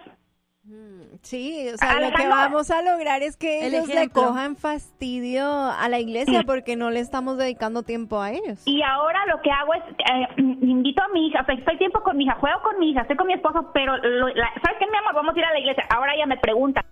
Sí, 1.22 1.66
o 1.72 1.76
sea, 1.78 1.94
lo 1.94 1.98
que 2.00 2.04
Alejandro. 2.06 2.30
vamos 2.36 2.70
a 2.70 2.82
lograr 2.82 3.22
es 3.22 3.36
que 3.36 3.66
El 3.66 3.74
ellos 3.74 3.88
le 3.88 4.08
cojan 4.10 4.56
fastidio 4.56 5.46
a 5.50 5.88
la 5.88 5.98
iglesia 5.98 6.42
porque 6.44 6.76
no 6.76 6.90
le 6.90 7.00
estamos 7.00 7.38
dedicando 7.38 7.82
tiempo 7.82 8.20
a 8.20 8.32
ellos. 8.32 8.60
Y 8.66 8.82
ahora 8.82 9.18
lo 9.26 9.40
que 9.40 9.50
hago 9.50 9.74
es, 9.74 9.82
eh, 9.98 10.28
invito 10.62 11.02
a 11.02 11.08
mi 11.08 11.26
hija, 11.28 11.40
o 11.42 11.44
sea, 11.46 11.54
estoy 11.54 11.78
tiempo 11.78 12.02
con 12.02 12.16
mi 12.16 12.24
hija, 12.24 12.34
juego 12.34 12.60
con 12.62 12.78
mi 12.78 12.90
hija, 12.90 13.00
estoy 13.02 13.16
con 13.16 13.26
mi 13.26 13.32
esposo, 13.34 13.70
pero, 13.72 13.96
lo- 13.96 14.28
la- 14.28 14.52
¿sabes 14.62 14.78
qué, 14.78 14.86
mi 14.90 14.96
amor? 14.98 15.14
Vamos 15.14 15.34
a 15.34 15.38
ir 15.38 15.44
a 15.44 15.52
la 15.52 15.58
iglesia. 15.58 15.84
Ahora 15.94 16.14
ella 16.14 16.26
me 16.26 16.36
pregunta. 16.36 16.84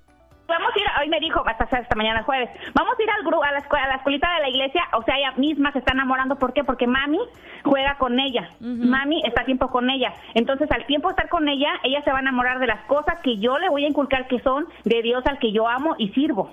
Vamos 0.49 0.71
a 0.75 0.79
ir, 0.79 0.85
hoy 1.03 1.09
me 1.09 1.19
dijo, 1.21 1.43
hasta, 1.47 1.65
hasta 1.65 1.95
mañana 1.97 2.23
jueves, 2.23 2.49
vamos 2.75 2.95
a 2.99 3.03
ir 3.03 3.11
al 3.11 3.25
gru- 3.25 3.45
a 3.45 3.51
la, 3.53 3.59
escuela, 3.59 3.85
a 3.85 3.89
la 3.89 3.95
escuelita 3.97 4.29
de 4.37 4.43
la 4.43 4.49
iglesia, 4.49 4.83
o 4.97 5.03
sea, 5.03 5.17
ella 5.19 5.33
misma 5.37 5.73
se 5.73 5.81
está 5.81 5.93
enamorando, 5.93 6.37
¿por 6.37 6.53
qué? 6.53 6.63
Porque 6.63 6.87
mami 6.87 7.19
juega 7.65 7.97
con 7.99 8.21
ella, 8.21 8.49
mami 8.61 9.23
está 9.27 9.43
a 9.43 9.45
tiempo 9.45 9.69
con 9.71 9.91
ella, 9.91 10.13
entonces 10.35 10.71
al 10.71 10.87
tiempo 10.87 11.09
de 11.09 11.13
estar 11.13 11.29
con 11.29 11.49
ella, 11.49 11.71
ella 11.83 12.01
se 12.05 12.11
va 12.13 12.19
a 12.19 12.21
enamorar 12.21 12.59
de 12.61 12.69
las 12.69 12.85
cosas 12.87 13.17
que 13.23 13.39
yo 13.39 13.59
le 13.59 13.69
voy 13.69 13.85
a 13.85 13.89
inculcar 13.89 14.29
que 14.29 14.39
son 14.41 14.67
de 14.85 15.03
Dios 15.03 15.25
al 15.27 15.39
que 15.39 15.51
yo 15.53 15.67
amo 15.69 15.97
y 15.99 16.11
sirvo. 16.11 16.53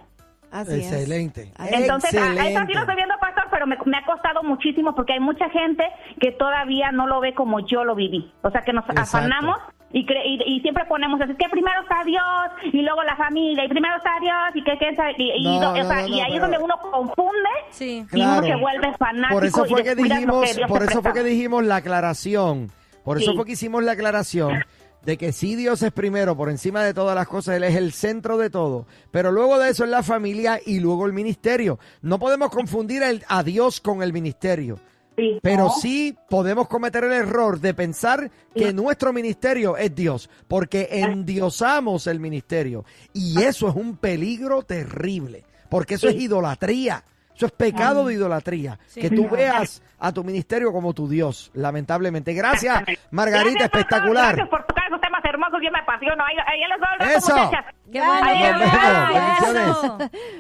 Así. 0.52 0.76
Excelente. 0.76 1.52
Es. 1.58 1.72
Entonces, 1.82 2.14
a- 2.16 2.26
a 2.26 2.26
eso 2.28 2.36
sí 2.36 2.44
Excelente. 2.46 2.74
lo 2.76 2.80
estoy 2.82 2.96
viendo, 2.96 3.16
pastor, 3.20 3.46
pero 3.50 3.66
me, 3.66 3.76
me 3.86 3.98
ha 3.98 4.06
costado 4.06 4.44
muchísimo 4.44 4.94
porque 4.94 5.14
hay 5.14 5.20
mucha 5.20 5.50
gente 5.50 5.84
que 6.20 6.32
todavía 6.32 6.92
no 6.92 7.08
lo 7.08 7.20
ve 7.22 7.34
como 7.34 7.60
yo 7.62 7.84
lo 7.84 7.96
viví. 7.96 8.32
O 8.44 8.52
sea, 8.52 8.62
que 8.62 8.72
nos 8.72 8.84
Exacto. 8.88 9.02
afanamos 9.18 9.58
y, 9.94 10.06
cre- 10.06 10.24
y, 10.26 10.56
y 10.58 10.60
siempre 10.62 10.84
ponemos 10.90 11.22
así, 11.22 11.34
que 11.36 11.48
primero 11.50 11.82
está 11.84 12.04
Dios 12.04 12.74
y 12.74 12.82
luego 12.82 13.02
la 13.04 13.16
familia 13.16 13.64
y 13.64 13.70
primero 13.70 13.96
está 13.96 14.10
Dios 14.20 14.36
y 14.56 14.64
que, 14.64 14.78
que 14.78 14.90
y, 15.18 15.32
y- 15.38 15.44
No, 15.44 15.54
y- 15.56 15.60
no, 15.60 15.72
o 15.72 15.76
sea, 15.88 16.02
no, 16.02 16.08
y 16.08 16.20
no, 16.20 16.26
ahí 16.26 16.36
es 16.36 16.42
donde 16.42 16.58
uno 16.58 16.76
confunde 16.92 17.50
Sí. 17.70 18.06
y 18.12 18.22
uno 18.22 18.44
se 18.44 18.56
vuelve 18.56 18.94
fanático 18.98 19.34
Por 19.34 19.46
eso 19.46 19.66
y 19.66 19.70
fue 19.70 19.84
que 19.84 19.90
descuida 19.96 20.16
lo 20.16 20.20
dijimos, 20.42 20.56
Dios 20.56 20.68
por 20.70 20.84
eso 20.84 21.02
fue 21.02 21.14
que 21.14 21.24
dijimos 21.24 21.64
la 21.64 21.76
aclaración 21.78 22.72
Por 23.04 23.18
eso 23.18 23.32
Sí. 23.32 23.38
fue 23.38 23.46
que 23.46 23.52
hicimos 23.54 23.84
la 23.84 23.92
aclaración 23.94 24.64
de 25.04 25.18
que 25.18 25.34
sí 25.34 25.56
Dios 25.56 25.84
es 25.84 25.92
primero, 25.92 26.38
por 26.38 26.50
encima 26.50 26.82
de 26.82 26.94
todas 26.94 27.14
las 27.14 27.28
cosas, 27.28 27.58
Él 27.58 27.66
es 27.66 27.76
el 27.76 27.92
centro 27.92 28.38
de 28.38 28.50
todo. 28.50 28.88
Pero 29.12 29.34
luego 29.34 29.60
de 29.60 29.70
eso 29.70 29.84
es 29.84 29.90
la 29.90 30.02
familia 30.02 30.62
y 30.66 30.80
luego 30.80 31.06
el 31.06 31.12
ministerio. 31.12 31.78
No 32.02 32.20
podemos 32.20 32.50
confundir 32.52 33.04
el- 33.04 33.22
a 33.28 33.44
Dios 33.44 33.82
con 33.82 34.02
el 34.02 34.14
ministerio. 34.14 34.80
Sí, 35.16 35.40
Pero 35.42 35.66
¿no? 35.66 35.70
sí 35.70 36.18
podemos 36.30 36.68
cometer 36.68 37.04
el 37.04 37.12
error 37.12 37.60
de 37.60 37.74
pensar 37.74 38.32
que 38.56 38.74
nuestro 38.74 39.14
ministerio 39.14 39.78
es 39.78 39.94
Dios, 39.94 40.30
porque 40.48 40.88
endiosamos 40.92 42.08
el 42.08 42.20
ministerio. 42.20 42.84
Y 43.14 43.42
eso 43.44 43.70
es 43.70 43.76
un 43.76 43.98
peligro 43.98 44.64
terrible, 44.64 45.44
porque 45.70 45.96
eso 45.96 46.08
es 46.10 46.16
idolatría. 46.16 47.04
Eso 47.36 47.48
es 47.48 47.52
pecado 47.52 48.06
de 48.06 48.14
idolatría. 48.14 48.78
Sí. 48.86 49.02
Que 49.02 49.10
tú 49.10 49.28
veas 49.28 49.82
a 50.00 50.12
tu 50.12 50.24
ministerio 50.24 50.72
como 50.72 50.94
tu 50.94 51.08
Dios, 51.10 51.50
lamentablemente. 51.56 52.34
Gracias, 52.34 52.84
Margarita, 53.10 53.66
espectacular. 53.66 54.36
Gracias 54.36 54.50
por 54.50 54.64
tocar 54.68 54.84
esos 54.88 55.02
temas 55.02 55.24
hermosos, 55.26 55.60
yo 55.64 55.72
me 55.72 55.80
apasiono. 55.80 56.24
Ahí, 56.24 56.36
ahí 56.46 56.60
les 56.70 56.80
doy 56.80 57.18
Eso. 57.18 57.36
muchachas. 57.36 57.74
¡Qué 57.92 58.00
bueno! 58.02 59.98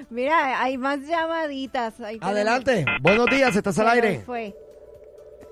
Mira, 0.09 0.61
hay 0.61 0.77
más 0.77 0.99
llamaditas. 0.99 1.99
Ahí 1.99 2.17
Adelante. 2.21 2.85
Buenos 3.01 3.27
días, 3.27 3.55
estás 3.55 3.77
al 3.79 3.89
aire. 3.89 4.21
fue. 4.25 4.55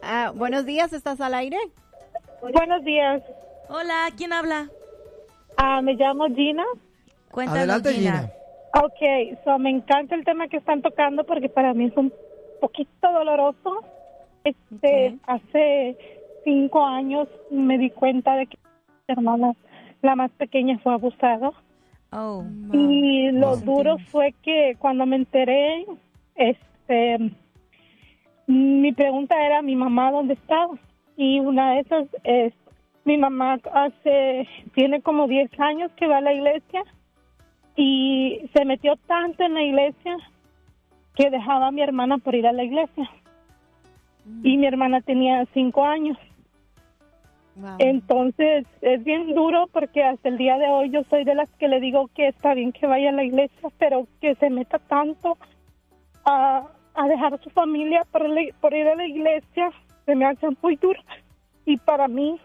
Ah, 0.02 0.32
buenos 0.36 0.66
días, 0.66 0.94
¿estás 0.94 1.22
al 1.22 1.34
aire? 1.34 1.58
Buenos 2.42 2.84
días. 2.84 3.22
Hola, 3.70 4.08
¿quién 4.18 4.34
habla? 4.34 4.70
Ah, 5.58 5.82
me 5.82 5.94
llamo 5.94 6.26
Gina. 6.34 6.64
Cuéntanos, 7.32 7.60
Adelante, 7.60 7.94
Gina. 7.94 8.12
Gina. 8.12 8.32
Ok, 8.84 9.40
so 9.44 9.60
me 9.60 9.70
encanta 9.70 10.16
el 10.16 10.24
tema 10.26 10.48
que 10.48 10.58
están 10.58 10.82
tocando 10.82 11.24
porque 11.24 11.50
para 11.50 11.74
mí 11.74 11.86
es 11.86 11.98
un 11.98 12.12
poquito 12.60 13.12
doloroso. 13.12 13.84
Este, 14.44 15.18
hace 15.28 15.98
cinco 16.44 16.84
años 16.84 17.28
me 17.50 17.78
di 17.78 17.92
cuenta 17.92 18.36
de 18.36 18.48
que 18.48 18.58
mi 19.08 19.14
hermana, 19.16 19.54
la 20.02 20.16
más 20.16 20.32
pequeña, 20.32 20.80
fue 20.80 20.94
abusada. 20.94 21.52
Oh, 22.12 22.44
Y 22.74 23.32
lo 23.32 23.58
Wow. 23.58 23.66
duro 23.66 23.98
fue 24.12 24.34
que 24.42 24.76
cuando 24.80 25.06
me 25.06 25.18
enteré, 25.18 25.86
este, 26.36 27.18
mi 28.52 28.92
pregunta 28.92 29.36
era, 29.46 29.62
¿mi 29.62 29.76
mamá 29.76 30.12
dónde 30.12 30.34
estaba? 30.34 30.76
Y 31.16 31.40
una 31.40 31.72
de 31.72 31.80
esas 31.80 32.08
es, 32.24 32.54
mi 33.06 33.18
mamá 33.18 33.60
hace, 33.74 34.48
tiene 34.74 35.02
como 35.02 35.28
10 35.28 35.60
años 35.60 35.92
que 35.96 36.08
va 36.08 36.18
a 36.18 36.22
la 36.22 36.34
iglesia 36.34 36.84
y 37.76 38.42
se 38.54 38.66
metió 38.66 38.96
tanto 39.08 39.44
en 39.44 39.54
la 39.54 39.64
iglesia 39.64 40.18
que 41.16 41.30
dejaba 41.30 41.68
a 41.68 41.72
mi 41.72 41.82
hermana 41.82 42.18
por 42.18 42.36
ir 42.36 42.46
a 42.46 42.52
la 42.52 42.64
iglesia. 42.64 43.10
Y 44.44 44.58
mi 44.58 44.68
hermana 44.68 45.02
tenía 45.02 45.46
5 45.54 45.86
años. 45.86 46.18
Wow. 47.56 47.76
Entonces 47.80 48.66
es 48.82 49.04
bien 49.04 49.34
duro 49.34 49.68
porque 49.72 50.04
hasta 50.04 50.30
el 50.30 50.38
día 50.38 50.58
de 50.58 50.68
hoy 50.68 50.90
yo 50.90 51.04
soy 51.10 51.24
de 51.24 51.36
las 51.36 51.50
que 51.52 51.68
le 51.68 51.80
digo 51.80 52.10
que 52.14 52.28
está 52.28 52.54
bien 52.54 52.72
que 52.72 52.88
vaya 52.88 53.10
a 53.10 53.14
la 53.14 53.24
iglesia, 53.24 53.70
pero 53.78 54.08
que 54.20 54.36
se 54.36 54.50
meta 54.50 54.80
tanto 54.80 55.38
a, 56.24 56.68
a 56.94 57.08
dejar 57.08 57.34
a 57.34 57.38
su 57.38 57.50
familia 57.52 58.06
por, 58.12 58.24
ir 58.74 58.88
a 58.88 58.96
la 58.96 59.06
iglesia 59.08 59.72
se 60.06 60.16
me 60.16 60.26
hace 60.26 60.48
muy 60.62 60.76
duro. 60.76 61.00
Y 61.66 61.78
para 61.78 62.08
mí, 62.08 62.40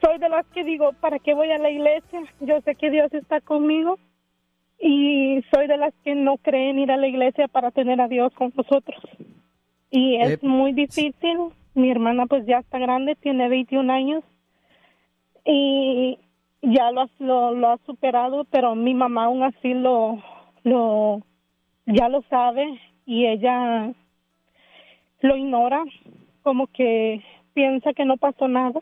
soy 0.00 0.18
de 0.18 0.28
las 0.28 0.46
que 0.46 0.64
digo, 0.64 0.92
¿para 1.00 1.18
qué 1.18 1.34
voy 1.34 1.50
a 1.50 1.58
la 1.58 1.70
iglesia? 1.70 2.22
Yo 2.40 2.60
sé 2.62 2.74
que 2.74 2.90
Dios 2.90 3.12
está 3.12 3.40
conmigo 3.40 3.98
y 4.78 5.42
soy 5.52 5.66
de 5.66 5.76
las 5.76 5.94
que 6.04 6.14
no 6.14 6.36
creen 6.38 6.78
ir 6.78 6.90
a 6.92 6.96
la 6.96 7.08
iglesia 7.08 7.48
para 7.48 7.70
tener 7.70 8.00
a 8.00 8.08
Dios 8.08 8.32
con 8.34 8.52
nosotros. 8.56 9.00
Y 9.90 10.16
es 10.16 10.32
Eh, 10.42 10.46
muy 10.46 10.72
difícil. 10.72 11.38
Mi 11.74 11.90
hermana 11.90 12.26
pues 12.26 12.46
ya 12.46 12.58
está 12.58 12.78
grande, 12.78 13.14
tiene 13.16 13.48
21 13.48 13.90
años 13.92 14.24
y 15.44 16.18
ya 16.62 16.90
lo, 16.90 17.02
ha- 17.02 17.10
lo, 17.18 17.52
lo 17.54 17.68
ha 17.68 17.78
superado, 17.86 18.44
pero 18.50 18.74
mi 18.74 18.94
mamá 18.94 19.24
aún 19.26 19.42
así 19.42 19.74
lo, 19.74 20.18
lo, 20.64 21.20
ya 21.86 22.08
lo 22.08 22.22
sabe 22.22 22.80
y 23.06 23.26
ella 23.26 23.92
lo 25.20 25.36
ignora, 25.36 25.84
como 26.42 26.66
que 26.66 27.22
piensa 27.54 27.94
que 27.94 28.04
no 28.04 28.16
pasó 28.16 28.48
nada 28.48 28.80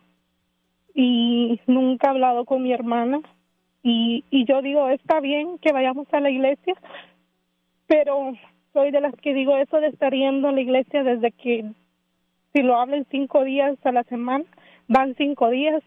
y 0.95 1.61
nunca 1.67 2.09
ha 2.09 2.11
hablado 2.11 2.45
con 2.45 2.63
mi 2.63 2.73
hermana 2.73 3.21
y, 3.83 4.25
y 4.31 4.47
yo 4.47 4.63
digo, 4.63 4.89
está 4.89 5.21
bien 5.21 5.59
que 5.59 5.73
vayamos 5.73 6.07
a 6.13 6.21
la 6.21 6.31
iglesia, 6.31 6.75
pero 7.87 8.33
soy 8.73 8.91
de 8.91 9.01
las 9.01 9.15
que 9.17 9.35
digo 9.35 9.57
eso 9.57 9.81
de 9.81 9.89
estar 9.89 10.13
yendo 10.13 10.49
a 10.49 10.53
la 10.53 10.61
iglesia 10.61 11.05
desde 11.05 11.31
que 11.33 11.65
si 12.53 12.63
lo 12.63 12.77
hablan 12.77 13.07
cinco 13.11 13.45
días 13.45 13.77
a 13.85 13.93
la 13.93 14.05
semana, 14.05 14.45
van 14.89 15.15
cinco 15.17 15.51
días 15.51 15.83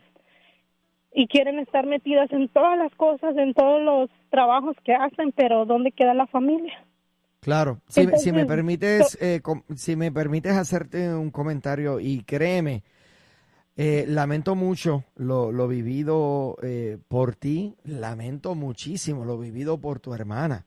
y 1.13 1.27
quieren 1.27 1.59
estar 1.59 1.85
metidas 1.85 2.31
en 2.31 2.47
todas 2.49 2.77
las 2.77 2.93
cosas, 2.95 3.35
en 3.37 3.53
todos 3.53 3.81
los 3.81 4.09
trabajos 4.29 4.75
que 4.83 4.93
hacen, 4.93 5.31
pero 5.31 5.65
¿dónde 5.65 5.91
queda 5.91 6.13
la 6.13 6.27
familia? 6.27 6.86
Claro, 7.39 7.81
si, 7.87 8.05
me- 8.05 8.17
si 8.17 8.31
me 8.31 8.45
permites, 8.45 9.17
eh, 9.21 9.39
com- 9.41 9.63
si 9.75 9.95
me 9.95 10.11
permites 10.11 10.53
hacerte 10.53 11.13
un 11.13 11.31
comentario 11.31 11.99
y 11.99 12.23
créeme, 12.23 12.83
eh, 13.75 14.05
lamento 14.07 14.55
mucho 14.55 15.05
lo, 15.15 15.51
lo 15.51 15.67
vivido 15.67 16.57
eh, 16.63 16.97
por 17.07 17.35
ti, 17.35 17.75
lamento 17.83 18.55
muchísimo 18.55 19.23
lo 19.23 19.37
vivido 19.37 19.77
por 19.79 19.99
tu 19.99 20.13
hermana, 20.13 20.65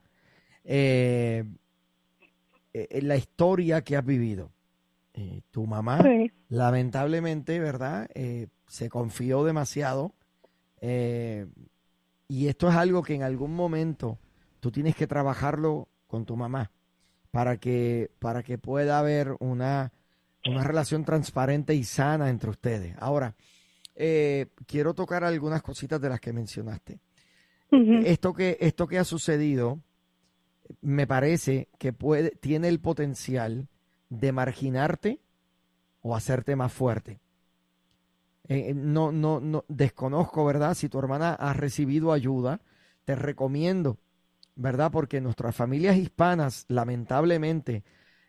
la 2.72 3.16
historia 3.16 3.82
que 3.82 3.96
has 3.96 4.04
vivido. 4.04 4.50
Tu 5.50 5.66
mamá, 5.66 5.98
Sí. 6.02 6.30
lamentablemente, 6.48 7.58
¿verdad? 7.58 8.08
Se 8.68 8.88
confió 8.88 9.44
demasiado 9.44 10.14
y 10.80 12.46
esto 12.46 12.68
es 12.68 12.76
algo 12.76 13.02
que 13.02 13.14
en 13.16 13.24
algún 13.24 13.54
momento 13.54 14.18
tú 14.60 14.70
tienes 14.70 14.94
que 14.94 15.06
trabajarlo 15.08 15.88
con 16.10 16.26
tu 16.26 16.36
mamá 16.36 16.70
para 17.30 17.56
que, 17.58 18.10
para 18.18 18.42
que 18.42 18.58
pueda 18.58 18.98
haber 18.98 19.36
una, 19.38 19.92
una 20.44 20.64
relación 20.64 21.04
transparente 21.04 21.74
y 21.74 21.84
sana 21.84 22.28
entre 22.28 22.50
ustedes. 22.50 22.96
Ahora, 22.98 23.34
eh, 23.94 24.48
quiero 24.66 24.94
tocar 24.94 25.24
algunas 25.24 25.62
cositas 25.62 26.00
de 26.00 26.08
las 26.08 26.20
que 26.20 26.32
mencionaste. 26.32 26.98
Esto 27.72 28.34
que, 28.34 28.58
esto 28.60 28.88
que 28.88 28.98
ha 28.98 29.04
sucedido 29.04 29.78
me 30.80 31.06
parece 31.06 31.68
que 31.78 31.92
puede, 31.92 32.30
tiene 32.30 32.66
el 32.66 32.80
potencial 32.80 33.68
de 34.08 34.32
marginarte 34.32 35.20
o 36.02 36.16
hacerte 36.16 36.56
más 36.56 36.72
fuerte. 36.72 37.20
Eh, 38.48 38.74
no, 38.74 39.12
no, 39.12 39.38
no, 39.38 39.64
desconozco, 39.68 40.44
¿verdad? 40.44 40.74
Si 40.74 40.88
tu 40.88 40.98
hermana 40.98 41.34
ha 41.34 41.52
recibido 41.52 42.10
ayuda, 42.10 42.60
te 43.04 43.14
recomiendo, 43.14 43.98
¿verdad? 44.60 44.90
Porque 44.92 45.20
nuestras 45.20 45.56
familias 45.56 45.96
hispanas, 45.96 46.66
lamentablemente, 46.68 47.82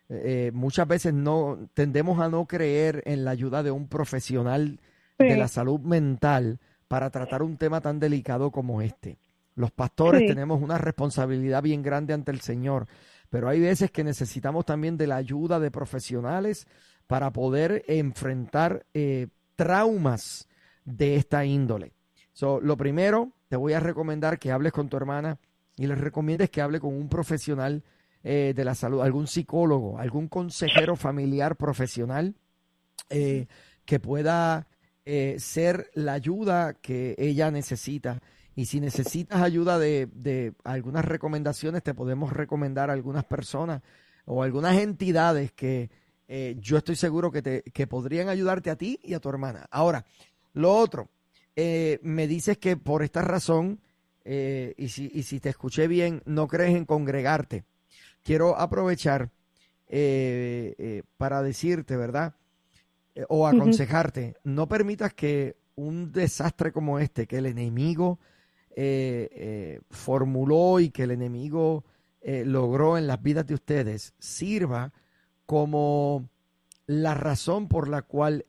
eh, 0.08 0.50
muchas 0.54 0.88
veces 0.88 1.12
no 1.12 1.68
tendemos 1.74 2.20
a 2.20 2.28
no 2.28 2.46
creer 2.46 3.02
en 3.06 3.24
la 3.24 3.32
ayuda 3.32 3.62
de 3.62 3.70
un 3.70 3.86
profesional 3.86 4.80
de 5.18 5.36
la 5.36 5.46
salud 5.46 5.80
mental 5.80 6.58
para 6.88 7.10
tratar 7.10 7.42
un 7.42 7.56
tema 7.56 7.80
tan 7.80 8.00
delicado 8.00 8.50
como 8.50 8.82
este. 8.82 9.18
Los 9.54 9.70
pastores 9.70 10.22
Sí. 10.22 10.26
tenemos 10.26 10.60
una 10.62 10.78
responsabilidad 10.78 11.62
bien 11.62 11.82
grande 11.82 12.14
ante 12.14 12.32
el 12.32 12.40
Señor, 12.40 12.86
pero 13.28 13.48
hay 13.48 13.60
veces 13.60 13.90
que 13.90 14.02
necesitamos 14.02 14.64
también 14.64 14.96
de 14.96 15.06
la 15.06 15.16
ayuda 15.16 15.60
de 15.60 15.70
profesionales 15.70 16.66
para 17.06 17.30
poder 17.30 17.84
enfrentar 17.88 18.86
eh, 18.94 19.28
traumas 19.54 20.48
de 20.84 21.16
esta 21.16 21.44
índole. 21.44 21.92
So, 22.32 22.60
lo 22.60 22.76
primero, 22.76 23.32
te 23.48 23.56
voy 23.56 23.74
a 23.74 23.80
recomendar 23.80 24.38
que 24.38 24.50
hables 24.50 24.72
con 24.72 24.88
tu 24.88 24.96
hermana 24.96 25.38
y 25.76 25.86
les 25.86 25.98
recomiendes 25.98 26.50
que 26.50 26.60
hable 26.60 26.80
con 26.80 26.94
un 26.94 27.08
profesional 27.08 27.82
eh, 28.24 28.52
de 28.54 28.64
la 28.64 28.76
salud, 28.76 29.00
algún 29.00 29.26
psicólogo, 29.26 29.98
algún 29.98 30.28
consejero 30.28 30.94
familiar 30.94 31.56
profesional 31.56 32.36
eh, 33.10 33.46
que 33.84 33.98
pueda 33.98 34.68
eh, 35.04 35.36
ser 35.40 35.90
la 35.94 36.12
ayuda 36.12 36.74
que 36.74 37.16
ella 37.18 37.50
necesita. 37.50 38.22
Y 38.54 38.66
si 38.66 38.78
necesitas 38.78 39.42
ayuda 39.42 39.76
de, 39.78 40.08
de 40.14 40.52
algunas 40.62 41.04
recomendaciones, 41.04 41.82
te 41.82 41.94
podemos 41.94 42.32
recomendar 42.32 42.90
a 42.90 42.92
algunas 42.92 43.24
personas 43.24 43.82
o 44.24 44.44
algunas 44.44 44.76
entidades 44.76 45.50
que 45.52 45.90
yo 46.60 46.78
estoy 46.78 46.96
seguro 46.96 47.30
que, 47.30 47.42
te, 47.42 47.62
que 47.62 47.86
podrían 47.86 48.30
ayudarte 48.30 48.70
a 48.70 48.76
ti 48.76 48.98
y 49.02 49.12
a 49.12 49.20
tu 49.20 49.28
hermana. 49.28 49.66
Ahora, 49.70 50.06
lo 50.54 50.74
otro, 50.74 51.10
me 51.54 52.26
dices 52.26 52.56
que 52.56 52.78
por 52.78 53.02
esta 53.02 53.20
razón, 53.20 53.80
eh, 54.24 54.74
y, 54.76 54.88
si, 54.88 55.10
y 55.12 55.22
si 55.22 55.40
te 55.40 55.48
escuché 55.48 55.88
bien, 55.88 56.22
no 56.24 56.48
crees 56.48 56.76
en 56.76 56.84
congregarte. 56.84 57.64
Quiero 58.22 58.58
aprovechar 58.58 59.30
eh, 59.88 60.74
eh, 60.78 61.02
para 61.18 61.42
decirte, 61.42 61.96
¿verdad? 61.96 62.34
Eh, 63.14 63.24
o 63.28 63.46
aconsejarte, 63.46 64.36
no 64.44 64.68
permitas 64.68 65.12
que 65.12 65.56
un 65.74 66.12
desastre 66.12 66.72
como 66.72 66.98
este, 66.98 67.26
que 67.26 67.38
el 67.38 67.46
enemigo 67.46 68.18
eh, 68.74 69.80
formuló 69.90 70.80
y 70.80 70.90
que 70.90 71.02
el 71.02 71.10
enemigo 71.10 71.84
logró 72.24 72.96
en 72.96 73.08
las 73.08 73.20
vidas 73.20 73.46
de 73.48 73.54
ustedes, 73.54 74.14
sirva 74.20 74.92
como 75.44 76.28
la 76.86 77.14
razón 77.14 77.66
por 77.66 77.88
la 77.88 78.02
cual 78.02 78.46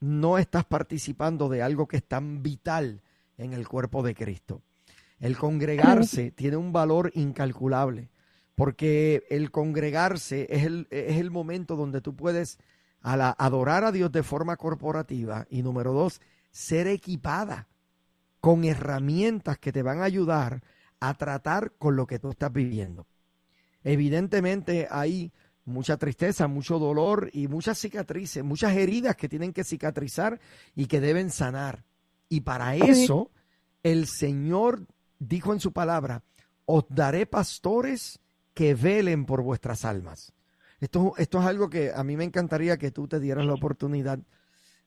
no 0.00 0.36
estás 0.36 0.66
participando 0.66 1.48
de 1.48 1.62
algo 1.62 1.88
que 1.88 1.96
es 1.96 2.04
tan 2.04 2.42
vital 2.42 3.00
en 3.38 3.54
el 3.54 3.66
cuerpo 3.66 4.02
de 4.02 4.14
Cristo. 4.14 4.60
El 5.20 5.36
congregarse 5.36 6.30
tiene 6.30 6.56
un 6.56 6.72
valor 6.72 7.10
incalculable, 7.14 8.10
porque 8.54 9.24
el 9.30 9.50
congregarse 9.50 10.46
es 10.50 10.64
el, 10.64 10.86
es 10.90 11.18
el 11.18 11.30
momento 11.30 11.76
donde 11.76 12.00
tú 12.00 12.14
puedes 12.14 12.58
a 13.00 13.16
la- 13.16 13.34
adorar 13.38 13.84
a 13.84 13.92
Dios 13.92 14.10
de 14.12 14.22
forma 14.22 14.56
corporativa 14.56 15.46
y 15.48 15.62
número 15.62 15.92
dos, 15.92 16.20
ser 16.50 16.86
equipada 16.86 17.68
con 18.40 18.64
herramientas 18.64 19.58
que 19.58 19.72
te 19.72 19.82
van 19.82 20.00
a 20.00 20.04
ayudar 20.04 20.62
a 21.00 21.14
tratar 21.14 21.72
con 21.78 21.96
lo 21.96 22.06
que 22.06 22.18
tú 22.18 22.30
estás 22.30 22.52
viviendo. 22.52 23.06
Evidentemente 23.84 24.88
hay 24.90 25.32
mucha 25.64 25.96
tristeza, 25.96 26.46
mucho 26.48 26.78
dolor 26.78 27.30
y 27.32 27.48
muchas 27.48 27.78
cicatrices, 27.78 28.42
muchas 28.44 28.74
heridas 28.76 29.16
que 29.16 29.28
tienen 29.28 29.52
que 29.52 29.64
cicatrizar 29.64 30.40
y 30.74 30.86
que 30.86 31.00
deben 31.00 31.30
sanar. 31.30 31.84
Y 32.28 32.40
para 32.40 32.76
eso 32.76 33.30
el 33.82 34.06
Señor 34.06 34.86
dijo 35.18 35.52
en 35.52 35.60
su 35.60 35.72
palabra, 35.72 36.22
os 36.64 36.84
daré 36.88 37.26
pastores 37.26 38.20
que 38.54 38.74
velen 38.74 39.26
por 39.26 39.42
vuestras 39.42 39.84
almas. 39.84 40.32
Esto, 40.80 41.14
esto 41.16 41.40
es 41.40 41.46
algo 41.46 41.70
que 41.70 41.92
a 41.94 42.04
mí 42.04 42.16
me 42.16 42.24
encantaría 42.24 42.76
que 42.76 42.90
tú 42.90 43.08
te 43.08 43.20
dieras 43.20 43.46
la 43.46 43.54
oportunidad 43.54 44.18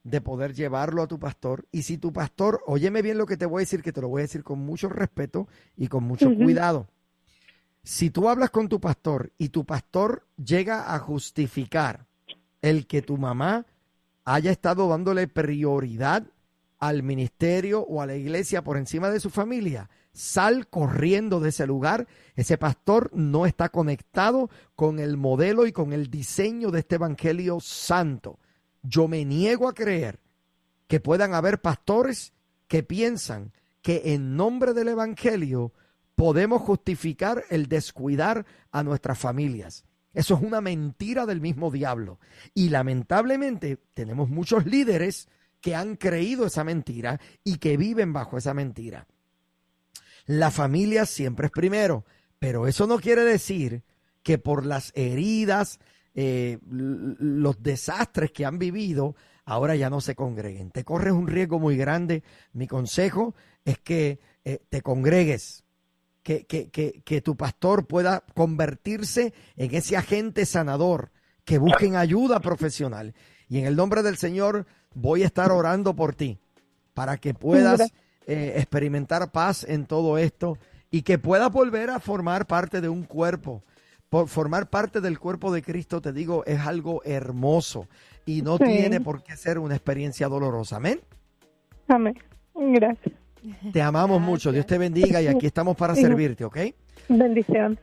de 0.04 0.22
poder 0.22 0.54
llevarlo 0.54 1.02
a 1.02 1.08
tu 1.08 1.20
pastor. 1.20 1.68
Y 1.72 1.84
si 1.84 1.98
tu 1.98 2.14
pastor, 2.14 2.62
óyeme 2.68 3.02
bien 3.02 3.18
lo 3.18 3.26
que 3.26 3.38
te 3.38 3.46
voy 3.46 3.62
a 3.62 3.64
decir, 3.64 3.82
que 3.82 3.92
te 3.92 4.02
lo 4.02 4.10
voy 4.10 4.22
a 4.22 4.24
decir 4.24 4.44
con 4.44 4.60
mucho 4.60 4.90
respeto 4.90 5.48
y 5.76 5.88
con 5.88 6.04
mucho 6.04 6.34
cuidado. 6.36 6.88
Si 7.84 8.10
tú 8.10 8.30
hablas 8.30 8.50
con 8.50 8.70
tu 8.70 8.80
pastor 8.80 9.32
y 9.38 9.50
tu 9.50 9.66
pastor 9.66 10.28
llega 10.44 10.94
a 10.94 11.00
justificar 11.00 12.06
el 12.62 12.88
que 12.88 13.02
tu 13.02 13.18
mamá 13.18 13.66
haya 14.26 14.52
estado 14.52 14.88
dándole 14.90 15.28
prioridad 15.28 16.28
al 16.78 17.04
ministerio 17.04 17.82
o 17.82 18.02
a 18.02 18.06
la 18.06 18.16
iglesia 18.16 18.64
por 18.64 18.78
encima 18.78 19.10
de 19.10 19.20
su 19.20 19.30
familia, 19.30 19.90
sal 20.14 20.68
corriendo 20.68 21.40
de 21.40 21.50
ese 21.50 21.68
lugar. 21.68 22.08
Ese 22.36 22.58
pastor 22.58 23.12
no 23.14 23.46
está 23.46 23.70
conectado 23.70 24.50
con 24.76 25.00
el 25.00 25.18
modelo 25.18 25.66
y 25.66 25.72
con 25.72 25.94
el 25.94 26.10
diseño 26.10 26.72
de 26.72 26.80
este 26.80 26.96
evangelio 26.96 27.60
santo. 27.60 28.40
Yo 28.82 29.08
me 29.08 29.26
niego 29.26 29.68
a 29.68 29.74
creer 29.74 30.20
que 30.88 31.00
puedan 31.00 31.34
haber 31.34 31.62
pastores 31.62 32.34
que 32.68 32.84
piensan 32.84 33.54
que 33.82 34.14
en 34.14 34.36
nombre 34.36 34.74
del 34.74 34.90
evangelio 34.90 35.74
podemos 36.16 36.62
justificar 36.62 37.44
el 37.50 37.68
descuidar 37.68 38.46
a 38.72 38.84
nuestras 38.84 39.18
familias. 39.18 39.86
Eso 40.14 40.36
es 40.36 40.42
una 40.42 40.60
mentira 40.60 41.26
del 41.26 41.40
mismo 41.40 41.72
diablo. 41.72 42.20
Y 42.54 42.70
lamentablemente 42.70 43.78
tenemos 43.94 44.30
muchos 44.30 44.66
líderes 44.66 45.30
que 45.62 45.76
han 45.76 45.96
creído 45.96 46.46
esa 46.46 46.64
mentira 46.64 47.20
y 47.44 47.58
que 47.58 47.78
viven 47.78 48.12
bajo 48.14 48.38
esa 48.38 48.54
mentira. 48.54 49.08
La 50.30 50.52
familia 50.52 51.08
siempre 51.08 51.48
es 51.48 51.52
primero, 51.52 52.06
pero 52.38 52.68
eso 52.68 52.86
no 52.86 53.00
quiere 53.00 53.24
decir 53.24 53.82
que 54.22 54.38
por 54.38 54.64
las 54.64 54.92
heridas, 54.94 55.80
eh, 56.14 56.60
los 56.70 57.64
desastres 57.64 58.30
que 58.32 58.46
han 58.46 58.60
vivido, 58.60 59.16
ahora 59.44 59.76
ya 59.76 59.90
no 59.90 60.02
se 60.02 60.14
congreguen. 60.14 60.70
Te 60.70 60.84
corres 60.84 61.14
un 61.14 61.26
riesgo 61.26 61.58
muy 61.58 61.78
grande. 61.78 62.22
Mi 62.54 62.68
consejo 62.68 63.34
es 63.66 63.80
que 63.80 64.20
eh, 64.46 64.60
te 64.70 64.84
congregues, 64.84 65.64
que, 66.22 66.46
que, 66.46 66.70
que, 66.70 67.02
que 67.04 67.22
tu 67.22 67.36
pastor 67.36 67.88
pueda 67.88 68.24
convertirse 68.36 69.34
en 69.56 69.74
ese 69.74 69.98
agente 69.98 70.46
sanador, 70.46 71.12
que 71.44 71.58
busquen 71.58 71.96
ayuda 71.96 72.40
profesional. 72.40 73.16
Y 73.48 73.58
en 73.58 73.66
el 73.66 73.76
nombre 73.76 74.04
del 74.04 74.18
Señor 74.18 74.68
voy 74.94 75.24
a 75.24 75.26
estar 75.26 75.52
orando 75.52 75.96
por 75.96 76.14
ti, 76.14 76.38
para 76.94 77.18
que 77.18 77.34
puedas 77.34 77.92
eh, 78.30 78.54
experimentar 78.58 79.32
paz 79.32 79.66
en 79.68 79.86
todo 79.86 80.18
esto 80.18 80.58
y 80.92 81.02
que 81.02 81.18
puedas 81.18 81.52
volver 81.52 81.90
a 81.90 82.00
formar 82.00 82.46
parte 82.46 82.80
de 82.82 82.90
un 82.90 83.04
cuerpo. 83.04 83.64
Por 84.10 84.28
formar 84.28 84.70
parte 84.70 85.02
del 85.02 85.20
cuerpo 85.20 85.52
de 85.52 85.62
Cristo, 85.62 86.02
te 86.02 86.14
digo, 86.14 86.44
es 86.46 86.60
algo 86.60 87.02
hermoso 87.06 87.88
y 88.26 88.42
no 88.42 88.58
Sí. 88.58 88.64
tiene 88.66 89.00
por 89.02 89.22
qué 89.24 89.36
ser 89.38 89.60
una 89.60 89.76
experiencia 89.76 90.28
dolorosa. 90.28 90.78
Amén. 90.78 91.00
Amén. 91.88 92.16
Gracias. 92.56 93.14
Te 93.72 93.82
amamos 93.82 94.20
mucho. 94.22 94.52
Dios 94.52 94.66
te 94.66 94.78
bendiga 94.78 95.22
y 95.22 95.28
aquí 95.28 95.46
estamos 95.46 95.76
para 95.78 95.96
servirte, 95.96 96.44
¿ok? 96.46 96.58
Bendición. 97.08 97.80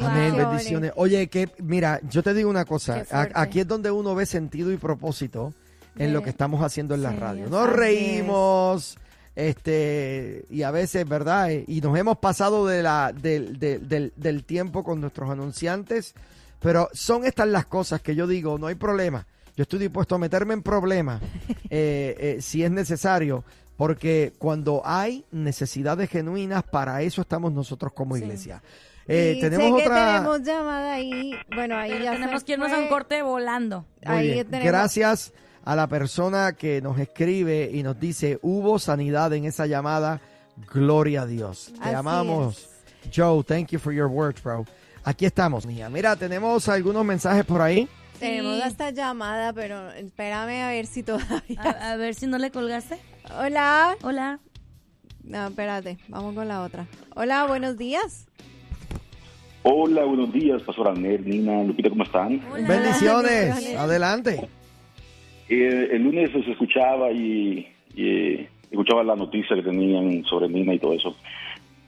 Amén, 0.00 0.36
bendiciones. 0.36 0.92
Oye, 0.96 1.28
que 1.28 1.48
mira, 1.62 2.00
yo 2.08 2.22
te 2.22 2.34
digo 2.34 2.48
una 2.50 2.64
cosa, 2.64 3.04
aquí 3.34 3.60
es 3.60 3.68
donde 3.68 3.90
uno 3.90 4.14
ve 4.14 4.26
sentido 4.26 4.72
y 4.72 4.76
propósito 4.76 5.52
en 5.96 6.12
lo 6.12 6.22
que 6.22 6.30
estamos 6.30 6.62
haciendo 6.62 6.94
en 6.94 7.02
la 7.02 7.10
Sí, 7.10 7.16
radio. 7.18 7.48
Nos 7.48 7.68
es. 7.68 7.74
reímos, 7.76 8.98
este, 9.36 10.44
y 10.50 10.62
a 10.62 10.70
veces, 10.70 11.08
¿verdad? 11.08 11.50
Eh, 11.50 11.64
Y 11.66 11.80
nos 11.80 11.96
hemos 11.98 12.18
pasado 12.18 12.66
de 12.66 12.82
la, 12.82 13.12
del, 13.12 13.58
del- 13.58 13.88
del- 13.88 14.12
del 14.16 14.44
tiempo 14.44 14.82
con 14.84 15.00
nuestros 15.00 15.30
anunciantes, 15.30 16.14
pero 16.60 16.88
son 16.92 17.24
estas 17.24 17.48
las 17.48 17.66
cosas 17.66 18.00
que 18.00 18.14
yo 18.14 18.26
digo, 18.26 18.58
no 18.58 18.66
hay 18.68 18.74
problema. 18.74 19.26
Yo 19.56 19.62
estoy 19.62 19.78
dispuesto 19.78 20.14
a 20.14 20.18
meterme 20.18 20.54
en 20.54 20.62
problemas 20.62 21.20
eh, 21.70 22.16
eh, 22.18 22.36
si 22.40 22.64
es 22.64 22.70
necesario, 22.70 23.44
porque 23.76 24.32
cuando 24.38 24.82
hay 24.84 25.24
necesidades 25.30 26.08
genuinas, 26.10 26.62
para 26.64 27.02
eso 27.02 27.20
estamos 27.22 27.52
nosotros 27.52 27.92
como 27.92 28.16
Sí. 28.16 28.22
iglesia. 28.22 28.62
Eh, 29.06 29.34
Y 29.36 29.40
tenemos 29.42 29.66
sé 29.68 29.76
que 29.76 29.82
otra. 29.90 30.06
tenemos 30.06 30.42
llamada 30.42 30.94
ahí. 30.94 31.34
Bueno, 31.54 31.76
ahí 31.76 32.02
ya 32.02 32.12
tenemos 32.12 32.42
que 32.42 32.52
irnos 32.52 32.72
a 32.72 32.78
un 32.78 32.88
corte 32.88 33.20
volando. 33.20 33.84
Muy 34.06 34.16
Ahí 34.16 34.30
bien. 34.32 34.46
tenemos- 34.46 34.66
Gracias 34.66 35.32
a 35.64 35.74
la 35.74 35.86
persona 35.86 36.52
que 36.52 36.80
nos 36.82 36.98
escribe 36.98 37.70
y 37.72 37.82
nos 37.82 37.98
dice, 37.98 38.38
hubo 38.42 38.78
sanidad 38.78 39.32
en 39.32 39.44
esa 39.44 39.66
llamada. 39.66 40.20
Gloria 40.72 41.22
a 41.22 41.26
Dios. 41.26 41.72
Te 41.74 41.88
Así 41.88 41.94
amamos. 41.94 42.68
Joe, 43.14 43.42
thank 43.42 43.68
you 43.68 43.78
for 43.78 43.92
your 43.92 44.06
words, 44.06 44.42
bro. 44.42 44.64
Aquí 45.04 45.26
estamos, 45.26 45.66
mía. 45.66 45.88
Mira, 45.88 46.16
tenemos 46.16 46.68
algunos 46.68 47.04
mensajes 47.04 47.44
por 47.44 47.60
ahí. 47.60 47.88
Tenemos 48.18 48.64
esta 48.64 48.90
llamada, 48.90 49.52
pero 49.52 49.90
espérame 49.90 50.62
a 50.62 50.68
ver 50.68 50.86
si 50.86 51.02
todavía. 51.02 51.60
A, 51.60 51.92
a 51.92 51.96
ver 51.96 52.14
si 52.14 52.26
no 52.26 52.38
le 52.38 52.50
colgaste. 52.50 52.98
Hola. 53.38 53.96
Hola. 54.02 54.40
No, 55.24 55.46
espérate, 55.46 55.98
vamos 56.08 56.34
con 56.34 56.46
la 56.46 56.62
otra. 56.62 56.86
Hola, 57.14 57.46
buenos 57.46 57.78
días. 57.78 58.26
Hola, 59.62 60.04
buenos 60.04 60.30
días, 60.32 60.62
Pastora 60.62 60.92
Ner, 60.92 61.26
Nina, 61.26 61.62
Lupita, 61.64 61.88
¿cómo 61.88 62.04
están? 62.04 62.42
Hola. 62.52 62.68
Bendiciones. 62.68 63.48
Bendiciones. 63.48 63.80
Adelante. 63.80 64.48
Eh, 65.62 65.88
el 65.92 66.02
lunes 66.02 66.30
se 66.32 66.50
escuchaba 66.50 67.12
y, 67.12 67.66
y, 67.94 68.46
escuchaba 68.70 69.04
la 69.04 69.16
noticia 69.16 69.56
que 69.56 69.62
tenían 69.62 70.24
sobre 70.24 70.48
Nina 70.48 70.74
y 70.74 70.78
todo 70.78 70.94
eso. 70.94 71.16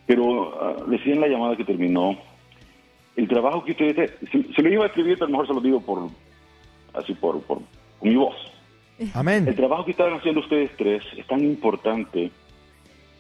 Pero 0.07 0.55
ah, 0.61 0.85
decía 0.89 1.15
en 1.15 1.21
la 1.21 1.29
llamada 1.29 1.57
que 1.57 1.65
terminó, 1.65 2.17
el 3.17 3.29
trabajo 3.29 3.65
que 3.65 3.73
ustedes... 3.73 4.13
Se, 4.31 4.43
se 4.53 4.63
lo 4.63 4.73
iba 4.73 4.85
a 4.85 4.89
escribir, 4.89 5.19
pero 5.19 5.31
mejor 5.31 5.47
se 5.47 5.55
lo 5.55 5.61
digo 5.61 5.81
por 5.81 6.09
así 6.95 7.15
por, 7.15 7.41
por 7.43 7.61
con 7.99 8.09
mi 8.09 8.17
voz. 8.17 8.37
El 8.99 9.11
Amén. 9.15 9.55
trabajo 9.55 9.85
que 9.85 9.91
están 9.91 10.13
haciendo 10.15 10.41
ustedes 10.41 10.71
tres 10.77 11.03
es 11.17 11.27
tan 11.27 11.43
importante 11.45 12.31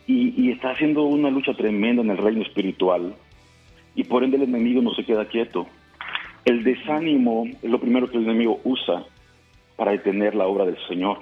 y, 0.06 0.42
y 0.42 0.50
está 0.52 0.70
haciendo 0.70 1.02
una 1.02 1.30
lucha 1.30 1.52
tremenda 1.54 2.02
en 2.02 2.10
el 2.10 2.18
reino 2.18 2.42
espiritual 2.42 3.14
y 3.94 4.04
por 4.04 4.24
ende 4.24 4.36
el 4.38 4.44
enemigo 4.44 4.80
no 4.80 4.94
se 4.94 5.04
queda 5.04 5.26
quieto. 5.26 5.66
El 6.44 6.64
desánimo 6.64 7.44
es 7.46 7.70
lo 7.70 7.80
primero 7.80 8.08
que 8.08 8.16
el 8.16 8.24
enemigo 8.24 8.60
usa 8.64 9.04
para 9.76 9.92
detener 9.92 10.34
la 10.34 10.46
obra 10.46 10.64
del 10.64 10.78
Señor. 10.88 11.18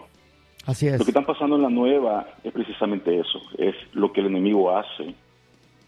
Así 0.67 0.87
es. 0.87 0.99
Lo 0.99 1.05
que 1.05 1.11
está 1.11 1.27
pasando 1.27 1.57
en 1.57 1.63
la 1.63 1.69
nueva 1.69 2.27
es 2.43 2.53
precisamente 2.53 3.19
eso, 3.19 3.41
es 3.59 3.75
lo 3.93 4.13
que 4.13 4.21
el 4.21 4.29
enemigo 4.29 4.77
hace 4.77 5.15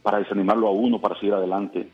para 0.03 0.19
desanimarlo 0.19 0.69
a 0.69 0.73
uno, 0.73 1.01
para 1.01 1.17
seguir 1.17 1.35
adelante. 1.35 1.89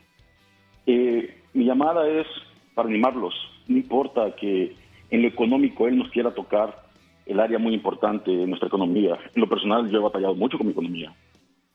Eh, 0.87 1.43
mi 1.55 1.65
llamada 1.65 2.09
es 2.09 2.27
para 2.75 2.89
animarlos, 2.89 3.35
no 3.69 3.77
importa 3.77 4.35
que 4.35 4.75
en 5.11 5.23
lo 5.23 5.29
económico 5.29 5.87
él 5.87 5.99
nos 5.99 6.11
quiera 6.11 6.35
tocar 6.35 6.83
el 7.27 7.39
área 7.39 7.59
muy 7.59 7.75
importante 7.75 8.31
de 8.31 8.47
nuestra 8.47 8.69
economía. 8.69 9.19
En 9.35 9.41
lo 9.41 9.49
personal 9.49 9.89
yo 9.91 9.99
he 9.99 10.03
batallado 10.03 10.35
mucho 10.35 10.59
con 10.59 10.67
mi 10.67 10.73
economía, 10.73 11.15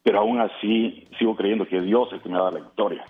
pero 0.03 0.19
aún 0.19 0.39
así 0.39 1.07
sigo 1.17 1.35
creyendo 1.35 1.67
que 1.67 1.81
Dios 1.81 2.07
es 2.09 2.13
el 2.15 2.21
que 2.21 2.29
me 2.29 2.37
da 2.37 2.51
la 2.51 2.59
victoria. 2.59 3.05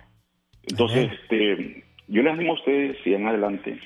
Entonces, 0.64 1.10
este, 1.12 1.84
yo 2.06 2.22
les 2.22 2.32
animo 2.32 2.52
a 2.52 2.56
ustedes, 2.56 2.96
sigan 3.02 3.26
adelante, 3.26 3.80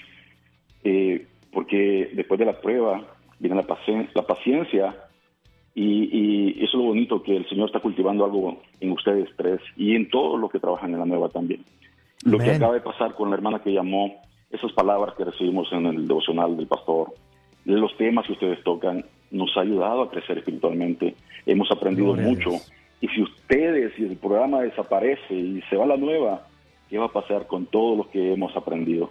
eh, 0.84 1.26
porque 1.53 2.11
después 2.14 2.38
de 2.38 2.46
la 2.46 2.61
prueba 2.61 3.03
viene 3.38 3.57
la, 3.57 3.62
pacien- 3.66 4.09
la 4.14 4.22
paciencia 4.22 4.96
y, 5.74 6.09
y 6.12 6.50
eso 6.64 6.66
es 6.66 6.74
lo 6.74 6.82
bonito 6.84 7.22
que 7.22 7.36
el 7.36 7.48
Señor 7.48 7.66
está 7.66 7.80
cultivando 7.80 8.24
algo 8.24 8.61
en 8.80 8.92
ustedes 8.92 9.28
tres 9.36 9.61
y 9.76 9.94
en 9.94 10.09
todos 10.11 10.40
los 10.40 10.50
que 10.50 10.61
trabajan 10.61 10.92
en 10.92 10.98
la 11.00 11.07
nueva 11.07 11.28
también. 11.28 11.64
Lo 12.24 12.38
que 12.38 12.44
Amén. 12.44 12.57
acaba 12.57 12.74
de 12.74 12.80
pasar 12.80 13.14
con 13.14 13.30
la 13.30 13.36
hermana 13.36 13.61
que 13.62 13.72
llamó, 13.72 14.16
esas 14.50 14.72
palabras 14.72 15.14
que 15.16 15.24
recibimos 15.24 15.72
en 15.72 15.86
el 15.86 16.07
devocional 16.07 16.57
del 16.57 16.66
pastor, 16.66 17.14
los 17.64 17.96
temas 17.96 18.26
que 18.26 18.32
ustedes 18.32 18.62
tocan, 18.64 19.05
nos 19.30 19.57
ha 19.57 19.61
ayudado 19.62 20.03
a 20.03 20.11
crecer 20.11 20.38
espiritualmente. 20.38 21.14
Hemos 21.46 21.70
aprendido 21.70 22.12
Gloria 22.12 22.28
mucho. 22.28 22.50
Y 23.00 23.09
si 23.09 23.22
ustedes, 23.22 23.94
si 23.96 24.05
el 24.05 24.16
programa 24.16 24.61
desaparece 24.61 25.34
y 25.34 25.62
se 25.70 25.76
va 25.76 25.86
la 25.86 25.96
nueva, 25.96 26.46
¿qué 26.90 26.98
va 26.98 27.07
a 27.07 27.12
pasar 27.12 27.46
con 27.46 27.66
todo 27.66 27.96
lo 27.96 28.11
que 28.11 28.34
hemos 28.34 28.55
aprendido? 28.57 29.11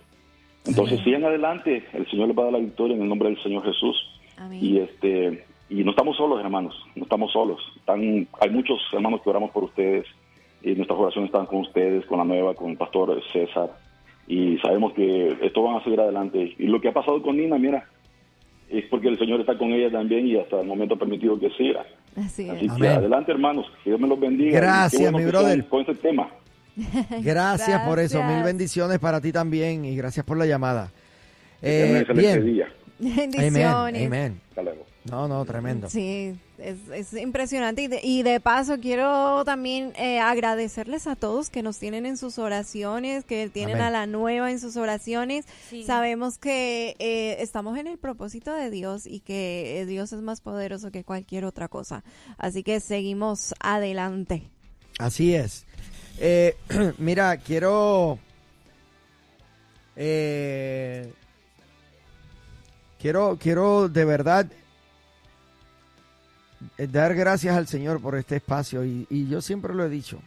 Entonces, 0.65 0.99
sigan 1.03 1.23
adelante. 1.23 1.83
El 1.93 2.09
Señor 2.09 2.27
les 2.27 2.37
va 2.37 2.43
a 2.43 2.45
dar 2.45 2.53
la 2.53 2.59
victoria 2.59 2.95
en 2.95 3.01
el 3.01 3.09
nombre 3.09 3.29
del 3.29 3.41
Señor 3.41 3.63
Jesús. 3.63 3.97
Amén. 4.37 4.59
Y 4.61 4.77
este 4.77 5.43
y 5.71 5.85
no 5.85 5.91
estamos 5.91 6.17
solos, 6.17 6.39
hermanos, 6.41 6.75
no 6.95 7.03
estamos 7.03 7.31
solos. 7.31 7.61
Están, 7.77 8.27
hay 8.41 8.49
muchos 8.49 8.77
hermanos 8.91 9.21
que 9.21 9.29
oramos 9.29 9.51
por 9.51 9.63
ustedes 9.63 10.05
y 10.61 10.73
nuestras 10.73 10.99
oraciones 10.99 11.29
están 11.29 11.45
con 11.45 11.59
ustedes, 11.59 12.05
con 12.07 12.17
la 12.17 12.25
nueva, 12.25 12.53
con 12.55 12.71
el 12.71 12.77
pastor 12.77 13.21
César. 13.31 13.71
Y 14.27 14.57
sabemos 14.57 14.91
que 14.93 15.37
esto 15.41 15.63
van 15.63 15.77
a 15.77 15.83
seguir 15.85 16.01
adelante. 16.01 16.55
Y 16.57 16.67
lo 16.67 16.81
que 16.81 16.89
ha 16.89 16.93
pasado 16.93 17.21
con 17.21 17.37
Nina, 17.37 17.57
mira, 17.57 17.87
es 18.69 18.83
porque 18.89 19.07
el 19.07 19.17
Señor 19.17 19.39
está 19.39 19.57
con 19.57 19.71
ella 19.71 19.89
también 19.89 20.27
y 20.27 20.35
hasta 20.35 20.59
el 20.59 20.67
momento 20.67 20.95
ha 20.95 20.99
permitido 20.99 21.39
que 21.39 21.49
siga. 21.51 21.85
Así 22.17 22.49
es. 22.49 22.49
Así 22.49 22.67
que 22.77 22.87
adelante, 22.89 23.31
hermanos, 23.31 23.65
que 23.83 23.91
Dios 23.91 23.99
me 23.99 24.09
los 24.09 24.19
bendiga. 24.19 24.59
Gracias, 24.59 25.09
bueno 25.09 25.19
mi 25.19 25.31
brother. 25.31 25.65
Con 25.69 25.81
ese 25.83 25.95
tema. 25.95 26.27
Gracias, 27.21 27.81
por 27.81 27.99
eso. 27.99 28.23
Mil 28.23 28.43
bendiciones 28.43 28.99
para 28.99 29.21
ti 29.21 29.31
también 29.31 29.85
y 29.85 29.95
gracias 29.95 30.25
por 30.25 30.37
la 30.37 30.45
llamada. 30.45 30.91
Eh, 31.61 32.05
bien. 32.15 32.45
día. 32.45 32.67
Bendiciones. 32.99 33.55
Amén. 33.77 34.05
Amén. 34.05 34.41
Hasta 34.49 34.63
luego. 34.63 34.85
No, 35.03 35.27
no, 35.27 35.43
tremendo. 35.45 35.89
Sí, 35.89 36.35
es, 36.59 36.77
es 36.93 37.13
impresionante. 37.13 37.81
Y 37.81 37.87
de, 37.87 37.99
y 38.03 38.21
de 38.21 38.39
paso, 38.39 38.79
quiero 38.79 39.43
también 39.45 39.93
eh, 39.95 40.19
agradecerles 40.19 41.07
a 41.07 41.15
todos 41.15 41.49
que 41.49 41.63
nos 41.63 41.79
tienen 41.79 42.05
en 42.05 42.17
sus 42.17 42.37
oraciones, 42.37 43.25
que 43.25 43.49
tienen 43.49 43.77
Amén. 43.77 43.87
a 43.87 43.91
la 43.91 44.05
nueva 44.05 44.51
en 44.51 44.59
sus 44.59 44.77
oraciones. 44.77 45.45
Sí. 45.69 45.83
Sabemos 45.83 46.37
que 46.37 46.95
eh, 46.99 47.37
estamos 47.39 47.79
en 47.79 47.87
el 47.87 47.97
propósito 47.97 48.53
de 48.53 48.69
Dios 48.69 49.07
y 49.07 49.21
que 49.21 49.85
Dios 49.87 50.13
es 50.13 50.21
más 50.21 50.41
poderoso 50.41 50.91
que 50.91 51.03
cualquier 51.03 51.45
otra 51.45 51.67
cosa. 51.67 52.03
Así 52.37 52.61
que 52.61 52.79
seguimos 52.79 53.55
adelante. 53.59 54.51
Así 54.99 55.33
es. 55.33 55.65
Eh, 56.17 56.55
mira, 56.97 57.37
quiero. 57.37 58.19
eh, 59.95 61.11
quiero, 62.99 63.37
quiero 63.39 63.89
de 63.89 64.05
verdad 64.05 64.47
eh, 66.77 66.87
dar 66.87 67.15
gracias 67.15 67.55
al 67.55 67.67
Señor 67.67 68.01
por 68.01 68.15
este 68.15 68.37
espacio. 68.37 68.85
Y, 68.85 69.07
y 69.09 69.27
yo 69.27 69.41
siempre 69.41 69.73
lo 69.73 69.85
he 69.85 69.89
dicho. 69.89 70.19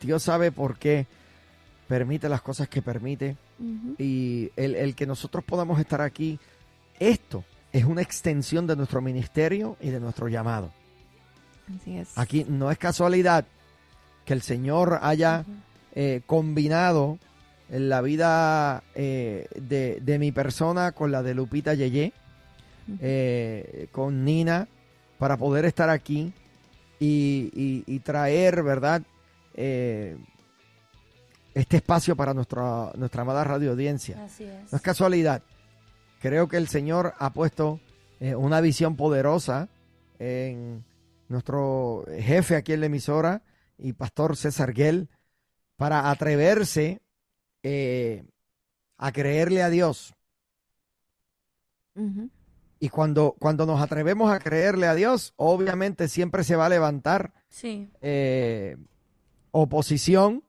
Dios 0.00 0.22
sabe 0.22 0.52
por 0.52 0.78
qué 0.78 1.06
permite 1.88 2.28
las 2.28 2.42
cosas 2.42 2.68
que 2.68 2.82
permite. 2.82 3.36
Y 3.98 4.50
el, 4.56 4.74
el 4.74 4.94
que 4.94 5.04
nosotros 5.06 5.44
podamos 5.44 5.78
estar 5.80 6.00
aquí, 6.00 6.38
esto 6.98 7.44
es 7.72 7.84
una 7.84 8.00
extensión 8.00 8.66
de 8.66 8.74
nuestro 8.74 9.02
ministerio 9.02 9.76
y 9.80 9.90
de 9.90 10.00
nuestro 10.00 10.28
llamado. 10.28 10.72
Así 11.76 11.98
es. 11.98 12.16
Aquí 12.16 12.46
no 12.48 12.70
es 12.70 12.78
casualidad 12.78 13.44
que 14.24 14.32
el 14.32 14.42
Señor 14.42 14.98
haya 15.02 15.44
eh, 15.94 16.20
combinado 16.26 17.18
la 17.68 18.00
vida 18.00 18.82
eh, 18.94 19.46
de, 19.54 20.00
de 20.00 20.18
mi 20.18 20.32
persona 20.32 20.92
con 20.92 21.10
la 21.12 21.22
de 21.22 21.34
Lupita 21.34 21.74
Yeye, 21.74 22.12
eh, 23.00 23.86
con 23.92 24.24
Nina, 24.24 24.66
para 25.18 25.36
poder 25.36 25.64
estar 25.64 25.88
aquí 25.90 26.32
y, 26.98 27.50
y- 27.54 27.84
y 27.86 27.98
traer, 28.00 28.62
¿verdad? 28.62 29.02
Este 31.54 31.76
espacio 31.78 32.14
para 32.16 32.32
nuestra, 32.32 32.92
nuestra 32.96 33.22
amada 33.22 33.42
radio 33.44 33.72
audiencia. 33.72 34.24
Así 34.24 34.44
es. 34.44 34.72
No 34.72 34.76
es 34.76 34.82
casualidad. 34.82 35.42
Creo 36.20 36.48
que 36.48 36.56
el 36.56 36.68
Señor 36.68 37.14
ha 37.18 37.30
puesto 37.32 37.80
una 38.20 38.60
visión 38.60 38.96
poderosa 38.96 39.68
en 40.18 40.84
nuestro 41.28 42.04
jefe 42.18 42.56
aquí 42.56 42.72
en 42.74 42.80
la 42.80 42.86
emisora 42.86 43.40
y 43.82 43.92
pastor 43.92 44.36
César 44.36 44.72
Guel 44.72 45.08
para 45.76 46.10
atreverse 46.10 47.00
eh, 47.62 48.24
a 48.96 49.12
creerle 49.12 49.62
a 49.62 49.70
Dios. 49.70 50.14
Y 52.78 52.88
cuando, 52.88 53.36
cuando 53.38 53.66
nos 53.66 53.80
atrevemos 53.82 54.30
a 54.32 54.38
creerle 54.38 54.86
a 54.86 54.94
Dios, 54.94 55.34
obviamente 55.36 56.08
siempre 56.08 56.44
se 56.44 56.56
va 56.56 56.66
a 56.66 56.70
levantar 56.70 57.34
Sí. 57.50 57.90
eh, 58.00 58.76
oposición, 59.50 60.44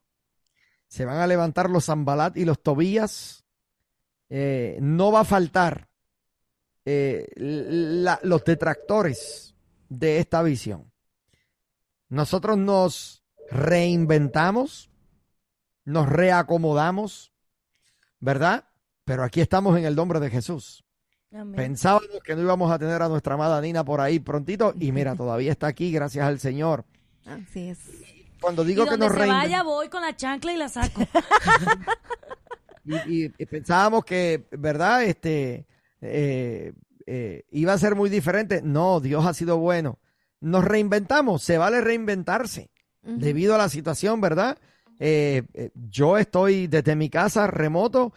se 0.87 1.03
van 1.05 1.17
a 1.17 1.27
levantar 1.27 1.69
los 1.69 1.85
Zambalat 1.85 2.37
y 2.37 2.45
los 2.45 2.61
Tobías, 2.61 3.43
eh, 4.29 4.77
no 4.81 5.11
va 5.11 5.21
a 5.21 5.25
faltar 5.25 5.89
la- 6.85 8.19
los 8.23 8.43
detractores 8.43 9.53
de 9.89 10.19
esta 10.19 10.41
visión. 10.41 10.91
Nosotros 12.09 12.57
nos 12.57 13.20
reinventamos, 13.51 14.89
nos 15.85 16.07
reacomodamos, 16.09 17.31
¿verdad? 18.19 18.65
Pero 19.05 19.23
aquí 19.23 19.41
estamos 19.41 19.77
en 19.77 19.85
el 19.85 19.95
nombre 19.95 20.19
de 20.19 20.29
Jesús. 20.29 20.83
Amén. 21.33 21.55
Pensábamos 21.55 22.21
que 22.23 22.35
no 22.35 22.41
íbamos 22.41 22.71
a 22.71 22.79
tener 22.79 23.01
a 23.01 23.07
nuestra 23.09 23.35
amada 23.35 23.61
Nina 23.61 23.83
por 23.83 24.01
ahí 24.01 24.19
prontito 24.19 24.73
y 24.79 24.91
mira, 24.91 25.15
todavía 25.15 25.51
está 25.51 25.67
aquí, 25.67 25.91
gracias 25.91 26.25
al 26.25 26.39
Señor. 26.39 26.85
Así 27.25 27.69
es. 27.69 27.79
Cuando 28.41 28.63
y 28.63 28.67
digo 28.67 28.85
que 28.87 28.97
nos 28.97 29.11
se 29.11 29.19
reinven- 29.19 29.27
vaya 29.27 29.63
voy 29.63 29.87
con 29.89 30.01
la 30.01 30.15
chancla 30.15 30.51
y 30.53 30.57
la 30.57 30.67
saco. 30.69 31.01
y, 32.85 32.95
y- 33.25 33.33
y 33.37 33.45
pensábamos 33.45 34.03
que, 34.03 34.47
¿verdad? 34.51 35.03
Este 35.03 35.67
eh, 36.01 36.73
eh, 37.05 37.43
iba 37.51 37.73
a 37.73 37.77
ser 37.77 37.95
muy 37.95 38.09
diferente. 38.09 38.61
No, 38.63 38.99
Dios 38.99 39.25
ha 39.25 39.33
sido 39.33 39.57
bueno. 39.57 39.99
Nos 40.39 40.65
reinventamos, 40.65 41.43
se 41.43 41.57
vale 41.59 41.81
reinventarse 41.81 42.71
Debido 43.03 43.55
a 43.55 43.57
la 43.57 43.69
situación, 43.69 44.21
¿verdad? 44.21 44.57
Eh, 44.99 45.43
eh, 45.53 45.71
yo 45.89 46.17
estoy 46.19 46.67
desde 46.67 46.95
mi 46.95 47.09
casa 47.09 47.47
remoto, 47.47 48.13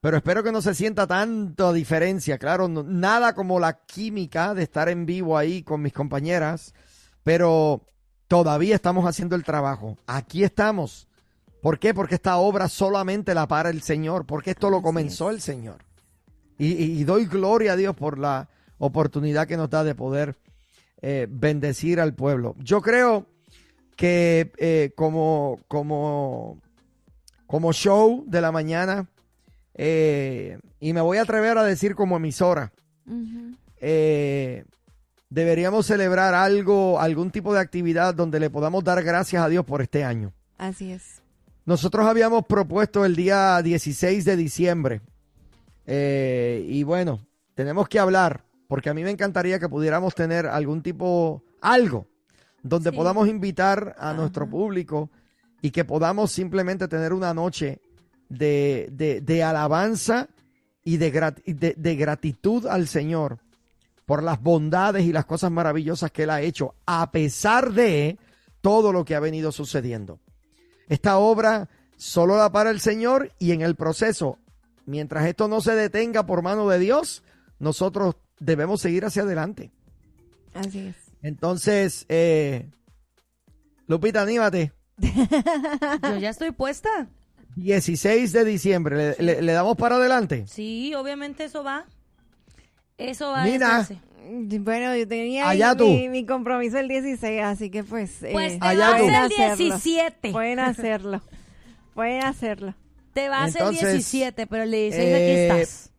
pero 0.00 0.16
espero 0.16 0.42
que 0.42 0.50
no 0.52 0.62
se 0.62 0.74
sienta 0.74 1.06
tanta 1.06 1.72
diferencia. 1.72 2.38
Claro, 2.38 2.66
no- 2.68 2.82
nada 2.82 3.34
como 3.34 3.60
la 3.60 3.84
química 3.84 4.54
de 4.54 4.62
estar 4.62 4.88
en 4.88 5.04
vivo 5.04 5.36
ahí 5.36 5.62
con 5.62 5.82
mis 5.82 5.92
compañeras, 5.92 6.72
pero 7.22 7.82
todavía 8.28 8.74
estamos 8.74 9.04
haciendo 9.06 9.36
el 9.36 9.44
trabajo. 9.44 9.98
Aquí 10.06 10.42
estamos. 10.44 11.06
¿Por 11.60 11.78
qué? 11.78 11.92
Porque 11.92 12.14
esta 12.14 12.38
obra 12.38 12.68
solamente 12.68 13.34
la 13.34 13.46
para 13.46 13.68
el 13.70 13.82
Señor, 13.82 14.24
porque 14.26 14.50
esto 14.52 14.70
lo 14.70 14.80
comenzó 14.82 15.30
el 15.30 15.40
Señor. 15.42 15.84
Y, 16.58 16.68
y- 16.72 17.00
y 17.00 17.04
doy 17.04 17.26
gloria 17.26 17.74
a 17.74 17.76
Dios 17.76 17.94
por 17.94 18.18
la 18.18 18.48
oportunidad 18.78 19.46
que 19.46 19.56
nos 19.58 19.68
da 19.70 19.84
de 19.84 19.94
poder 19.94 20.36
eh, 21.02 21.26
bendecir 21.28 22.00
al 22.00 22.14
pueblo. 22.14 22.54
Yo 22.58 22.80
creo 22.80 23.26
que 24.02 24.50
eh, 24.56 24.90
como, 24.96 25.60
como, 25.68 26.58
como 27.46 27.72
show 27.72 28.24
de 28.26 28.40
la 28.40 28.50
mañana, 28.50 29.06
eh, 29.74 30.58
y 30.80 30.92
me 30.92 31.00
voy 31.00 31.18
a 31.18 31.22
atrever 31.22 31.56
a 31.56 31.62
decir 31.62 31.94
como 31.94 32.16
emisora, 32.16 32.72
eh, 33.76 34.64
deberíamos 35.30 35.86
celebrar 35.86 36.34
algo, 36.34 36.98
algún 36.98 37.30
tipo 37.30 37.54
de 37.54 37.60
actividad 37.60 38.12
donde 38.12 38.40
le 38.40 38.50
podamos 38.50 38.82
dar 38.82 39.04
gracias 39.04 39.40
a 39.40 39.48
Dios 39.48 39.64
por 39.64 39.82
este 39.82 40.02
año. 40.02 40.32
Así 40.58 40.90
es. 40.90 41.22
Nosotros 41.64 42.04
habíamos 42.04 42.44
propuesto 42.46 43.04
el 43.04 43.14
día 43.14 43.62
16 43.62 44.24
de 44.24 44.36
diciembre. 44.36 45.00
Eh, 45.86 46.66
y 46.68 46.82
bueno, 46.82 47.24
tenemos 47.54 47.88
que 47.88 48.00
hablar, 48.00 48.42
porque 48.66 48.90
a 48.90 48.94
mí 48.94 49.04
me 49.04 49.12
encantaría 49.12 49.60
que 49.60 49.68
pudiéramos 49.68 50.12
tener 50.16 50.48
algún 50.48 50.82
tipo, 50.82 51.44
algo, 51.60 52.08
donde 52.62 52.90
Sí. 52.90 52.96
podamos 52.96 53.28
invitar 53.28 53.94
a 53.98 54.12
nuestro 54.14 54.48
público 54.48 55.10
y 55.60 55.70
que 55.70 55.84
podamos 55.84 56.30
simplemente 56.32 56.88
tener 56.88 57.12
una 57.12 57.34
noche 57.34 57.80
de, 58.28 58.88
de- 58.92 59.20
de 59.20 59.42
alabanza 59.42 60.28
y 60.84 60.96
de, 60.96 61.12
grat- 61.12 61.44
de- 61.44 61.74
de 61.76 61.96
gratitud 61.96 62.66
al 62.66 62.88
Señor 62.88 63.38
por 64.06 64.22
las 64.22 64.40
bondades 64.42 65.04
y 65.04 65.12
las 65.12 65.24
cosas 65.26 65.50
maravillosas 65.50 66.10
que 66.10 66.24
Él 66.24 66.30
ha 66.30 66.40
hecho, 66.40 66.74
a 66.86 67.10
pesar 67.12 67.72
de 67.72 68.18
todo 68.60 68.92
lo 68.92 69.04
que 69.04 69.14
ha 69.14 69.20
venido 69.20 69.52
sucediendo. 69.52 70.18
Esta 70.88 71.18
obra 71.18 71.68
solo 71.96 72.36
la 72.36 72.50
para 72.50 72.70
el 72.70 72.80
Señor 72.80 73.30
y 73.38 73.52
en 73.52 73.60
el 73.62 73.76
proceso, 73.76 74.38
mientras 74.86 75.26
esto 75.26 75.46
no 75.48 75.60
se 75.60 75.74
detenga 75.76 76.26
por 76.26 76.42
mano 76.42 76.68
de 76.68 76.78
Dios, 76.80 77.22
nosotros 77.60 78.16
debemos 78.40 78.80
seguir 78.80 79.04
hacia 79.04 79.22
adelante. 79.22 79.70
Así 80.54 80.80
es. 80.80 80.96
Entonces, 81.22 82.04
eh, 82.08 82.68
Lupita, 83.86 84.22
anímate. 84.22 84.72
Yo 84.98 86.18
ya 86.18 86.30
estoy 86.30 86.50
puesta. 86.52 87.08
16 87.56 88.32
de 88.32 88.44
diciembre, 88.44 88.96
¿le, 89.18 89.24
le- 89.24 89.42
le 89.42 89.52
damos 89.52 89.76
para 89.76 89.96
adelante? 89.96 90.44
Sí, 90.48 90.94
obviamente 90.94 91.44
eso 91.44 91.62
va. 91.62 91.84
Eso 92.96 93.30
va 93.30 93.44
Nina. 93.44 93.76
a 93.76 93.78
hacerse. 93.80 94.02
Bueno, 94.60 94.96
yo 94.96 95.06
tenía 95.08 95.48
Allá 95.48 95.74
mi, 95.74 96.08
mi 96.08 96.24
compromiso 96.24 96.78
el 96.78 96.86
16, 96.86 97.42
así 97.42 97.70
que 97.70 97.82
pues... 97.82 98.18
Pues 98.30 98.52
eh, 98.52 98.58
te 98.60 98.66
Allá 98.66 98.90
vas 98.90 99.00
tú. 99.00 99.08
el 99.08 99.14
hacerlo. 99.16 99.56
17. 99.56 100.30
Pueden 100.30 100.60
hacerlo. 100.60 101.22
Pueden 101.94 102.22
hacerlo. 102.22 102.74
Te 103.12 103.28
vas 103.28 103.54
el 103.56 103.62
Entonces, 103.62 103.90
17, 103.92 104.46
pero 104.46 104.62
el 104.62 104.70
16 104.70 105.04
eh, 105.08 105.14
aquí 105.16 105.60
estás. 105.62 105.90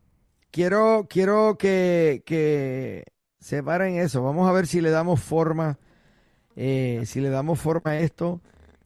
Quiero, 0.52 1.06
quiero 1.10 1.58
que, 1.60 2.24
que 2.26 3.04
separen 3.44 3.98
eso. 3.98 4.24
Vamos 4.24 4.50
a 4.50 4.54
ver 4.54 4.68
si 4.68 4.80
le 4.80 4.90
damos 4.90 5.20
forma, 5.20 5.78
eh, 6.56 7.04
si 7.06 7.20
le 7.20 7.30
damos 7.30 7.60
forma 7.60 7.92
a 7.92 8.00
esto 8.00 8.40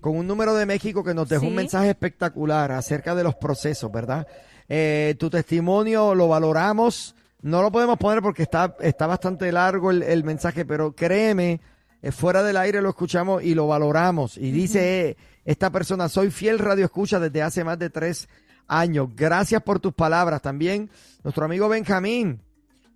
con 0.00 0.16
un 0.16 0.26
número 0.26 0.54
de 0.54 0.66
México 0.66 1.02
que 1.02 1.14
nos 1.14 1.28
dejó 1.28 1.46
un 1.46 1.54
mensaje 1.54 1.90
espectacular 1.90 2.72
acerca 2.72 3.14
de 3.14 3.24
los 3.24 3.34
procesos, 3.34 3.90
¿verdad? 3.90 4.26
Eh, 4.68 5.16
tu 5.18 5.28
testimonio 5.30 6.14
lo 6.14 6.28
valoramos. 6.28 7.14
No 7.40 7.60
lo 7.62 7.72
podemos 7.72 7.98
poner 7.98 8.22
porque 8.22 8.44
está, 8.44 8.76
está 8.80 9.08
bastante 9.08 9.50
largo 9.50 9.90
el, 9.90 10.04
el 10.04 10.22
mensaje, 10.22 10.64
pero 10.64 10.94
créeme, 10.94 11.60
eh, 12.02 12.12
fuera 12.12 12.42
del 12.42 12.56
aire 12.56 12.80
lo 12.80 12.90
escuchamos 12.90 13.42
y 13.42 13.54
lo 13.54 13.66
valoramos. 13.66 14.36
Y 14.36 14.52
dice 14.52 15.08
eh, 15.08 15.16
esta 15.44 15.70
persona, 15.70 16.08
soy 16.08 16.30
fiel 16.30 16.58
radio 16.58 16.84
escucha 16.84 17.18
desde 17.18 17.42
hace 17.42 17.64
más 17.64 17.78
de 17.78 17.90
tres 17.90 18.28
años. 18.68 19.08
Gracias 19.16 19.62
por 19.62 19.80
tus 19.80 19.92
palabras. 19.92 20.42
También 20.42 20.90
nuestro 21.24 21.44
amigo 21.44 21.68
Benjamín. 21.68 22.40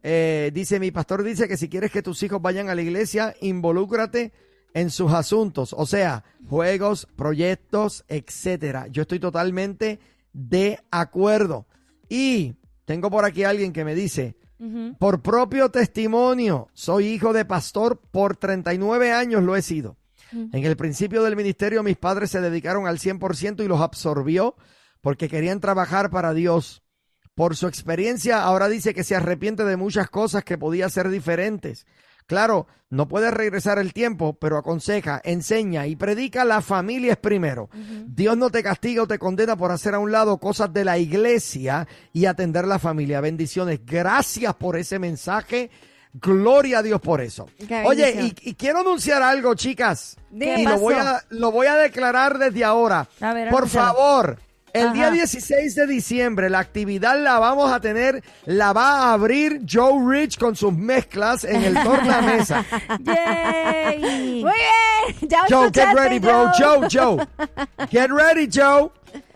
Eh, 0.08 0.52
dice, 0.54 0.78
mi 0.78 0.92
pastor 0.92 1.24
dice 1.24 1.48
que 1.48 1.56
si 1.56 1.68
quieres 1.68 1.90
que 1.90 2.00
tus 2.00 2.22
hijos 2.22 2.40
vayan 2.40 2.68
a 2.68 2.76
la 2.76 2.82
iglesia, 2.82 3.34
involúcrate 3.40 4.32
en 4.72 4.90
sus 4.90 5.12
asuntos, 5.12 5.74
o 5.76 5.84
sea, 5.84 6.22
juegos, 6.48 7.08
proyectos, 7.16 8.04
etcétera. 8.06 8.86
Yo 8.86 9.02
estoy 9.02 9.18
totalmente 9.18 9.98
de 10.32 10.78
acuerdo. 10.92 11.66
Y 12.08 12.54
tengo 12.84 13.10
por 13.10 13.24
aquí 13.24 13.42
alguien 13.42 13.72
que 13.72 13.84
me 13.84 13.96
dice, 13.96 14.36
por 15.00 15.22
propio 15.22 15.72
testimonio, 15.72 16.68
soy 16.72 17.08
hijo 17.08 17.32
de 17.32 17.44
pastor, 17.44 18.00
por 18.12 18.36
39 18.36 19.10
años 19.10 19.42
lo 19.42 19.56
he 19.56 19.62
sido. 19.62 19.96
En 20.30 20.64
el 20.64 20.76
principio 20.76 21.24
del 21.24 21.34
ministerio 21.34 21.82
mis 21.82 21.96
padres 21.96 22.30
se 22.30 22.40
dedicaron 22.40 22.86
al 22.86 22.98
100% 22.98 23.64
y 23.64 23.66
los 23.66 23.80
absorbió 23.80 24.54
porque 25.00 25.28
querían 25.28 25.58
trabajar 25.58 26.10
para 26.10 26.32
Dios. 26.32 26.84
Por 27.36 27.54
su 27.54 27.68
experiencia, 27.68 28.42
ahora 28.42 28.66
dice 28.66 28.94
que 28.94 29.04
se 29.04 29.14
arrepiente 29.14 29.62
de 29.66 29.76
muchas 29.76 30.08
cosas 30.08 30.42
que 30.42 30.56
podía 30.56 30.88
ser 30.88 31.10
diferentes. 31.10 31.86
Claro, 32.26 32.66
no 32.88 33.08
puede 33.08 33.30
regresar 33.30 33.78
el 33.78 33.92
tiempo, 33.92 34.38
pero 34.38 34.56
aconseja, 34.56 35.20
enseña 35.22 35.86
y 35.86 35.96
predica 35.96 36.46
la 36.46 36.62
familia 36.62 37.12
es 37.12 37.18
primero. 37.18 37.68
Dios 38.06 38.38
no 38.38 38.48
te 38.48 38.62
castiga 38.62 39.02
o 39.02 39.06
te 39.06 39.18
condena 39.18 39.54
por 39.54 39.70
hacer 39.70 39.94
a 39.94 39.98
un 39.98 40.12
lado 40.12 40.38
cosas 40.38 40.72
de 40.72 40.86
la 40.86 40.96
iglesia 40.96 41.86
y 42.14 42.24
atender 42.24 42.66
la 42.66 42.78
familia. 42.78 43.20
Bendiciones. 43.20 43.80
Gracias 43.84 44.54
por 44.54 44.78
ese 44.78 44.98
mensaje. 44.98 45.70
Gloria 46.14 46.78
a 46.78 46.82
Dios 46.82 47.02
por 47.02 47.20
eso. 47.20 47.50
Oye, 47.84 48.32
y, 48.42 48.48
y 48.48 48.54
quiero 48.54 48.78
anunciar 48.80 49.22
algo, 49.22 49.54
chicas. 49.54 50.16
¿Qué 50.30 50.60
y 50.60 50.64
lo 50.64 50.78
voy, 50.78 50.94
a, 50.94 51.22
lo 51.28 51.52
voy 51.52 51.66
a 51.66 51.76
declarar 51.76 52.38
desde 52.38 52.64
ahora. 52.64 53.06
A 53.20 53.34
ver, 53.34 53.50
por 53.50 53.68
favor, 53.68 54.38
el 54.76 54.92
día 54.92 55.06
Ajá. 55.06 55.14
16 55.14 55.74
de 55.74 55.86
diciembre, 55.86 56.50
la 56.50 56.58
actividad 56.58 57.20
la 57.20 57.38
vamos 57.38 57.72
a 57.72 57.80
tener, 57.80 58.22
la 58.44 58.72
va 58.72 58.98
a 58.98 59.12
abrir 59.12 59.62
Joe 59.70 60.02
Rich 60.06 60.38
con 60.38 60.54
sus 60.54 60.72
mezclas 60.72 61.44
en 61.44 61.62
el 61.62 61.74
tornamesa. 61.82 62.64
¡Yay! 63.00 64.00
Muy 64.44 64.52
bien, 64.52 65.28
ya 65.28 65.44
Joe, 65.48 65.70
get 65.72 65.94
ready, 65.94 66.18
bro. 66.18 66.50
Joe, 66.58 66.88
Joe. 66.90 67.26
Get 67.90 68.10
ready, 68.10 68.48
Joe. 68.52 68.90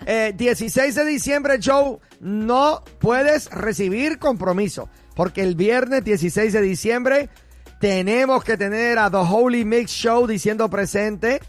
Eh, 0.06 0.32
16 0.36 0.94
de 0.94 1.04
diciembre, 1.04 1.58
Joe, 1.62 1.98
no 2.20 2.82
puedes 2.98 3.50
recibir 3.50 4.18
compromiso. 4.18 4.88
Porque 5.14 5.42
el 5.42 5.54
viernes 5.54 6.04
16 6.04 6.52
de 6.52 6.60
diciembre 6.60 7.28
tenemos 7.80 8.44
que 8.44 8.56
tener 8.56 8.98
a 8.98 9.10
The 9.10 9.18
Holy 9.18 9.64
Mix 9.64 9.90
Show 9.90 10.26
diciendo 10.26 10.68
presente. 10.68 11.40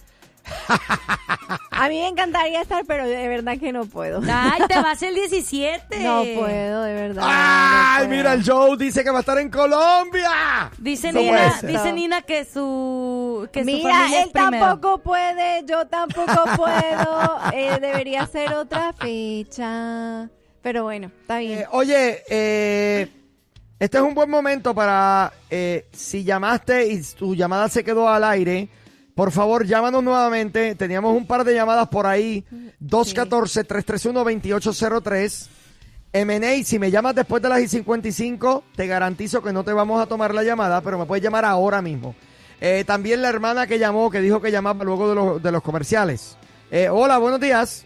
A 1.71 1.89
mí 1.89 1.99
me 1.99 2.07
encantaría 2.07 2.61
estar, 2.61 2.85
pero 2.85 3.07
de 3.07 3.27
verdad 3.27 3.57
que 3.57 3.71
no 3.71 3.85
puedo. 3.85 4.21
¡Ay, 4.31 4.61
te 4.67 4.75
vas 4.81 5.01
el 5.01 5.15
17! 5.15 5.99
No 5.99 6.23
puedo, 6.39 6.83
de 6.83 6.93
verdad. 6.93 7.23
¡Ay, 7.25 8.03
no 8.03 8.07
puedo. 8.07 8.17
mira, 8.17 8.33
el 8.33 8.43
Joe 8.45 8.77
dice 8.77 9.03
que 9.03 9.09
va 9.09 9.17
a 9.17 9.19
estar 9.21 9.37
en 9.39 9.49
Colombia! 9.49 10.71
Dice 10.77 11.11
Nina, 11.11 11.59
dice 11.63 11.91
Nina 11.93 12.21
que 12.21 12.45
su 12.45 13.49
que 13.51 13.61
su 13.61 13.65
Mira, 13.65 13.89
familia 13.93 14.19
es 14.19 14.25
él 14.27 14.31
tampoco 14.31 14.97
puede, 14.99 15.65
yo 15.65 15.87
tampoco 15.87 16.43
puedo. 16.55 17.39
Eh, 17.53 17.79
debería 17.81 18.25
ser 18.27 18.53
otra 18.53 18.93
fecha. 18.93 20.29
Pero 20.61 20.83
bueno, 20.83 21.11
está 21.21 21.39
bien. 21.39 21.59
Eh, 21.59 21.65
oye, 21.71 22.23
eh, 22.29 23.07
este 23.79 23.97
es 23.97 24.03
un 24.03 24.13
buen 24.13 24.29
momento 24.29 24.75
para, 24.75 25.33
eh, 25.49 25.87
si 25.91 26.23
llamaste 26.23 26.87
y 26.93 27.01
tu 27.17 27.33
llamada 27.35 27.67
se 27.67 27.83
quedó 27.83 28.07
al 28.07 28.23
aire, 28.23 28.69
por 29.21 29.31
favor, 29.31 29.67
llámanos 29.67 30.03
nuevamente. 30.03 30.73
Teníamos 30.73 31.15
un 31.15 31.27
par 31.27 31.43
de 31.43 31.53
llamadas 31.53 31.87
por 31.89 32.07
ahí. 32.07 32.43
214-331-2803. 32.83 35.47
MNA, 36.25 36.63
si 36.63 36.79
me 36.79 36.89
llamas 36.89 37.13
después 37.13 37.39
de 37.43 37.49
las 37.49 37.61
y 37.61 37.67
55, 37.67 38.63
te 38.75 38.87
garantizo 38.87 39.43
que 39.43 39.53
no 39.53 39.63
te 39.63 39.73
vamos 39.73 40.01
a 40.01 40.07
tomar 40.07 40.33
la 40.33 40.41
llamada, 40.41 40.81
pero 40.81 40.97
me 40.97 41.05
puedes 41.05 41.23
llamar 41.23 41.45
ahora 41.45 41.83
mismo. 41.83 42.15
Eh, 42.59 42.83
también 42.83 43.21
la 43.21 43.29
hermana 43.29 43.67
que 43.67 43.77
llamó, 43.77 44.09
que 44.09 44.21
dijo 44.21 44.41
que 44.41 44.49
llamaba 44.49 44.83
luego 44.83 45.09
de 45.09 45.13
los, 45.13 45.43
de 45.43 45.51
los 45.51 45.61
comerciales. 45.61 46.35
Eh, 46.71 46.89
hola, 46.89 47.19
buenos 47.19 47.39
días. 47.39 47.85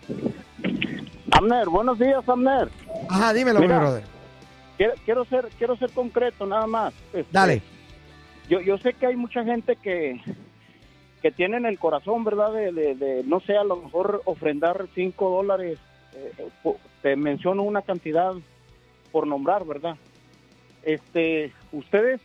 Amner, 1.32 1.68
buenos 1.68 2.00
días, 2.00 2.24
Amner. 2.30 2.70
Ajá, 3.10 3.34
dímelo, 3.34 3.60
Mira. 3.60 3.74
mi 3.74 3.80
brother. 3.82 4.04
Quiero, 4.78 4.94
quiero 5.04 5.26
ser 5.26 5.50
quiero 5.58 5.76
ser 5.76 5.92
concreto 5.92 6.46
nada 6.46 6.66
más. 6.66 6.94
Este, 7.12 7.28
Dale. 7.30 7.62
Yo, 8.50 8.62
yo 8.62 8.78
sé 8.78 8.94
que 8.94 9.08
hay 9.08 9.18
mucha 9.18 9.44
gente 9.44 9.76
que 9.76 10.22
que 11.26 11.32
tienen 11.32 11.66
el 11.66 11.80
corazón, 11.80 12.24
¿verdad? 12.24 12.54
De, 12.54 12.72
de- 12.72 13.24
no 13.24 13.40
sé, 13.40 13.58
a 13.58 13.64
lo 13.64 13.78
mejor 13.78 14.22
ofrendar 14.26 14.86
cinco 14.94 15.28
dólares. 15.32 15.80
eh, 16.14 16.32
eh, 16.38 16.74
te 17.02 17.16
menciono 17.16 17.64
una 17.64 17.82
cantidad 17.82 18.34
por 19.12 19.26
nombrar, 19.26 19.66
¿verdad? 19.66 19.96
Este, 20.84 21.52
ustedes 21.72 22.22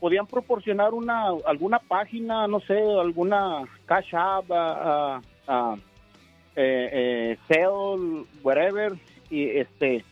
podían 0.00 0.26
proporcionar 0.26 0.92
una 0.92 1.26
alguna 1.46 1.78
página, 1.78 2.48
no 2.48 2.58
sé, 2.58 2.80
alguna 2.80 3.62
cash 3.86 4.12
app, 4.12 4.50
a, 4.50 5.20
a- 5.46 5.76
eh, 6.56 6.88
eh, 6.92 7.38
sale, 7.46 8.24
whatever, 8.42 8.94
y 9.30 9.50
este, 9.50 10.04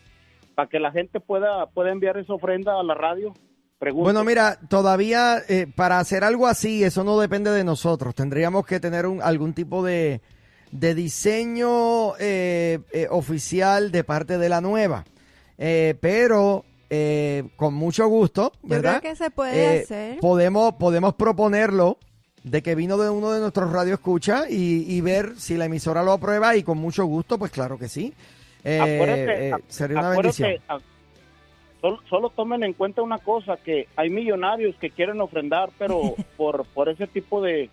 para 0.55 0.69
que 0.69 0.79
la 0.79 0.93
gente 0.93 1.19
pueda 1.19 1.65
pueda 1.65 1.91
enviar 1.91 2.17
esa 2.17 2.33
ofrenda 2.33 2.79
a 2.79 2.83
la 2.83 2.93
radio. 2.93 3.33
Pregunto. 3.79 4.03
Bueno, 4.03 4.23
mira, 4.25 4.59
todavía 4.67 5.41
eh, 5.47 5.65
para 5.73 5.99
hacer 5.99 6.23
algo 6.25 6.47
así, 6.47 6.83
eso 6.83 7.03
no 7.05 7.17
depende 7.19 7.49
de 7.51 7.63
nosotros. 7.63 8.13
Tendríamos 8.13 8.65
que 8.65 8.79
tener 8.81 9.05
un, 9.07 9.21
algún 9.21 9.53
tipo 9.53 9.83
de, 9.83 10.19
de 10.71 10.93
diseño 10.95 12.17
eh, 12.19 12.79
eh, 12.91 13.07
oficial 13.09 13.91
de 13.91 14.03
parte 14.03 14.37
de 14.37 14.49
la 14.49 14.59
nueva. 14.59 15.05
Eh, 15.57 15.95
pero 16.01 16.65
eh, 16.89 17.45
con 17.55 17.73
mucho 17.73 18.07
gusto, 18.07 18.51
Yo 18.63 18.69
¿verdad? 18.69 18.99
creo 18.99 19.11
que 19.13 19.15
se 19.15 19.31
puede 19.31 19.77
Eh, 19.77 19.83
hacer. 19.83 20.19
Podemos, 20.19 20.73
podemos 20.75 21.13
proponerlo 21.15 21.97
de 22.43 22.61
que 22.61 22.75
vino 22.75 22.97
de 22.97 23.09
uno 23.09 23.31
de 23.31 23.39
nuestros 23.39 23.71
radioescuchas 23.71 24.49
y, 24.49 24.85
y 24.93 24.99
ver 25.01 25.33
si 25.37 25.55
la 25.55 25.65
emisora 25.65 26.03
lo 26.03 26.11
aprueba 26.13 26.55
y 26.57 26.63
con 26.63 26.77
mucho 26.77 27.05
gusto, 27.05 27.37
pues 27.39 27.51
claro 27.51 27.77
que 27.77 27.87
sí. 27.87 28.13
Eh, 28.65 29.51
eh, 29.51 29.53
sería 29.69 29.99
una 29.99 30.09
bendición. 30.09 30.51
a- 30.67 30.79
solo, 31.81 31.99
solo 32.09 32.29
tomen 32.29 32.63
en 32.63 32.73
cuenta 32.73 33.01
una 33.01 33.17
cosa, 33.17 33.57
que 33.57 33.87
hay 33.95 34.09
millonarios 34.09 34.75
que 34.75 34.89
quieren 34.89 35.21
ofrendar, 35.21 35.69
pero 35.77 36.15
por, 36.37 36.65
por 36.65 36.89
ese 36.89 37.07
tipo 37.07 37.41
de, 37.41 37.69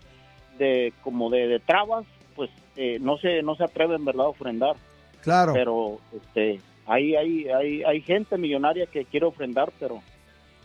de 0.59 0.93
como 1.03 1.31
de, 1.31 1.47
de 1.49 1.59
trabas, 1.61 2.05
pues 2.35 2.51
eh, 2.77 2.99
no 3.01 3.19
se 3.19 3.43
no 3.43 3.55
se 3.57 3.65
atreven, 3.65 4.05
¿verdad?, 4.05 4.27
a 4.27 4.31
ofrendar. 4.31 4.77
Claro. 5.23 5.53
Pero 5.55 5.99
este, 6.15 6.61
hay, 6.87 7.17
hay, 7.17 7.49
hay, 7.49 7.83
hay 7.83 8.01
gente 8.03 8.39
millonaria 8.39 8.87
que 8.87 9.05
quiere 9.05 9.27
ofrendar, 9.27 9.73
pero 9.81 10.03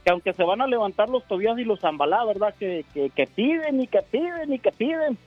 que 0.03 0.11
aunque 0.11 0.33
se 0.33 0.43
van 0.43 0.61
a 0.61 0.67
levantar 0.67 1.09
los 1.09 1.25
tobillas 1.27 1.57
y 1.59 1.63
los 1.63 1.79
zambalá, 1.79 2.23
¿verdad?, 2.25 2.53
que, 2.57 2.85
que, 2.93 3.09
que 3.09 3.27
piden 3.27 3.81
y 3.81 3.87
que 3.87 4.01
piden 4.01 4.53
y 4.53 4.59
que 4.59 4.71
piden, 4.71 5.17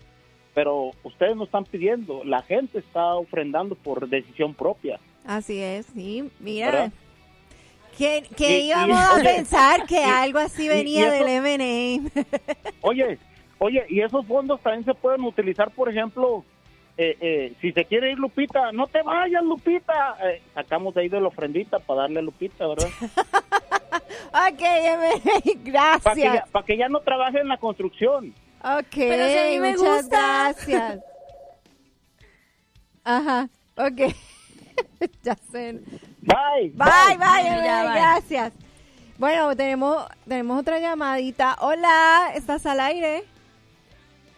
pero 0.52 0.90
ustedes 1.02 1.36
no 1.36 1.44
están 1.44 1.64
pidiendo, 1.64 2.22
la 2.24 2.42
gente 2.42 2.78
está 2.78 3.14
ofrendando 3.14 3.74
por 3.74 4.08
decisión 4.08 4.54
propia. 4.54 5.00
Así 5.24 5.60
es, 5.60 5.86
sí. 5.86 6.30
Mira. 6.38 6.70
¿Verdad? 6.70 6.92
¿Qué, 7.96 8.24
qué 8.36 8.58
Y- 8.58 8.62
y- 8.62 8.68
íbamos 8.68 8.98
a 8.98 9.14
oye, 9.14 9.24
pensar 9.24 9.86
que 9.86 10.00
y- 10.00 10.04
algo 10.04 10.38
así 10.38 10.68
venía 10.68 11.00
y 11.00 11.02
eso- 11.04 11.12
del 11.24 11.28
M&A? 11.28 12.24
Oye, 12.82 13.18
oye, 13.58 13.84
y 13.88 14.00
esos 14.00 14.26
fondos 14.26 14.60
también 14.60 14.84
se 14.84 14.94
pueden 14.94 15.22
utilizar, 15.22 15.70
por 15.70 15.88
ejemplo, 15.88 16.44
eh, 16.96 17.16
eh, 17.20 17.52
si 17.60 17.72
se 17.72 17.84
quiere 17.86 18.12
ir 18.12 18.18
Lupita, 18.18 18.70
no 18.72 18.86
te 18.86 19.02
vayas 19.02 19.42
Lupita, 19.42 20.16
Eh, 20.24 20.42
sacamos 20.54 20.94
de 20.94 21.02
ahí 21.02 21.08
de 21.08 21.20
la 21.20 21.28
ofrendita 21.28 21.78
para 21.78 22.02
darle 22.02 22.18
a 22.20 22.22
Lupita, 22.22 22.66
¿verdad? 22.66 22.88
ok, 24.32 24.60
M&A, 24.60 25.20
Para 25.20 25.40
que, 25.40 25.54
gracias. 25.64 26.34
ya, 26.34 26.46
pa' 26.52 26.64
que 26.64 26.76
ya 26.76 26.88
no 26.88 27.00
trabaje 27.00 27.38
en 27.40 27.48
la 27.48 27.56
construcción. 27.58 28.34
Ok, 28.62 28.86
Pero 28.94 29.26
si 29.28 29.38
a 29.38 29.44
mí 29.50 29.60
me 29.60 29.76
muchas 29.76 30.02
gusta. 30.02 30.52
gracias. 30.54 31.00
Ajá, 33.04 33.48
ok. 33.76 34.14
ya 35.22 35.36
sé. 35.50 35.80
Bye. 36.20 36.70
Bye, 36.74 37.16
bye, 37.18 37.18
bye. 37.18 37.94
gracias. 37.94 38.52
Bueno, 39.18 39.54
tenemos, 39.56 40.06
tenemos 40.26 40.60
otra 40.60 40.78
llamadita. 40.78 41.56
Hola, 41.60 42.32
¿estás 42.34 42.66
al 42.66 42.80
aire? 42.80 43.24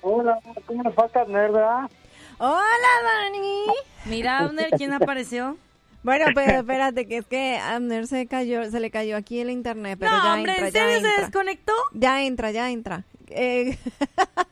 Hola, 0.03 0.39
¿cómo 0.67 0.83
le 0.83 0.91
falta 0.93 1.25
verdad? 1.25 1.91
Hola, 2.39 2.93
Dani. 3.03 3.65
Mira, 4.05 4.39
Abner, 4.41 4.71
¿quién 4.77 4.93
apareció? 4.93 5.57
Bueno, 6.03 6.27
pero 6.37 6.61
espérate, 6.61 7.09
que 7.09 7.17
es 7.17 7.27
que 7.27 7.57
Abner 7.59 8.07
se 8.07 8.29
cayó, 8.29 8.71
se 8.71 8.79
le 8.79 8.93
cayó 8.93 9.17
aquí 9.17 9.41
el 9.41 9.51
internet, 9.51 9.99
pero 9.99 10.13
no, 10.13 10.23
ya 10.23 10.35
hombre, 10.35 10.53
entra, 10.53 10.69
¿en 10.69 10.73
ya 10.73 10.81
serio 10.81 11.01
se 11.01 11.07
entra. 11.09 11.23
desconectó? 11.25 11.73
Ya 11.95 12.23
entra, 12.23 12.51
ya 12.53 12.71
entra. 12.71 13.05
Eh, 13.27 13.77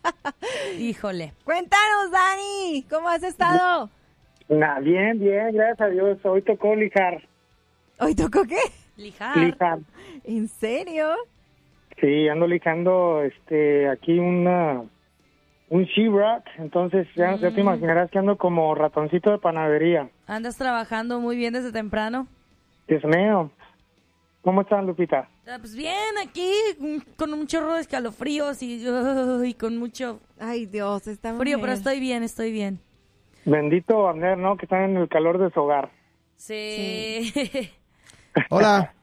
Híjole. 0.81 1.33
cuéntanos, 1.45 2.11
Dani, 2.11 2.85
¿cómo 2.91 3.09
has 3.09 3.23
estado? 3.23 3.89
Nah, 4.59 4.79
bien, 4.81 5.19
bien, 5.19 5.53
gracias 5.53 5.81
a 5.81 5.87
Dios. 5.89 6.19
Hoy 6.25 6.43
tocó 6.43 6.75
lijar. 6.77 7.23
¿Hoy 7.99 8.15
tocó 8.15 8.45
qué? 8.45 8.59
Lijar. 8.97 9.37
Lijar. 9.39 9.79
¿En 10.25 10.49
serio? 10.49 11.15
Sí, 12.01 12.29
ando 12.29 12.47
lijando 12.47 13.23
este, 13.23 13.89
aquí 13.89 14.19
una, 14.19 14.83
un 15.71 15.85
she-rock. 15.85 16.45
Entonces 16.59 17.07
ya, 17.17 17.37
ya 17.41 17.51
te 17.51 17.57
Mm. 17.63 17.67
imaginarás 17.67 18.11
que 18.11 18.19
ando 18.19 18.37
como 18.37 18.75
ratoncito 18.75 19.31
de 19.31 19.39
panadería. 19.39 20.09
Andas 20.27 20.57
trabajando 20.57 21.21
muy 21.21 21.37
bien 21.37 21.55
desde 21.55 21.73
temprano. 21.73 22.29
Dios 22.87 23.03
mío. 23.05 23.51
¿Cómo 24.43 24.61
están, 24.61 24.87
Lupita? 24.87 25.29
Ah, 25.47 25.57
Pues 25.59 25.75
bien, 25.75 25.95
aquí 26.25 26.51
mm, 26.79 26.99
con 27.17 27.33
un 27.33 27.47
chorro 27.47 27.75
de 27.75 27.81
escalofríos 27.81 28.63
y, 28.63 28.87
uh, 28.89 29.43
y 29.43 29.55
con 29.55 29.79
mucho 29.79 30.21
Ay, 30.39 30.67
Dios, 30.67 31.07
está 31.07 31.35
frío, 31.35 31.59
pero 31.61 31.73
estoy 31.73 31.99
bien, 31.99 32.23
estoy 32.23 32.53
bien. 32.53 32.79
Bendito 33.45 34.09
Abner, 34.09 34.39
¿no? 34.39 34.57
Que 34.57 34.67
están 34.67 34.83
en 34.91 34.97
el 34.97 35.09
calor 35.09 35.39
de 35.39 35.51
su 35.51 35.61
hogar. 35.61 35.91
Sí. 36.37 37.33
Hola. 38.51 38.93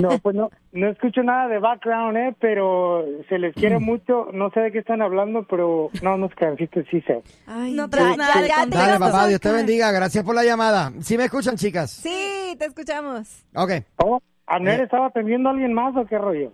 No, 0.00 0.10
pues 0.20 0.36
no, 0.36 0.50
no 0.70 0.88
escucho 0.88 1.20
nada 1.24 1.48
de 1.48 1.58
background, 1.58 2.16
¿eh? 2.16 2.36
Pero 2.38 3.04
se 3.28 3.40
les 3.40 3.52
quiere 3.56 3.80
mucho. 3.80 4.28
No 4.32 4.50
sé 4.50 4.60
de 4.60 4.70
qué 4.70 4.78
están 4.78 5.02
hablando, 5.02 5.42
pero 5.50 5.90
no 6.00 6.16
nos 6.16 6.32
crean, 6.36 6.56
sí, 6.56 6.68
sí 6.92 7.00
sé. 7.00 7.22
Ay, 7.48 7.72
No 7.72 7.86
ya- 7.86 7.90
traes 7.90 8.10
ya- 8.10 8.16
nada 8.16 8.40
de 8.40 8.46
ya 8.48 8.64
te. 8.66 8.70
Dale, 8.70 8.98
papá, 9.00 9.26
Dios 9.26 9.40
te 9.40 9.50
bendiga. 9.50 9.90
Gracias 9.90 10.22
por 10.24 10.36
la 10.36 10.44
llamada. 10.44 10.92
¿Sí 11.00 11.18
me 11.18 11.24
escuchan, 11.24 11.56
chicas? 11.56 11.90
Sí, 11.90 12.54
te 12.56 12.66
escuchamos. 12.66 13.44
Ok. 13.56 13.72
Oh, 13.96 14.20
¿Abner 14.46 14.78
Eh. 14.78 14.84
estaba 14.84 15.06
atendiendo 15.06 15.48
a 15.48 15.52
alguien 15.52 15.72
más 15.72 15.96
o 15.96 16.06
qué 16.06 16.18
rollo? 16.18 16.52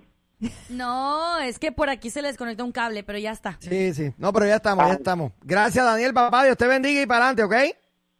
No, 0.70 1.39
es 1.39 1.59
que 1.59 1.72
por 1.72 1.91
aquí 1.91 2.11
se 2.11 2.22
le 2.22 2.28
desconectó 2.28 2.64
un 2.64 2.72
cable, 2.72 3.03
pero 3.03 3.18
ya 3.18 3.32
está. 3.32 3.57
Sí, 3.61 3.93
sí. 3.95 4.12
No, 4.18 4.32
pero 4.32 4.47
ya 4.47 4.57
estamos, 4.57 4.86
ya 4.86 4.95
estamos. 4.95 5.32
Gracias, 5.43 5.84
Daniel, 5.84 6.14
papá. 6.14 6.45
Dios 6.45 6.57
te 6.57 6.66
bendiga 6.66 7.03
y 7.03 7.07
para 7.07 7.28
adelante, 7.28 7.43
¿ok? 7.43 7.76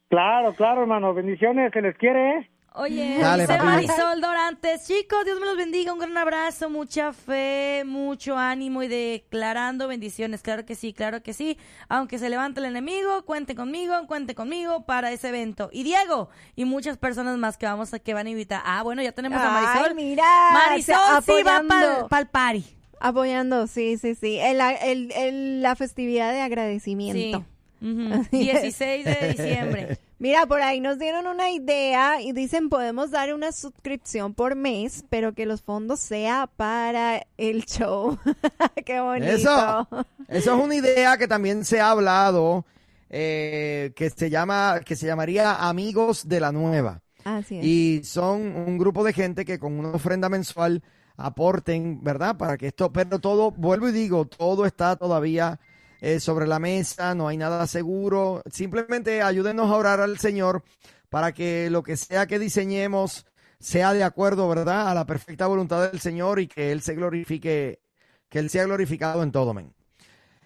Claro, 0.09 0.55
claro, 0.55 0.83
hermano. 0.83 1.15
Bendiciones, 1.15 1.73
se 1.73 1.83
les 1.83 1.97
quiere, 1.97 2.39
¿eh? 2.39 2.51
Oye, 2.81 3.19
Dale, 3.19 3.43
dice 3.43 3.55
papi. 3.55 3.67
Marisol 3.67 4.21
Dorantes, 4.21 4.87
chicos, 4.87 5.25
Dios 5.25 5.41
me 5.41 5.47
los 5.47 5.57
bendiga, 5.57 5.93
un 5.93 5.99
gran 5.99 6.17
abrazo, 6.17 6.71
mucha 6.71 7.13
fe, 7.13 7.83
mucho 7.85 8.39
ánimo 8.39 8.83
y 8.85 8.89
declarando 8.89 9.89
bendiciones, 9.89 10.43
claro 10.43 10.65
que 10.65 10.75
sí, 10.77 10.93
claro 10.93 11.21
que 11.23 11.33
sí, 11.33 11.59
aunque 11.89 12.19
se 12.21 12.29
levante 12.31 12.61
el 12.61 12.67
enemigo, 12.67 13.25
cuente 13.25 13.55
conmigo, 13.57 14.07
cuente 14.07 14.35
conmigo 14.37 14.85
para 14.87 15.11
ese 15.11 15.31
evento. 15.31 15.71
Y 15.73 15.83
Diego, 15.83 16.29
y 16.55 16.67
muchas 16.67 16.99
personas 16.99 17.37
más 17.37 17.57
que 17.59 17.67
vamos 17.67 17.93
a, 17.95 17.99
que 17.99 18.15
van 18.15 18.29
a 18.29 18.31
invitar. 18.31 18.63
Ah, 18.65 18.83
bueno, 18.85 19.03
ya 19.03 19.11
tenemos 19.13 19.41
a 19.41 19.51
Marisol. 19.51 19.89
Ay, 19.89 19.95
mira. 19.95 20.25
Marisol 20.53 20.95
sí 21.27 21.33
va 21.45 21.57
apoyando. 21.59 22.09
para 22.09 22.23
el 22.23 22.29
party. 22.29 22.65
Apoyando, 23.01 23.67
sí, 23.67 23.97
sí, 23.99 24.15
sí. 24.15 24.39
El, 24.39 24.61
el- 24.61 25.13
el- 25.13 25.63
la 25.63 25.75
festividad 25.77 26.31
de 26.31 26.37
Sí. 26.39 26.43
agradecimiento. 26.43 27.45
Es. 27.81 28.31
16 28.31 29.05
de 29.05 29.35
diciembre. 29.37 29.99
Mira, 30.21 30.47
por 30.47 30.61
ahí 30.61 30.81
nos 30.81 30.99
dieron 30.99 31.29
una 31.29 31.51
idea 31.51 32.21
y 32.21 32.33
dicen 32.33 32.69
podemos 32.69 33.13
dar 33.13 33.33
una 33.33 33.53
suscripción 33.53 34.35
por 34.35 34.57
mes, 34.57 35.05
pero 35.09 35.33
que 35.33 35.47
los 35.47 35.63
fondos 35.63 36.01
sea 36.01 36.49
para 36.57 37.25
el 37.37 37.65
show. 37.65 38.19
Qué 38.85 39.01
bonito. 39.01 39.31
Eso, 39.31 39.89
eso 40.27 40.55
es 40.57 40.65
una 40.65 40.75
idea 40.75 41.17
que 41.19 41.29
también 41.29 41.65
se 41.65 41.81
ha 41.81 41.91
hablado, 41.91 42.65
eh, 43.11 43.93
que 43.95 44.11
se 44.11 44.29
llama, 44.29 44.81
que 44.85 44.97
se 44.97 45.07
llamaría 45.07 45.55
Amigos 45.55 46.29
de 46.29 46.41
la 46.41 46.51
Nueva. 46.51 47.01
Así 47.23 47.59
es. 47.59 47.65
Y 47.65 48.01
son 48.03 48.57
un 48.57 48.77
grupo 48.77 49.05
de 49.05 49.13
gente 49.13 49.45
que 49.45 49.61
con 49.61 49.79
una 49.79 49.91
ofrenda 49.91 50.29
mensual 50.29 50.83
aporten, 51.17 52.03
¿verdad? 52.03 52.37
Para 52.37 52.57
que 52.57 52.67
esto, 52.67 52.93
pero 52.93 53.21
todo, 53.21 53.53
vuelvo 53.53 53.89
y 53.89 53.93
digo, 53.93 54.25
todo 54.25 54.67
está 54.67 54.97
todavía 54.97 55.61
eh, 56.01 56.21
sobre 56.21 56.47
la 56.47 56.59
mesa, 56.59 57.15
no 57.15 57.29
hay 57.29 57.37
nada 57.37 57.67
seguro. 57.67 58.43
Simplemente 58.51 59.23
ayúdenos 59.23 59.71
a 59.71 59.77
orar 59.77 60.01
al 60.01 60.19
Señor 60.19 60.63
para 61.09 61.33
que 61.33 61.71
lo 61.71 61.83
que 61.83 61.97
sea 61.97 62.27
que 62.27 62.39
diseñemos 62.39 63.27
sea 63.61 63.93
de 63.93 64.05
acuerdo, 64.05 64.49
¿verdad? 64.49 64.89
A 64.89 64.95
la 64.95 65.07
perfecta 65.07 65.47
voluntad 65.47 65.91
del 65.91 66.01
Señor 66.01 66.41
y 66.41 66.47
que 66.47 66.71
Él 66.73 66.83
se 66.83 66.95
glorifique, 66.95 67.81
que 68.29 68.39
Él 68.39 68.51
sea 68.51 68.65
glorificado 68.65 69.23
en 69.23 69.33
todo, 69.33 69.55
men. 69.55 69.75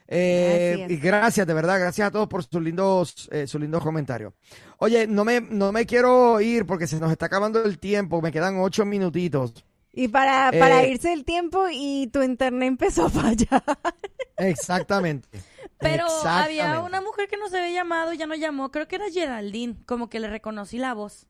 Eh, 0.09 0.73
Así 0.75 0.83
es. 0.83 0.91
y 0.91 0.97
gracias, 0.99 1.47
de 1.47 1.55
verdad, 1.55 1.81
gracias 1.81 2.09
a 2.09 2.11
todos 2.11 2.29
por 2.29 2.45
sus 2.45 2.61
lindos, 2.63 3.29
eh, 3.33 3.47
sus 3.47 3.61
lindos 3.61 3.83
comentarios. 3.83 4.35
Oye, 4.79 5.07
no 5.07 5.25
me, 5.25 5.41
no 5.41 5.73
me 5.73 5.87
quiero 5.87 6.41
ir 6.41 6.67
porque 6.67 6.87
se 6.87 7.01
nos 7.01 7.11
está 7.11 7.27
acabando 7.27 7.63
el 7.65 7.79
tiempo, 7.79 8.21
me 8.21 8.33
quedan 8.33 8.59
ocho 8.61 8.85
minutitos. 8.85 9.65
Y 9.93 10.09
para, 10.09 10.51
para 10.59 10.83
Eh, 10.83 10.91
irse 10.93 11.13
el 11.13 11.25
tiempo 11.25 11.67
y 11.71 12.09
tu 12.13 12.23
internet 12.23 12.69
empezó 12.69 13.07
a 13.07 13.11
fallar. 13.11 13.63
Exactamente. 14.37 15.29
Pero 15.79 16.07
había 16.25 16.81
una 16.81 17.01
mujer 17.01 17.29
que 17.29 17.37
nos 17.37 17.53
había 17.53 17.71
llamado, 17.71 18.13
ya 18.13 18.27
no 18.27 18.35
llamó, 18.35 18.71
creo 18.71 18.87
que 18.89 18.97
era 18.97 19.11
Geraldine, 19.11 19.77
como 19.85 20.09
que 20.09 20.21
le 20.21 20.29
reconocí 20.29 20.79
la 20.79 20.95
voz. 20.95 21.27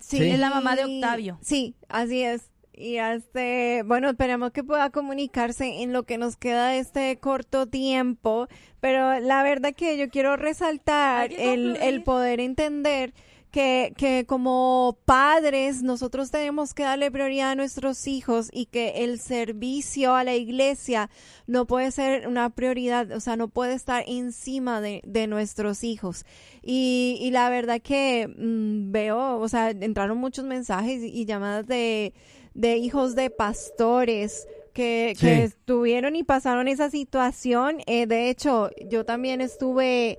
Sí, 0.00 0.30
Es 0.30 0.38
la 0.38 0.48
mamá 0.50 0.74
de 0.74 0.84
Octavio. 0.86 1.38
Sí, 1.42 1.76
así 1.88 2.22
es. 2.22 2.50
Y 2.72 2.96
este, 2.96 3.82
bueno, 3.84 4.08
esperemos 4.08 4.50
que 4.52 4.64
pueda 4.64 4.88
comunicarse 4.88 5.82
en 5.82 5.92
lo 5.92 6.04
que 6.04 6.16
nos 6.16 6.36
queda 6.36 6.68
de 6.68 6.78
este 6.78 7.18
corto 7.20 7.66
tiempo, 7.66 8.48
pero 8.80 9.20
la 9.20 9.42
verdad 9.42 9.74
que 9.74 9.98
yo 9.98 10.08
quiero 10.08 10.36
resaltar 10.38 11.30
el, 11.34 11.76
el 11.76 12.02
poder 12.02 12.40
entender 12.40 13.12
que, 13.52 13.92
que 13.96 14.24
como 14.26 14.96
padres 15.04 15.82
nosotros 15.82 16.30
tenemos 16.30 16.72
que 16.74 16.82
darle 16.84 17.10
prioridad 17.10 17.50
a 17.50 17.54
nuestros 17.54 18.06
hijos 18.08 18.48
y 18.50 18.66
que 18.66 19.04
el 19.04 19.20
servicio 19.20 20.14
a 20.16 20.24
la 20.24 20.34
iglesia 20.34 21.10
no 21.46 21.66
puede 21.66 21.90
ser 21.92 22.26
una 22.26 22.48
prioridad, 22.50 23.12
o 23.12 23.20
sea, 23.20 23.36
no 23.36 23.48
puede 23.48 23.74
estar 23.74 24.02
encima 24.08 24.80
de, 24.80 25.02
de 25.04 25.26
nuestros 25.26 25.84
hijos. 25.84 26.24
Y, 26.62 27.18
y 27.20 27.30
la 27.30 27.50
verdad 27.50 27.80
que 27.80 28.26
mm, 28.26 28.90
veo, 28.90 29.38
o 29.38 29.48
sea, 29.48 29.70
entraron 29.70 30.16
muchos 30.18 30.44
mensajes 30.46 31.02
y, 31.02 31.08
y 31.08 31.26
llamadas 31.26 31.66
de, 31.66 32.14
de 32.54 32.78
hijos 32.78 33.14
de 33.14 33.28
pastores 33.30 34.48
que, 34.72 35.12
Sí. 35.14 35.26
que 35.26 35.44
estuvieron 35.44 36.16
y 36.16 36.24
pasaron 36.24 36.66
esa 36.68 36.88
situación. 36.88 37.82
Eh, 37.86 38.06
de 38.06 38.30
hecho, 38.30 38.70
yo 38.88 39.04
también 39.04 39.42
estuve 39.42 40.18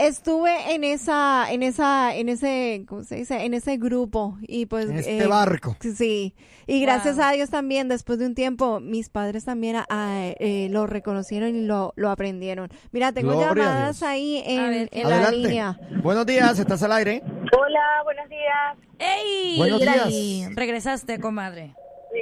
estuve 0.00 0.74
en 0.74 0.84
esa 0.84 1.50
en 1.52 1.62
esa 1.62 2.14
en 2.14 2.28
ese 2.28 2.84
¿cómo 2.88 3.02
se 3.04 3.16
dice? 3.16 3.44
en 3.44 3.54
ese 3.54 3.76
grupo 3.76 4.38
y 4.42 4.66
pues 4.66 4.88
En 4.90 4.98
este 4.98 5.26
barco. 5.26 5.76
sí 5.80 6.34
y 6.66 6.80
gracias 6.80 7.16
Wow. 7.16 7.24
a 7.26 7.32
Dios 7.32 7.50
también 7.50 7.88
después 7.88 8.18
de 8.18 8.26
un 8.26 8.34
tiempo 8.34 8.80
mis 8.80 9.08
padres 9.08 9.44
también 9.44 9.76
ah, 9.88 10.32
eh, 10.38 10.68
lo 10.70 10.86
reconocieron 10.86 11.54
y 11.56 11.64
lo, 11.66 11.92
lo 11.96 12.10
aprendieron 12.10 12.68
mira 12.92 13.12
tengo 13.12 13.32
Gloria 13.32 13.48
a 13.50 13.54
llamadas 13.54 14.02
ahí 14.02 14.38
A 14.46 14.50
en, 14.50 14.70
ver, 14.70 14.88
en 14.92 15.08
la 15.08 15.14
Adelante. 15.16 15.36
línea 15.36 15.80
Buenos 16.02 16.24
días, 16.26 16.58
estás 16.58 16.82
al 16.82 16.92
aire. 16.92 17.22
Hola, 17.56 18.02
buenos 18.04 18.28
días. 18.30 18.78
¡Ey! 18.98 19.56
Buenos 19.58 19.80
días. 19.80 20.54
Regresaste, 20.54 21.20
comadre. 21.20 21.74
Sí. 22.12 22.20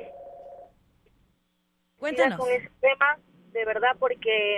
Cuéntanos. 1.99 2.39
Con 2.39 2.51
ese 2.51 2.69
tema, 2.81 3.19
de 3.53 3.65
verdad, 3.65 3.91
porque, 3.99 4.57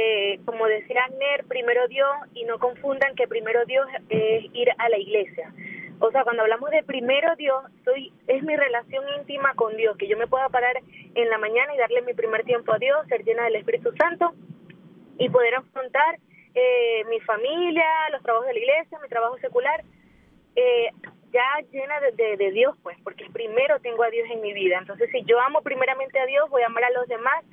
eh, 0.00 0.38
como 0.44 0.66
decía 0.66 1.02
Agner, 1.06 1.44
primero 1.48 1.88
Dios, 1.88 2.08
y 2.34 2.44
no 2.44 2.58
confundan 2.60 3.16
que 3.16 3.26
primero 3.26 3.64
Dios 3.66 3.86
es 4.08 4.44
ir 4.54 4.68
a 4.78 4.88
la 4.88 4.96
iglesia. 4.98 5.52
O 6.00 6.12
sea, 6.12 6.22
cuando 6.22 6.42
hablamos 6.42 6.70
de 6.70 6.84
primero 6.84 7.34
Dios, 7.34 7.60
soy 7.84 8.12
es 8.28 8.40
mi 8.44 8.54
relación 8.54 9.04
íntima 9.18 9.54
con 9.56 9.76
Dios, 9.76 9.96
que 9.96 10.06
yo 10.06 10.16
me 10.16 10.28
pueda 10.28 10.48
parar 10.50 10.76
en 11.14 11.28
la 11.28 11.38
mañana 11.38 11.74
y 11.74 11.78
darle 11.78 12.02
mi 12.02 12.14
primer 12.14 12.44
tiempo 12.44 12.72
a 12.72 12.78
Dios, 12.78 13.06
ser 13.08 13.24
llena 13.24 13.42
del 13.44 13.56
Espíritu 13.56 13.90
Santo 13.96 14.32
y 15.18 15.28
poder 15.30 15.56
afrontar 15.56 16.18
eh, 16.54 17.02
mi 17.10 17.18
familia, 17.20 17.84
los 18.12 18.22
trabajos 18.22 18.46
de 18.46 18.52
la 18.54 18.60
iglesia, 18.60 18.98
mi 19.02 19.08
trabajo 19.08 19.36
secular, 19.38 19.82
eh, 20.54 20.90
ya 21.32 21.44
llena 21.72 21.98
de, 22.00 22.12
de- 22.12 22.36
de 22.36 22.50
Dios, 22.52 22.76
pues, 22.84 22.96
porque 23.02 23.26
primero 23.32 23.80
tengo 23.80 24.02
a 24.04 24.10
Dios 24.10 24.28
en 24.30 24.40
mi 24.40 24.52
vida. 24.52 24.78
Entonces, 24.78 25.10
si 25.10 25.24
yo 25.24 25.40
amo 25.40 25.60
primeramente 25.62 26.18
a 26.20 26.26
Dios, 26.26 26.48
voy 26.50 26.62
a 26.62 26.66
amar 26.66 26.84
a 26.84 26.90
los 26.90 27.06
demás 27.08 27.44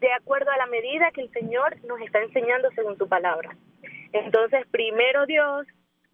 de 0.00 0.12
acuerdo 0.12 0.50
a 0.50 0.56
la 0.56 0.66
medida 0.66 1.10
que 1.12 1.22
el 1.22 1.30
Señor 1.30 1.76
nos 1.86 2.00
está 2.00 2.20
enseñando 2.22 2.70
según 2.72 2.96
tu 2.96 3.08
palabra. 3.08 3.56
Entonces, 4.12 4.66
primero 4.70 5.26
Dios, 5.26 5.66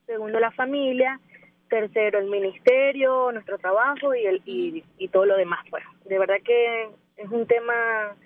segundo 0.07 0.41
la 0.41 0.51
familia, 0.53 1.21
tercero 1.69 2.19
el 2.19 2.27
ministerio, 2.27 3.31
nuestro 3.33 3.59
trabajo 3.59 4.15
y, 4.15 4.27
el, 4.27 4.43
y, 4.45 4.85
y 4.99 5.09
todo 5.09 5.27
lo 5.27 5.37
demás. 5.37 5.65
Pues, 5.71 5.85
de 6.05 6.19
verdad 6.19 6.37
que 6.45 6.89
es 7.17 7.31
un 7.31 7.47
tema 7.47 8.17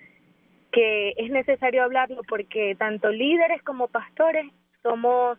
que 0.71 1.13
es 1.15 1.29
necesario 1.31 1.83
hablarlo 1.83 2.21
porque 2.27 2.75
tanto 2.77 3.09
líderes 3.09 3.63
como 3.63 3.87
pastores 3.87 4.45
somos 4.83 5.37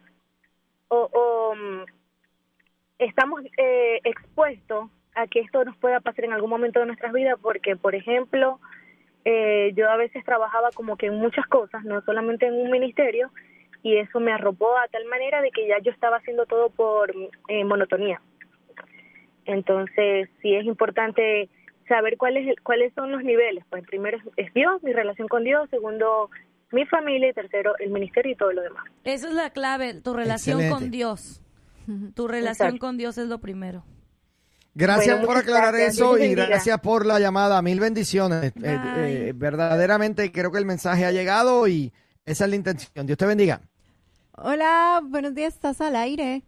o, 0.89 1.11
o, 1.13 1.55
estamos 2.99 3.43
eh, 3.59 4.01
expuestos 4.05 4.89
a 5.15 5.27
que 5.27 5.41
esto 5.41 5.65
nos 5.65 5.77
pueda 5.77 6.01
pasar 6.01 6.25
en 6.25 6.33
algún 6.33 6.51
momento 6.51 6.81
de 6.81 6.87
nuestras 6.87 7.13
vidas 7.13 7.39
porque, 7.43 7.77
por 7.77 7.95
ejemplo, 7.95 8.61
eh, 9.29 9.73
yo 9.75 9.91
a 9.91 9.97
veces 9.97 10.25
trabajaba 10.25 10.71
como 10.73 10.97
que 10.97 11.07
en 11.07 11.17
muchas 11.17 11.45
cosas, 11.49 11.83
no 11.85 12.01
solamente 12.03 12.47
en 12.47 12.55
un 12.55 12.71
ministerio, 12.71 13.29
y 13.83 13.97
eso 13.97 14.21
me 14.21 14.33
arropó 14.33 14.79
a 14.79 14.87
tal 14.87 15.05
manera 15.07 15.43
de 15.43 15.51
que 15.51 15.67
ya 15.67 15.81
yo 15.81 15.91
estaba 15.91 16.19
haciendo 16.19 16.47
todo 16.47 16.71
por 16.71 17.13
eh, 17.49 17.65
monotonía. 17.65 18.21
Entonces, 19.45 20.29
sí 20.41 20.55
es 20.55 20.65
importante 20.65 21.49
saber 21.89 22.17
cuáles 22.17 22.57
cuáles 22.63 22.95
son 22.95 23.11
los 23.11 23.25
niveles. 23.25 23.65
Pues 23.69 23.85
primero 23.85 24.17
es, 24.17 24.23
es 24.37 24.55
Dios, 24.55 24.81
mi 24.85 24.93
relación 24.93 25.27
con 25.27 25.43
Dios, 25.43 25.69
segundo 25.71 26.31
mi 26.71 26.87
familia 26.87 27.31
y 27.31 27.33
tercero 27.33 27.75
el 27.81 27.91
ministerio 27.91 28.31
y 28.31 28.37
todo 28.37 28.53
lo 28.53 28.63
demás. 28.63 28.85
Esa 29.03 29.27
es 29.27 29.35
la 29.35 29.51
clave, 29.51 30.01
tu 30.01 30.15
relación 30.15 30.61
Excelente. 30.61 30.85
con 30.85 30.91
Dios. 30.93 31.43
Tu 32.15 32.27
relación 32.27 32.69
Exacto. 32.69 32.87
con 32.87 32.97
Dios 32.97 33.17
es 33.17 33.29
lo 33.29 33.39
primero. 33.39 33.85
Gracias 34.79 35.17
Bueno, 35.17 35.27
por 35.27 35.39
aclarar 35.39 35.73
gracias. 35.75 35.95
eso 35.95 36.19
y 36.19 36.35
gracias 36.35 36.79
por 36.81 37.07
la 37.07 37.19
llamada. 37.19 37.63
Mil 37.63 37.81
bendiciones. 37.81 38.45
Eh, 38.45 38.53
Bye. 38.61 39.29
eh, 39.29 39.33
verdaderamente 39.35 40.31
creo 40.31 40.53
que 40.53 40.59
el 40.59 40.67
mensaje 40.67 41.07
ha 41.07 41.13
llegado 41.13 41.67
y 41.67 41.95
esa 42.27 42.45
es 42.45 42.51
la 42.51 42.57
intención. 42.57 43.07
Dios 43.07 43.17
te 43.17 43.25
bendiga. 43.25 43.63
Hola, 44.33 45.01
buenos 45.03 45.35
días, 45.35 45.55
estás 45.55 45.81
al 45.81 45.97
aire. 45.97 46.43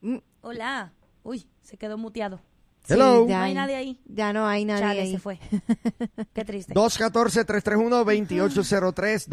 Mm, 0.00 0.16
Hola. 0.40 0.94
Uy, 1.24 1.46
se 1.62 1.76
quedó 1.76 1.98
muteado. 1.98 2.40
sí, 2.86 2.94
Hello. 2.94 3.26
ya 3.28 3.36
No 3.38 3.44
hay 3.44 3.52
nadie 3.54 3.76
ahí. 3.76 4.00
Ya 4.06 4.32
no 4.32 4.46
hay 4.46 4.64
nadie 4.64 4.80
Chale, 4.82 5.00
ahí. 5.02 5.12
se 5.12 5.18
fue. 5.18 5.38
Qué 6.32 6.44
triste. 6.46 6.72
214-331-2803. 6.72 9.26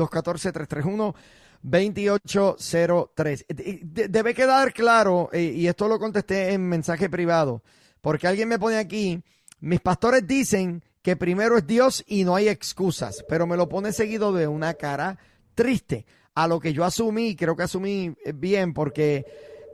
214-331-2803. 1.64 3.46
Eh, 3.50 3.80
de- 3.84 4.08
Debe 4.08 4.34
quedar 4.34 4.74
claro, 4.74 5.30
eh, 5.32 5.42
y 5.56 5.68
esto 5.68 5.88
lo 5.88 6.00
contesté 6.00 6.54
en 6.54 6.68
mensaje 6.68 7.10
privado, 7.10 7.62
porque 8.02 8.28
alguien 8.28 8.50
me 8.50 8.60
pone 8.60 8.78
aquí, 8.78 9.22
mis 9.60 9.80
pastores 9.80 10.26
dicen 10.26 10.84
que 11.02 11.16
primero 11.16 11.58
es 11.58 11.66
Dios 11.68 12.04
y 12.08 12.24
no 12.24 12.36
hay 12.36 12.48
excusas, 12.48 13.24
pero 13.28 13.48
me 13.48 13.58
lo 13.58 13.68
pone 13.70 13.92
seguido 13.94 14.34
de 14.34 14.48
una 14.48 14.74
cara 14.76 15.18
triste, 15.56 16.06
a 16.34 16.48
lo 16.48 16.60
que 16.60 16.74
yo 16.74 16.86
asumí, 16.86 17.36
creo 17.36 17.56
que 17.56 17.64
asumí 17.64 18.16
eh, 18.24 18.32
bien, 18.34 18.74
porque 18.74 19.26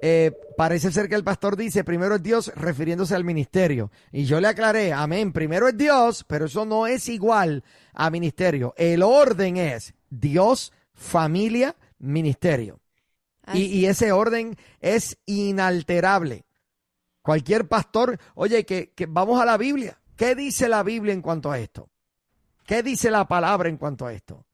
eh, 0.01 0.31
parece 0.57 0.91
ser 0.91 1.07
que 1.09 1.15
el 1.15 1.23
pastor 1.23 1.55
dice 1.57 1.83
primero 1.83 2.15
es 2.15 2.23
Dios 2.23 2.51
refiriéndose 2.55 3.15
al 3.15 3.23
ministerio. 3.23 3.91
Y 4.11 4.25
yo 4.25 4.39
le 4.41 4.47
aclaré, 4.47 4.91
amén, 4.93 5.31
primero 5.33 5.67
es 5.67 5.77
Dios, 5.77 6.23
pero 6.27 6.45
eso 6.45 6.65
no 6.65 6.87
es 6.87 7.09
igual 7.09 7.63
a 7.93 8.09
ministerio. 8.09 8.73
El 8.77 9.03
orden 9.03 9.57
es 9.57 9.93
Dios, 10.09 10.71
familia, 10.97 11.75
ministerio. 11.99 12.81
Y, 13.53 13.63
y 13.67 13.85
ese 13.85 14.11
orden 14.11 14.57
es 14.81 15.17
inalterable. 15.25 16.43
Cualquier 17.21 17.67
pastor, 17.69 18.19
oye, 18.35 18.65
que, 18.65 18.91
que 18.93 19.05
vamos 19.05 19.39
a 19.41 19.45
la 19.45 19.55
Biblia. 19.57 20.01
¿Qué 20.17 20.35
dice 20.35 20.67
la 20.67 20.83
Biblia 20.83 21.13
en 21.13 21.21
cuanto 21.21 21.49
a 21.51 21.59
esto? 21.59 21.89
¿Qué 22.65 22.83
dice 22.83 23.09
la 23.09 23.25
palabra 23.27 23.69
en 23.69 23.77
cuanto 23.77 24.05
a 24.05 24.11
esto? 24.13 24.45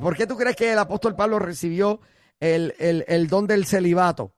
¿Por 0.00 0.16
qué 0.16 0.26
tú 0.26 0.36
crees 0.36 0.54
que 0.56 0.72
el 0.72 0.78
apóstol 0.78 1.16
Pablo 1.16 1.38
recibió 1.38 2.00
el, 2.40 2.74
el- 2.78 3.04
el 3.08 3.28
don 3.28 3.46
del 3.46 3.64
celibato? 3.64 4.34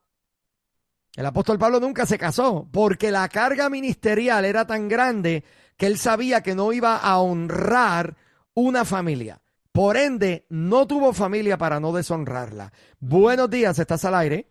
El 1.17 1.27
apóstol 1.27 1.59
Pablo 1.59 1.81
nunca 1.81 2.07
se 2.07 2.19
casó 2.19 2.69
porque 2.71 3.11
la 3.11 3.29
carga 3.29 3.69
ministerial 3.71 4.45
era 4.45 4.67
tan 4.67 4.89
grande 4.89 5.45
que 5.77 5.87
él 5.87 5.99
sabía 5.99 6.43
que 6.43 6.55
no 6.55 6.73
iba 6.73 6.97
a 6.97 7.19
honrar 7.19 8.17
una 8.55 8.85
familia. 8.85 9.41
Por 9.75 9.97
ende, 9.97 10.45
no 10.51 10.87
tuvo 10.87 11.13
familia 11.13 11.59
para 11.59 11.81
no 11.81 11.93
deshonrarla. 11.93 12.71
Buenos 13.01 13.51
días, 13.51 13.77
estás 13.77 14.05
al 14.05 14.15
aire. 14.15 14.47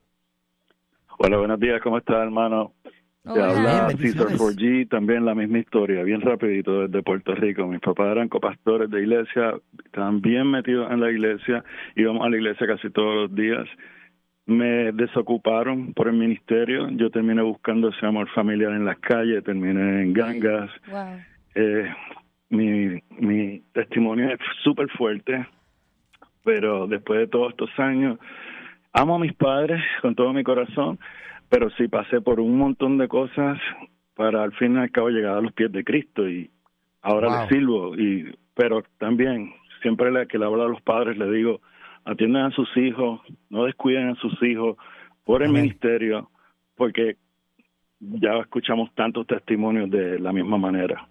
Hola, 1.17 1.37
buenos 1.37 1.61
días, 1.61 1.79
¿cómo 1.81 1.97
estás, 1.97 2.23
hermano? 2.23 2.73
Te 3.23 3.29
Hola. 3.31 3.51
habla 3.51 3.87
bendiciones. 3.87 4.37
4G, 4.37 4.89
también 4.89 5.23
la 5.23 5.33
misma 5.33 5.59
historia, 5.59 6.03
bien 6.03 6.19
rapidito 6.19 6.81
desde 6.81 7.01
Puerto 7.01 7.33
Rico. 7.35 7.65
Mis 7.67 7.79
papás 7.79 8.07
eran 8.11 8.27
copastores 8.27 8.89
de 8.89 8.99
iglesia, 8.99 9.53
estaban 9.85 10.19
bien 10.19 10.51
metidos 10.51 10.91
en 10.91 10.99
la 10.99 11.09
iglesia, 11.09 11.63
íbamos 11.95 12.25
a 12.25 12.29
la 12.29 12.35
iglesia 12.35 12.67
casi 12.67 12.89
todos 12.89 13.15
los 13.15 13.33
días. 13.33 13.65
Me 14.45 14.91
desocuparon 14.91 15.93
por 15.93 16.09
el 16.09 16.17
ministerio, 16.17 16.89
yo 16.89 17.09
terminé 17.11 17.41
buscando 17.43 17.87
ese 17.87 18.05
amor 18.05 18.27
familiar 18.35 18.73
en 18.73 18.83
las 18.83 18.99
calles, 18.99 19.41
terminé 19.45 20.01
en 20.01 20.11
gangas. 20.11 20.69
Wow. 20.91 21.21
Eh, 21.55 21.89
mi, 22.53 23.01
mi 23.19 23.59
testimonio 23.73 24.29
es 24.29 24.39
súper 24.63 24.87
fuerte, 24.89 25.45
pero 26.43 26.87
después 26.87 27.19
de 27.19 27.27
todos 27.27 27.51
estos 27.51 27.69
años, 27.79 28.19
amo 28.93 29.15
a 29.15 29.19
mis 29.19 29.33
padres 29.33 29.81
con 30.01 30.15
todo 30.15 30.33
mi 30.33 30.43
corazón, 30.43 30.99
pero 31.49 31.69
sí 31.71 31.87
pasé 31.87 32.21
por 32.21 32.39
un 32.39 32.57
montón 32.57 32.97
de 32.97 33.07
cosas 33.07 33.59
para 34.15 34.43
al 34.43 34.53
fin 34.53 34.75
y 34.75 34.79
al 34.79 34.91
cabo 34.91 35.09
llegar 35.09 35.37
a 35.37 35.41
los 35.41 35.53
pies 35.53 35.71
de 35.71 35.83
Cristo 35.83 36.29
y 36.29 36.49
ahora 37.01 37.27
Wow. 37.29 37.37
les 37.39 37.49
sirvo. 37.49 37.95
Y, 37.95 38.35
pero 38.53 38.83
también, 38.99 39.51
siempre 39.81 40.11
le, 40.11 40.27
que 40.27 40.37
le 40.37 40.45
hablo 40.45 40.63
a 40.63 40.67
los 40.69 40.81
padres, 40.81 41.17
le 41.17 41.29
digo, 41.31 41.61
atiendan 42.05 42.45
a 42.45 42.51
sus 42.51 42.69
hijos, 42.77 43.21
no 43.49 43.65
descuiden 43.65 44.09
a 44.09 44.15
sus 44.15 44.41
hijos 44.43 44.77
por 45.25 45.41
el 45.41 45.49
Amén. 45.49 45.63
ministerio, 45.63 46.29
porque 46.75 47.15
ya 47.99 48.37
escuchamos 48.39 48.93
tantos 48.93 49.25
testimonios 49.25 49.89
de 49.89 50.19
la 50.19 50.31
misma 50.33 50.57
manera. 50.57 51.07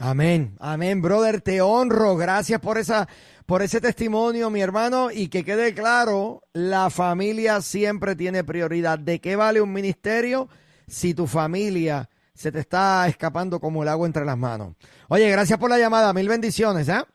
Amén, 0.00 0.56
amén, 0.58 1.00
brother, 1.00 1.40
te 1.40 1.60
honro. 1.60 2.16
Gracias 2.16 2.60
por 2.60 2.78
esa, 2.78 3.08
por 3.46 3.62
ese 3.62 3.80
testimonio, 3.80 4.50
mi 4.50 4.60
hermano, 4.60 5.12
y 5.12 5.28
que 5.28 5.44
quede 5.44 5.72
claro, 5.72 6.42
la 6.52 6.90
familia 6.90 7.60
siempre 7.60 8.16
tiene 8.16 8.42
prioridad. 8.42 8.98
¿De 8.98 9.20
qué 9.20 9.36
vale 9.36 9.60
un 9.60 9.72
ministerio 9.72 10.48
si 10.88 11.14
tu 11.14 11.28
familia 11.28 12.10
se 12.34 12.50
te 12.50 12.58
está 12.58 13.06
escapando 13.06 13.60
como 13.60 13.84
el 13.84 13.88
agua 13.88 14.08
entre 14.08 14.24
las 14.24 14.36
manos? 14.36 14.74
Oye, 15.08 15.30
gracias 15.30 15.60
por 15.60 15.70
la 15.70 15.78
llamada, 15.78 16.12
mil 16.12 16.28
bendiciones, 16.28 16.88
¿ah? 16.88 17.06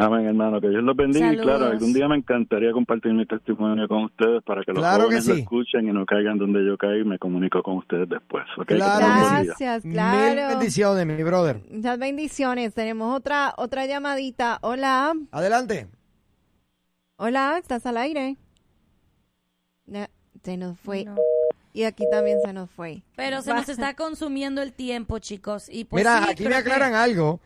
Amén, 0.00 0.26
hermano, 0.26 0.60
que 0.60 0.68
Dios 0.68 0.82
los 0.84 0.94
bendiga. 0.96 1.32
Y 1.32 1.36
claro, 1.36 1.58
Saludos. 1.58 1.72
algún 1.72 1.92
día 1.92 2.06
me 2.06 2.16
encantaría 2.16 2.70
compartir 2.70 3.12
mi 3.14 3.26
testimonio 3.26 3.88
con 3.88 4.04
ustedes 4.04 4.44
para 4.44 4.62
que 4.62 4.72
los 4.72 4.78
Claro 4.80 5.08
que 5.08 5.16
jóvenes 5.16 5.26
lo 5.26 5.34
escuchen 5.34 5.88
y 5.88 5.92
no 5.92 6.06
caigan 6.06 6.38
donde 6.38 6.64
yo 6.64 6.78
caí 6.78 7.00
y 7.00 7.04
me 7.04 7.18
comunico 7.18 7.62
con 7.64 7.78
ustedes 7.78 8.08
después. 8.08 8.44
¿ok? 8.58 8.66
Claro. 8.66 9.06
Gracias, 9.44 9.84
Mil 9.84 9.94
claro. 9.94 10.48
bendiciones, 10.56 11.04
mi 11.04 11.20
brother. 11.24 11.60
Muchas 11.68 11.98
bendiciones. 11.98 12.74
Tenemos 12.74 13.16
otra 13.16 13.52
otra 13.56 13.86
llamadita. 13.86 14.58
Hola. 14.62 15.14
Adelante. 15.32 15.88
Hola, 17.16 17.56
¿estás 17.58 17.84
al 17.84 17.96
aire? 17.96 18.36
Se 20.44 20.56
nos 20.56 20.78
fue. 20.78 21.04
No. 21.06 21.16
Y 21.72 21.82
aquí 21.84 22.04
también 22.10 22.38
se 22.44 22.52
nos 22.52 22.70
fue. 22.70 23.02
Pero 23.16 23.42
se 23.42 23.52
nos 23.52 23.68
está 23.68 23.94
consumiendo 23.94 24.62
el 24.62 24.72
tiempo, 24.72 25.18
chicos. 25.18 25.68
Y 25.68 25.84
pues 25.84 26.02
Mira, 26.04 26.22
sí, 26.24 26.30
aquí 26.30 26.42
me 26.44 26.50
que- 26.50 26.54
aclaran 26.56 26.94
algo. 26.94 27.40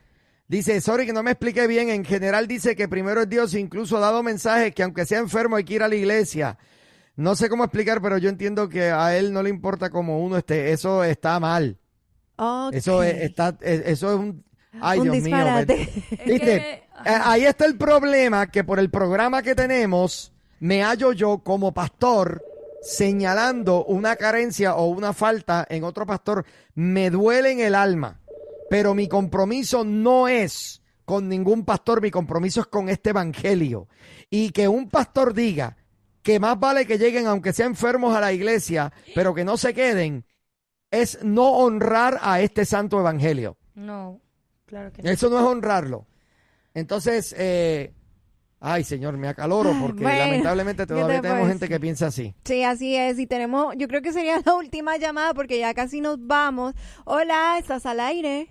Dice, 0.52 0.82
sorry 0.82 1.06
que 1.06 1.14
no 1.14 1.22
me 1.22 1.30
expliqué 1.30 1.66
bien. 1.66 1.88
En 1.88 2.04
general 2.04 2.46
dice 2.46 2.76
que 2.76 2.86
primero 2.86 3.22
es 3.22 3.28
Dios, 3.30 3.54
incluso 3.54 3.96
ha 3.96 4.00
dado 4.00 4.22
mensajes 4.22 4.74
que 4.74 4.82
aunque 4.82 5.06
sea 5.06 5.18
enfermo 5.18 5.56
hay 5.56 5.64
que 5.64 5.72
ir 5.74 5.82
a 5.82 5.88
la 5.88 5.94
iglesia. 5.94 6.58
No 7.16 7.34
sé 7.36 7.48
cómo 7.48 7.64
explicar, 7.64 8.02
pero 8.02 8.18
yo 8.18 8.28
entiendo 8.28 8.68
que 8.68 8.90
a 8.90 9.16
él 9.16 9.32
no 9.32 9.42
le 9.42 9.48
importa 9.48 9.88
cómo 9.88 10.20
uno 10.22 10.36
esté. 10.36 10.70
Eso 10.72 11.04
está 11.04 11.40
mal. 11.40 11.78
Eso 12.70 13.02
es, 13.02 13.14
está, 13.22 13.56
es- 13.62 13.82
eso 13.86 14.12
es 14.12 14.18
un... 14.18 14.44
Ay, 14.78 14.98
Un 14.98 15.04
Dios 15.10 15.16
mío. 15.24 15.36
disparate. 15.36 15.88
me- 16.10 16.16
¿Viste? 16.32 16.40
que- 16.46 16.72
Eh, 17.06 17.18
Ahí 17.24 17.44
está 17.46 17.64
el 17.64 17.76
problema, 17.78 18.46
que 18.50 18.62
por 18.62 18.78
el 18.78 18.90
programa 18.90 19.42
que 19.42 19.54
tenemos, 19.54 20.32
me 20.60 20.82
hallo 20.82 21.12
yo 21.12 21.38
como 21.38 21.72
pastor 21.72 22.42
señalando 22.82 23.84
una 23.86 24.16
carencia 24.16 24.74
o 24.76 24.86
una 24.86 25.12
falta 25.14 25.66
en 25.70 25.82
otro 25.84 26.04
pastor. 26.06 26.44
Me 26.74 27.10
duele 27.10 27.52
en 27.52 27.60
el 27.60 27.74
alma, 27.74 28.20
pero 28.72 28.94
mi 28.94 29.06
compromiso 29.06 29.84
no 29.84 30.28
es 30.28 30.80
con 31.04 31.28
ningún 31.28 31.62
pastor, 31.62 32.00
mi 32.00 32.10
compromiso 32.10 32.62
es 32.62 32.68
con 32.68 32.88
este 32.88 33.10
evangelio. 33.10 33.86
Y 34.30 34.48
que 34.48 34.66
un 34.66 34.88
pastor 34.88 35.34
diga 35.34 35.76
que 36.22 36.40
más 36.40 36.58
vale 36.58 36.86
que 36.86 36.96
lleguen, 36.96 37.26
aunque 37.26 37.52
sean 37.52 37.72
enfermos, 37.72 38.16
a 38.16 38.20
la 38.22 38.32
iglesia, 38.32 38.90
pero 39.14 39.34
que 39.34 39.44
no 39.44 39.58
se 39.58 39.74
queden, 39.74 40.24
es 40.90 41.22
no 41.22 41.50
honrar 41.50 42.18
a 42.22 42.40
este 42.40 42.64
santo 42.64 42.98
evangelio. 42.98 43.58
No, 43.74 44.22
claro 44.64 44.90
que 44.90 45.02
no. 45.02 45.10
Eso 45.10 45.28
no 45.28 45.38
es 45.38 45.44
honrarlo. 45.44 46.06
Entonces, 46.72 47.34
eh, 47.36 47.92
Ay, 48.58 48.84
señor, 48.84 49.18
me 49.18 49.28
acaloro 49.28 49.74
porque 49.78 50.04
Bueno, 50.04 50.18
lamentablemente 50.18 50.84
¿qué 50.84 50.94
todavía 50.94 51.20
te 51.20 51.28
tenemos 51.28 51.48
gente 51.48 51.68
que 51.68 51.78
piensa 51.78 52.06
así. 52.06 52.34
Sí, 52.44 52.62
así 52.62 52.96
es. 52.96 53.18
Y 53.18 53.26
tenemos, 53.26 53.74
yo 53.76 53.86
creo 53.86 54.00
que 54.00 54.14
sería 54.14 54.40
la 54.46 54.54
última 54.54 54.96
llamada 54.96 55.34
porque 55.34 55.58
ya 55.58 55.74
casi 55.74 56.00
nos 56.00 56.26
vamos. 56.26 56.72
Hola, 57.04 57.56
¿estás 57.58 57.84
al 57.84 58.00
aire? 58.00 58.50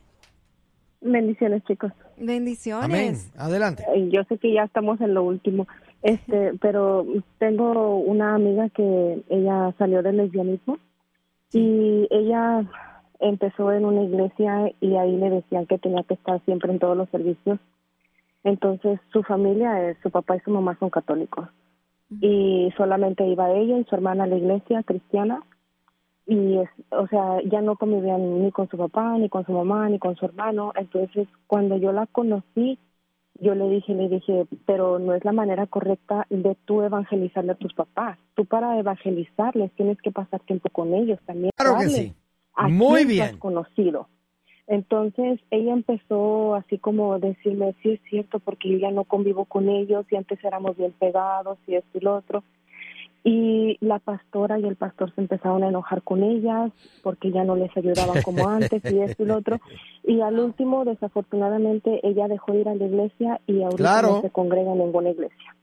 Bendiciones, 1.01 1.63
chicos. 1.63 1.91
Bendiciones. 2.17 2.85
Amén. 2.85 3.15
Adelante. 3.35 3.83
Yo 4.11 4.23
sé 4.25 4.37
que 4.37 4.53
ya 4.53 4.63
estamos 4.63 5.01
en 5.01 5.15
lo 5.15 5.23
último, 5.23 5.67
este, 6.03 6.53
pero 6.61 7.05
tengo 7.39 7.97
una 7.97 8.35
amiga 8.35 8.69
que 8.69 9.23
ella 9.29 9.73
salió 9.79 10.03
del 10.03 10.17
lesbianismo 10.17 10.77
y 11.51 12.07
ella 12.11 12.63
empezó 13.19 13.71
en 13.71 13.85
una 13.85 14.03
iglesia 14.03 14.71
y 14.79 14.95
ahí 14.95 15.17
le 15.17 15.31
decían 15.31 15.65
que 15.65 15.79
tenía 15.79 16.03
que 16.03 16.13
estar 16.13 16.39
siempre 16.45 16.71
en 16.71 16.79
todos 16.79 16.95
los 16.95 17.09
servicios. 17.09 17.59
Entonces 18.43 18.99
su 19.11 19.23
familia, 19.23 19.97
su 20.03 20.11
papá 20.11 20.37
y 20.37 20.39
su 20.41 20.51
mamá 20.51 20.77
son 20.79 20.91
católicos 20.91 21.49
y 22.19 22.71
solamente 22.77 23.25
iba 23.25 23.51
ella 23.51 23.77
y 23.77 23.85
su 23.85 23.95
hermana 23.95 24.25
a 24.25 24.27
la 24.27 24.35
iglesia 24.35 24.83
cristiana 24.83 25.41
y 26.31 26.59
es, 26.59 26.69
o 26.91 27.07
sea, 27.07 27.41
ya 27.43 27.59
no 27.59 27.75
convivían 27.75 28.41
ni 28.41 28.51
con 28.53 28.69
su 28.69 28.77
papá, 28.77 29.17
ni 29.17 29.27
con 29.27 29.45
su 29.45 29.51
mamá, 29.51 29.89
ni 29.89 29.99
con 29.99 30.15
su 30.15 30.23
hermano. 30.23 30.71
Entonces, 30.77 31.27
cuando 31.45 31.75
yo 31.75 31.91
la 31.91 32.07
conocí, 32.07 32.79
yo 33.41 33.53
le 33.53 33.67
dije, 33.67 33.93
le 33.93 34.07
dije, 34.07 34.45
pero 34.65 34.97
no 34.97 35.13
es 35.13 35.25
la 35.25 35.33
manera 35.33 35.67
correcta 35.67 36.25
de 36.29 36.55
tú 36.63 36.83
evangelizarle 36.83 37.51
a 37.51 37.55
tus 37.55 37.73
papás. 37.73 38.17
Tú 38.33 38.45
para 38.45 38.79
evangelizarles 38.79 39.73
tienes 39.73 39.97
que 40.01 40.11
pasar 40.11 40.39
tiempo 40.41 40.69
con 40.69 40.93
ellos 40.93 41.19
también. 41.25 41.51
Claro 41.57 41.77
que 41.79 41.89
sí. 41.89 42.13
a 42.55 42.69
Muy 42.69 43.01
has 43.01 43.07
bien. 43.07 43.37
conocido. 43.37 44.07
Entonces 44.67 45.41
ella 45.49 45.73
empezó 45.73 46.55
así 46.55 46.77
como 46.77 47.19
decirme, 47.19 47.75
sí 47.83 47.91
es 47.91 48.01
cierto, 48.09 48.39
porque 48.39 48.69
yo 48.69 48.77
ya 48.77 48.91
no 48.91 49.03
convivo 49.03 49.43
con 49.43 49.67
ellos 49.67 50.05
y 50.09 50.15
antes 50.15 50.41
éramos 50.45 50.77
bien 50.77 50.93
pegados 50.97 51.57
y 51.67 51.75
esto 51.75 51.97
y 51.97 52.01
lo 52.01 52.15
otro. 52.15 52.45
Y 53.23 53.77
la 53.81 53.99
pastora 53.99 54.57
y 54.59 54.65
el 54.65 54.75
pastor 54.75 55.13
se 55.13 55.21
empezaron 55.21 55.63
a 55.63 55.67
enojar 55.69 56.01
con 56.01 56.23
ellas 56.23 56.71
porque 57.03 57.31
ya 57.31 57.43
no 57.43 57.55
les 57.55 57.75
ayudaban 57.77 58.23
como 58.23 58.49
antes 58.49 58.81
y 58.91 58.99
esto 58.99 59.23
y 59.23 59.25
lo 59.27 59.37
otro. 59.37 59.59
Y 60.03 60.19
al 60.21 60.39
último, 60.39 60.83
desafortunadamente, 60.83 61.99
ella 62.01 62.27
dejó 62.27 62.53
de 62.53 62.61
ir 62.61 62.69
a 62.69 62.73
la 62.73 62.85
iglesia 62.85 63.39
y 63.45 63.61
ahorita 63.61 63.77
Claro. 63.77 64.07
no 64.15 64.21
se 64.21 64.31
congrega 64.31 64.71
en 64.71 64.79
ninguna 64.79 65.11
iglesia. 65.11 65.55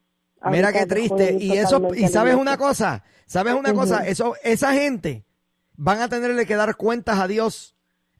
Mira 0.48 0.72
qué 0.72 0.86
triste. 0.86 1.36
Y 1.40 1.52
eso, 1.52 1.88
y 1.94 2.06
sabes 2.06 2.36
una 2.36 2.56
cosa, 2.56 3.02
sabes 3.26 3.54
una 3.54 3.74
cosa, 3.74 4.06
eso, 4.06 4.34
esa 4.44 4.72
gente 4.72 5.24
van 5.76 6.00
a 6.00 6.08
tenerle 6.08 6.46
que 6.46 6.54
dar 6.54 6.76
cuentas 6.76 7.18
a 7.18 7.26
Dios 7.26 7.74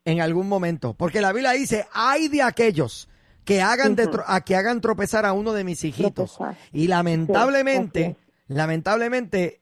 en 0.05 0.21
algún 0.21 0.49
momento, 0.49 0.95
porque 0.95 1.21
la 1.21 1.33
Biblia 1.33 1.53
dice, 1.53 1.87
hay 1.93 2.27
de 2.29 2.43
aquellos 2.43 3.09
que 3.45 3.63
hagan 3.63 3.95
de 3.95 4.09
a 4.27 4.41
que 4.41 4.57
hagan 4.57 4.81
tropezar 4.81 5.25
a 5.25 5.33
uno 5.33 5.53
de 5.53 5.65
mis 5.65 5.85
hijitos. 5.85 6.39
Y 6.73 6.89
lamentablemente, 6.89 8.17
lamentablemente, 8.49 9.61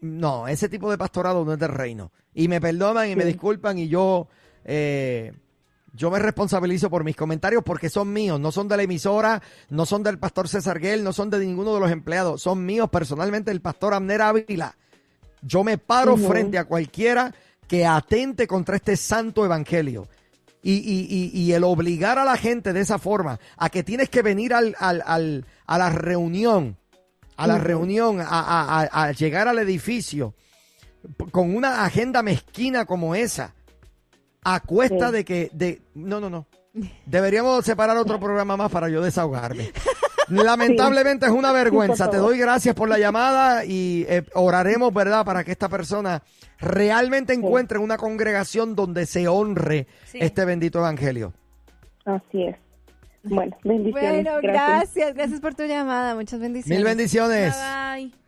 no, 0.00 0.48
ese 0.48 0.68
tipo 0.68 0.90
de 0.90 0.98
pastorado 0.98 1.44
no 1.44 1.52
es 1.52 1.58
del 1.58 1.70
reino. 1.70 2.12
Y 2.34 2.48
me 2.48 2.60
perdonan 2.60 3.08
y 3.10 3.16
me 3.16 3.24
disculpan 3.24 3.78
y 3.78 3.88
yo, 3.88 4.28
eh, 4.64 5.32
yo 5.92 6.10
me 6.10 6.18
responsabilizo 6.18 6.88
por 6.90 7.02
mis 7.04 7.16
comentarios 7.16 7.62
porque 7.64 7.88
son 7.88 8.12
míos, 8.12 8.38
no 8.38 8.52
son 8.52 8.68
de 8.68 8.76
la 8.76 8.82
emisora, 8.84 9.42
no 9.70 9.86
son 9.86 10.02
del 10.02 10.18
pastor 10.18 10.48
César 10.48 10.78
Guel, 10.78 11.02
no 11.02 11.12
son 11.12 11.30
de 11.30 11.38
ninguno 11.40 11.74
de 11.74 11.80
los 11.80 11.90
empleados, 11.90 12.40
son 12.42 12.64
míos 12.64 12.88
personalmente, 12.90 13.50
el 13.50 13.60
pastor 13.60 13.94
Abner 13.94 14.22
Ávila. 14.22 14.76
Yo 15.42 15.64
me 15.64 15.78
paro 15.78 16.16
frente 16.28 16.58
a 16.58 16.64
cualquiera 16.64 17.34
que 17.66 17.84
atente 17.86 18.46
contra 18.46 18.76
este 18.76 18.96
santo 18.96 19.44
evangelio. 19.44 20.08
Y, 20.62 20.72
y- 20.74 21.06
y- 21.08 21.40
y 21.40 21.52
el 21.52 21.62
obligar 21.64 22.18
a 22.18 22.24
la 22.24 22.36
gente 22.36 22.72
de 22.72 22.80
esa 22.80 22.98
forma 22.98 23.38
a 23.56 23.70
que 23.70 23.84
tienes 23.84 24.08
que 24.10 24.22
venir 24.22 24.52
al, 24.52 24.74
al- 24.80 25.02
al- 25.06 25.44
a 25.66 25.78
la 25.78 25.90
reunión, 25.90 26.76
a 27.38 27.46
la 27.46 27.58
reunión, 27.58 28.20
a, 28.20 28.26
a- 28.28 28.88
a- 29.04 29.12
llegar 29.12 29.48
al 29.48 29.58
edificio 29.58 30.34
con 31.30 31.54
una 31.56 31.84
agenda 31.84 32.22
mezquina 32.22 32.84
como 32.84 33.14
esa, 33.14 33.54
a 34.44 34.60
cuesta 34.60 35.06
Sí. 35.08 35.12
de 35.12 35.24
que, 35.24 35.50
de, 35.52 35.80
no, 35.94 36.20
no, 36.20 36.28
no. 36.28 36.46
Deberíamos 37.06 37.64
separar 37.64 37.96
otro 37.96 38.20
programa 38.20 38.56
más 38.56 38.70
para 38.70 38.88
yo 38.88 39.00
desahogarme. 39.02 39.72
Lamentablemente 40.28 41.26
es 41.26 41.32
una 41.32 41.52
vergüenza. 41.52 42.10
Te 42.10 42.18
doy 42.18 42.38
gracias 42.38 42.74
por 42.74 42.88
la 42.88 42.98
llamada 42.98 43.64
y 43.64 44.04
eh, 44.08 44.24
oraremos, 44.34 44.92
¿verdad?, 44.92 45.24
para 45.24 45.42
que 45.42 45.52
esta 45.52 45.68
persona 45.70 46.22
realmente 46.58 47.32
encuentre 47.32 47.78
una 47.78 47.96
congregación 47.96 48.74
donde 48.74 49.06
se 49.06 49.26
honre 49.28 49.86
este 50.12 50.44
bendito 50.44 50.80
evangelio. 50.80 51.32
Así 52.04 52.42
es. 52.44 52.56
Bueno, 53.22 53.56
bendiciones. 53.64 54.24
Bueno, 54.24 54.38
gracias. 54.42 55.14
gracias, 55.14 55.40
por 55.40 55.54
tu 55.54 55.64
llamada. 55.64 56.14
Muchas 56.14 56.40
bendiciones. 56.40 56.78
Mil 56.78 56.84
bendiciones. 56.84 57.54
Bye, 57.54 58.10
bye. 58.10 58.18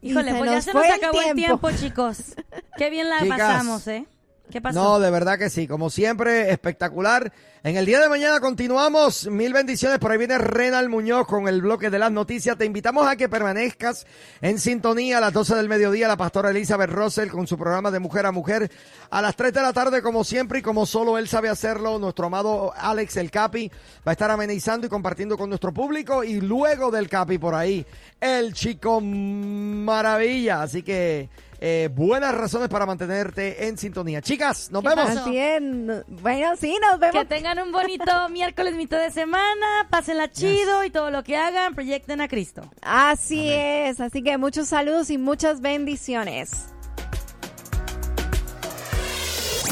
Híjole, 0.00 0.34
pues 0.34 0.50
ya 0.50 0.60
se 0.62 0.72
nos 0.72 0.84
acabó 0.84 1.20
el 1.20 1.34
tiempo. 1.34 1.68
tiempo, 1.68 1.70
chicos. 1.72 2.34
Qué 2.76 2.90
bien 2.90 3.08
la 3.08 3.20
Chicas. 3.20 3.38
pasamos, 3.38 3.86
¿eh? 3.88 4.06
¿Qué 4.50 4.60
pasó? 4.60 4.82
No, 4.82 5.00
de 5.00 5.10
verdad 5.10 5.38
que 5.38 5.50
sí. 5.50 5.66
Como 5.66 5.90
siempre, 5.90 6.50
espectacular. 6.50 7.32
En 7.64 7.76
el 7.76 7.84
día 7.84 8.00
de 8.00 8.08
mañana 8.08 8.40
continuamos. 8.40 9.26
Mil 9.26 9.52
bendiciones. 9.52 9.98
Por 9.98 10.10
ahí 10.10 10.18
viene 10.18 10.38
Renal 10.38 10.88
Muñoz 10.88 11.26
con 11.26 11.48
el 11.48 11.60
bloque 11.60 11.90
de 11.90 11.98
las 11.98 12.10
noticias. 12.10 12.56
Te 12.56 12.64
invitamos 12.64 13.06
a 13.06 13.16
que 13.16 13.28
permanezcas 13.28 14.06
en 14.40 14.58
sintonía 14.58 15.18
a 15.18 15.20
las 15.20 15.32
12 15.32 15.54
del 15.56 15.68
mediodía. 15.68 16.08
La 16.08 16.16
pastora 16.16 16.50
Elizabeth 16.50 16.90
Russell 16.90 17.28
con 17.28 17.46
su 17.46 17.58
programa 17.58 17.90
de 17.90 17.98
Mujer 17.98 18.26
a 18.26 18.32
Mujer. 18.32 18.70
A 19.10 19.20
las 19.20 19.36
3 19.36 19.52
de 19.52 19.60
la 19.60 19.72
tarde, 19.72 20.00
como 20.00 20.24
siempre 20.24 20.60
y 20.60 20.62
como 20.62 20.86
solo 20.86 21.18
él 21.18 21.28
sabe 21.28 21.48
hacerlo, 21.48 21.98
nuestro 21.98 22.26
amado 22.26 22.72
Alex 22.76 23.16
el 23.16 23.30
Capi 23.30 23.70
va 24.06 24.10
a 24.10 24.12
estar 24.12 24.30
amenizando 24.30 24.86
y 24.86 24.90
compartiendo 24.90 25.36
con 25.36 25.50
nuestro 25.50 25.72
público. 25.72 26.24
Y 26.24 26.40
luego 26.40 26.90
del 26.90 27.08
Capi 27.08 27.38
por 27.38 27.54
ahí, 27.54 27.84
el 28.20 28.54
chico 28.54 29.00
maravilla. 29.02 30.62
Así 30.62 30.82
que 30.82 31.28
eh, 31.60 31.88
buenas 31.92 32.34
razones 32.34 32.68
para 32.68 32.86
mantenerte 32.86 33.66
en 33.66 33.76
sintonía. 33.76 34.22
Chicas, 34.22 34.70
nos 34.70 34.82
¿Qué 34.82 34.88
vemos. 34.88 35.04
pasó? 35.06 35.24
Bueno, 36.22 36.56
sí, 36.56 36.76
nos 36.80 37.00
vemos. 37.00 37.22
Que 37.22 37.24
tengan 37.24 37.58
un 37.58 37.72
bonito 37.72 38.28
miércoles, 38.30 38.74
mitad 38.74 39.00
de 39.00 39.10
semana, 39.10 39.86
pásenla 39.90 40.30
chido 40.30 40.84
y 40.84 40.90
todo 40.90 41.10
lo 41.10 41.24
que 41.24 41.36
hagan, 41.36 41.74
proyecten 41.74 42.20
a 42.20 42.28
Cristo. 42.28 42.62
Así 42.82 43.50
es. 43.50 44.00
Así 44.00 44.22
que 44.22 44.38
muchos 44.38 44.68
saludos 44.68 45.10
y 45.10 45.18
muchas 45.18 45.60
bendiciones. 45.60 46.68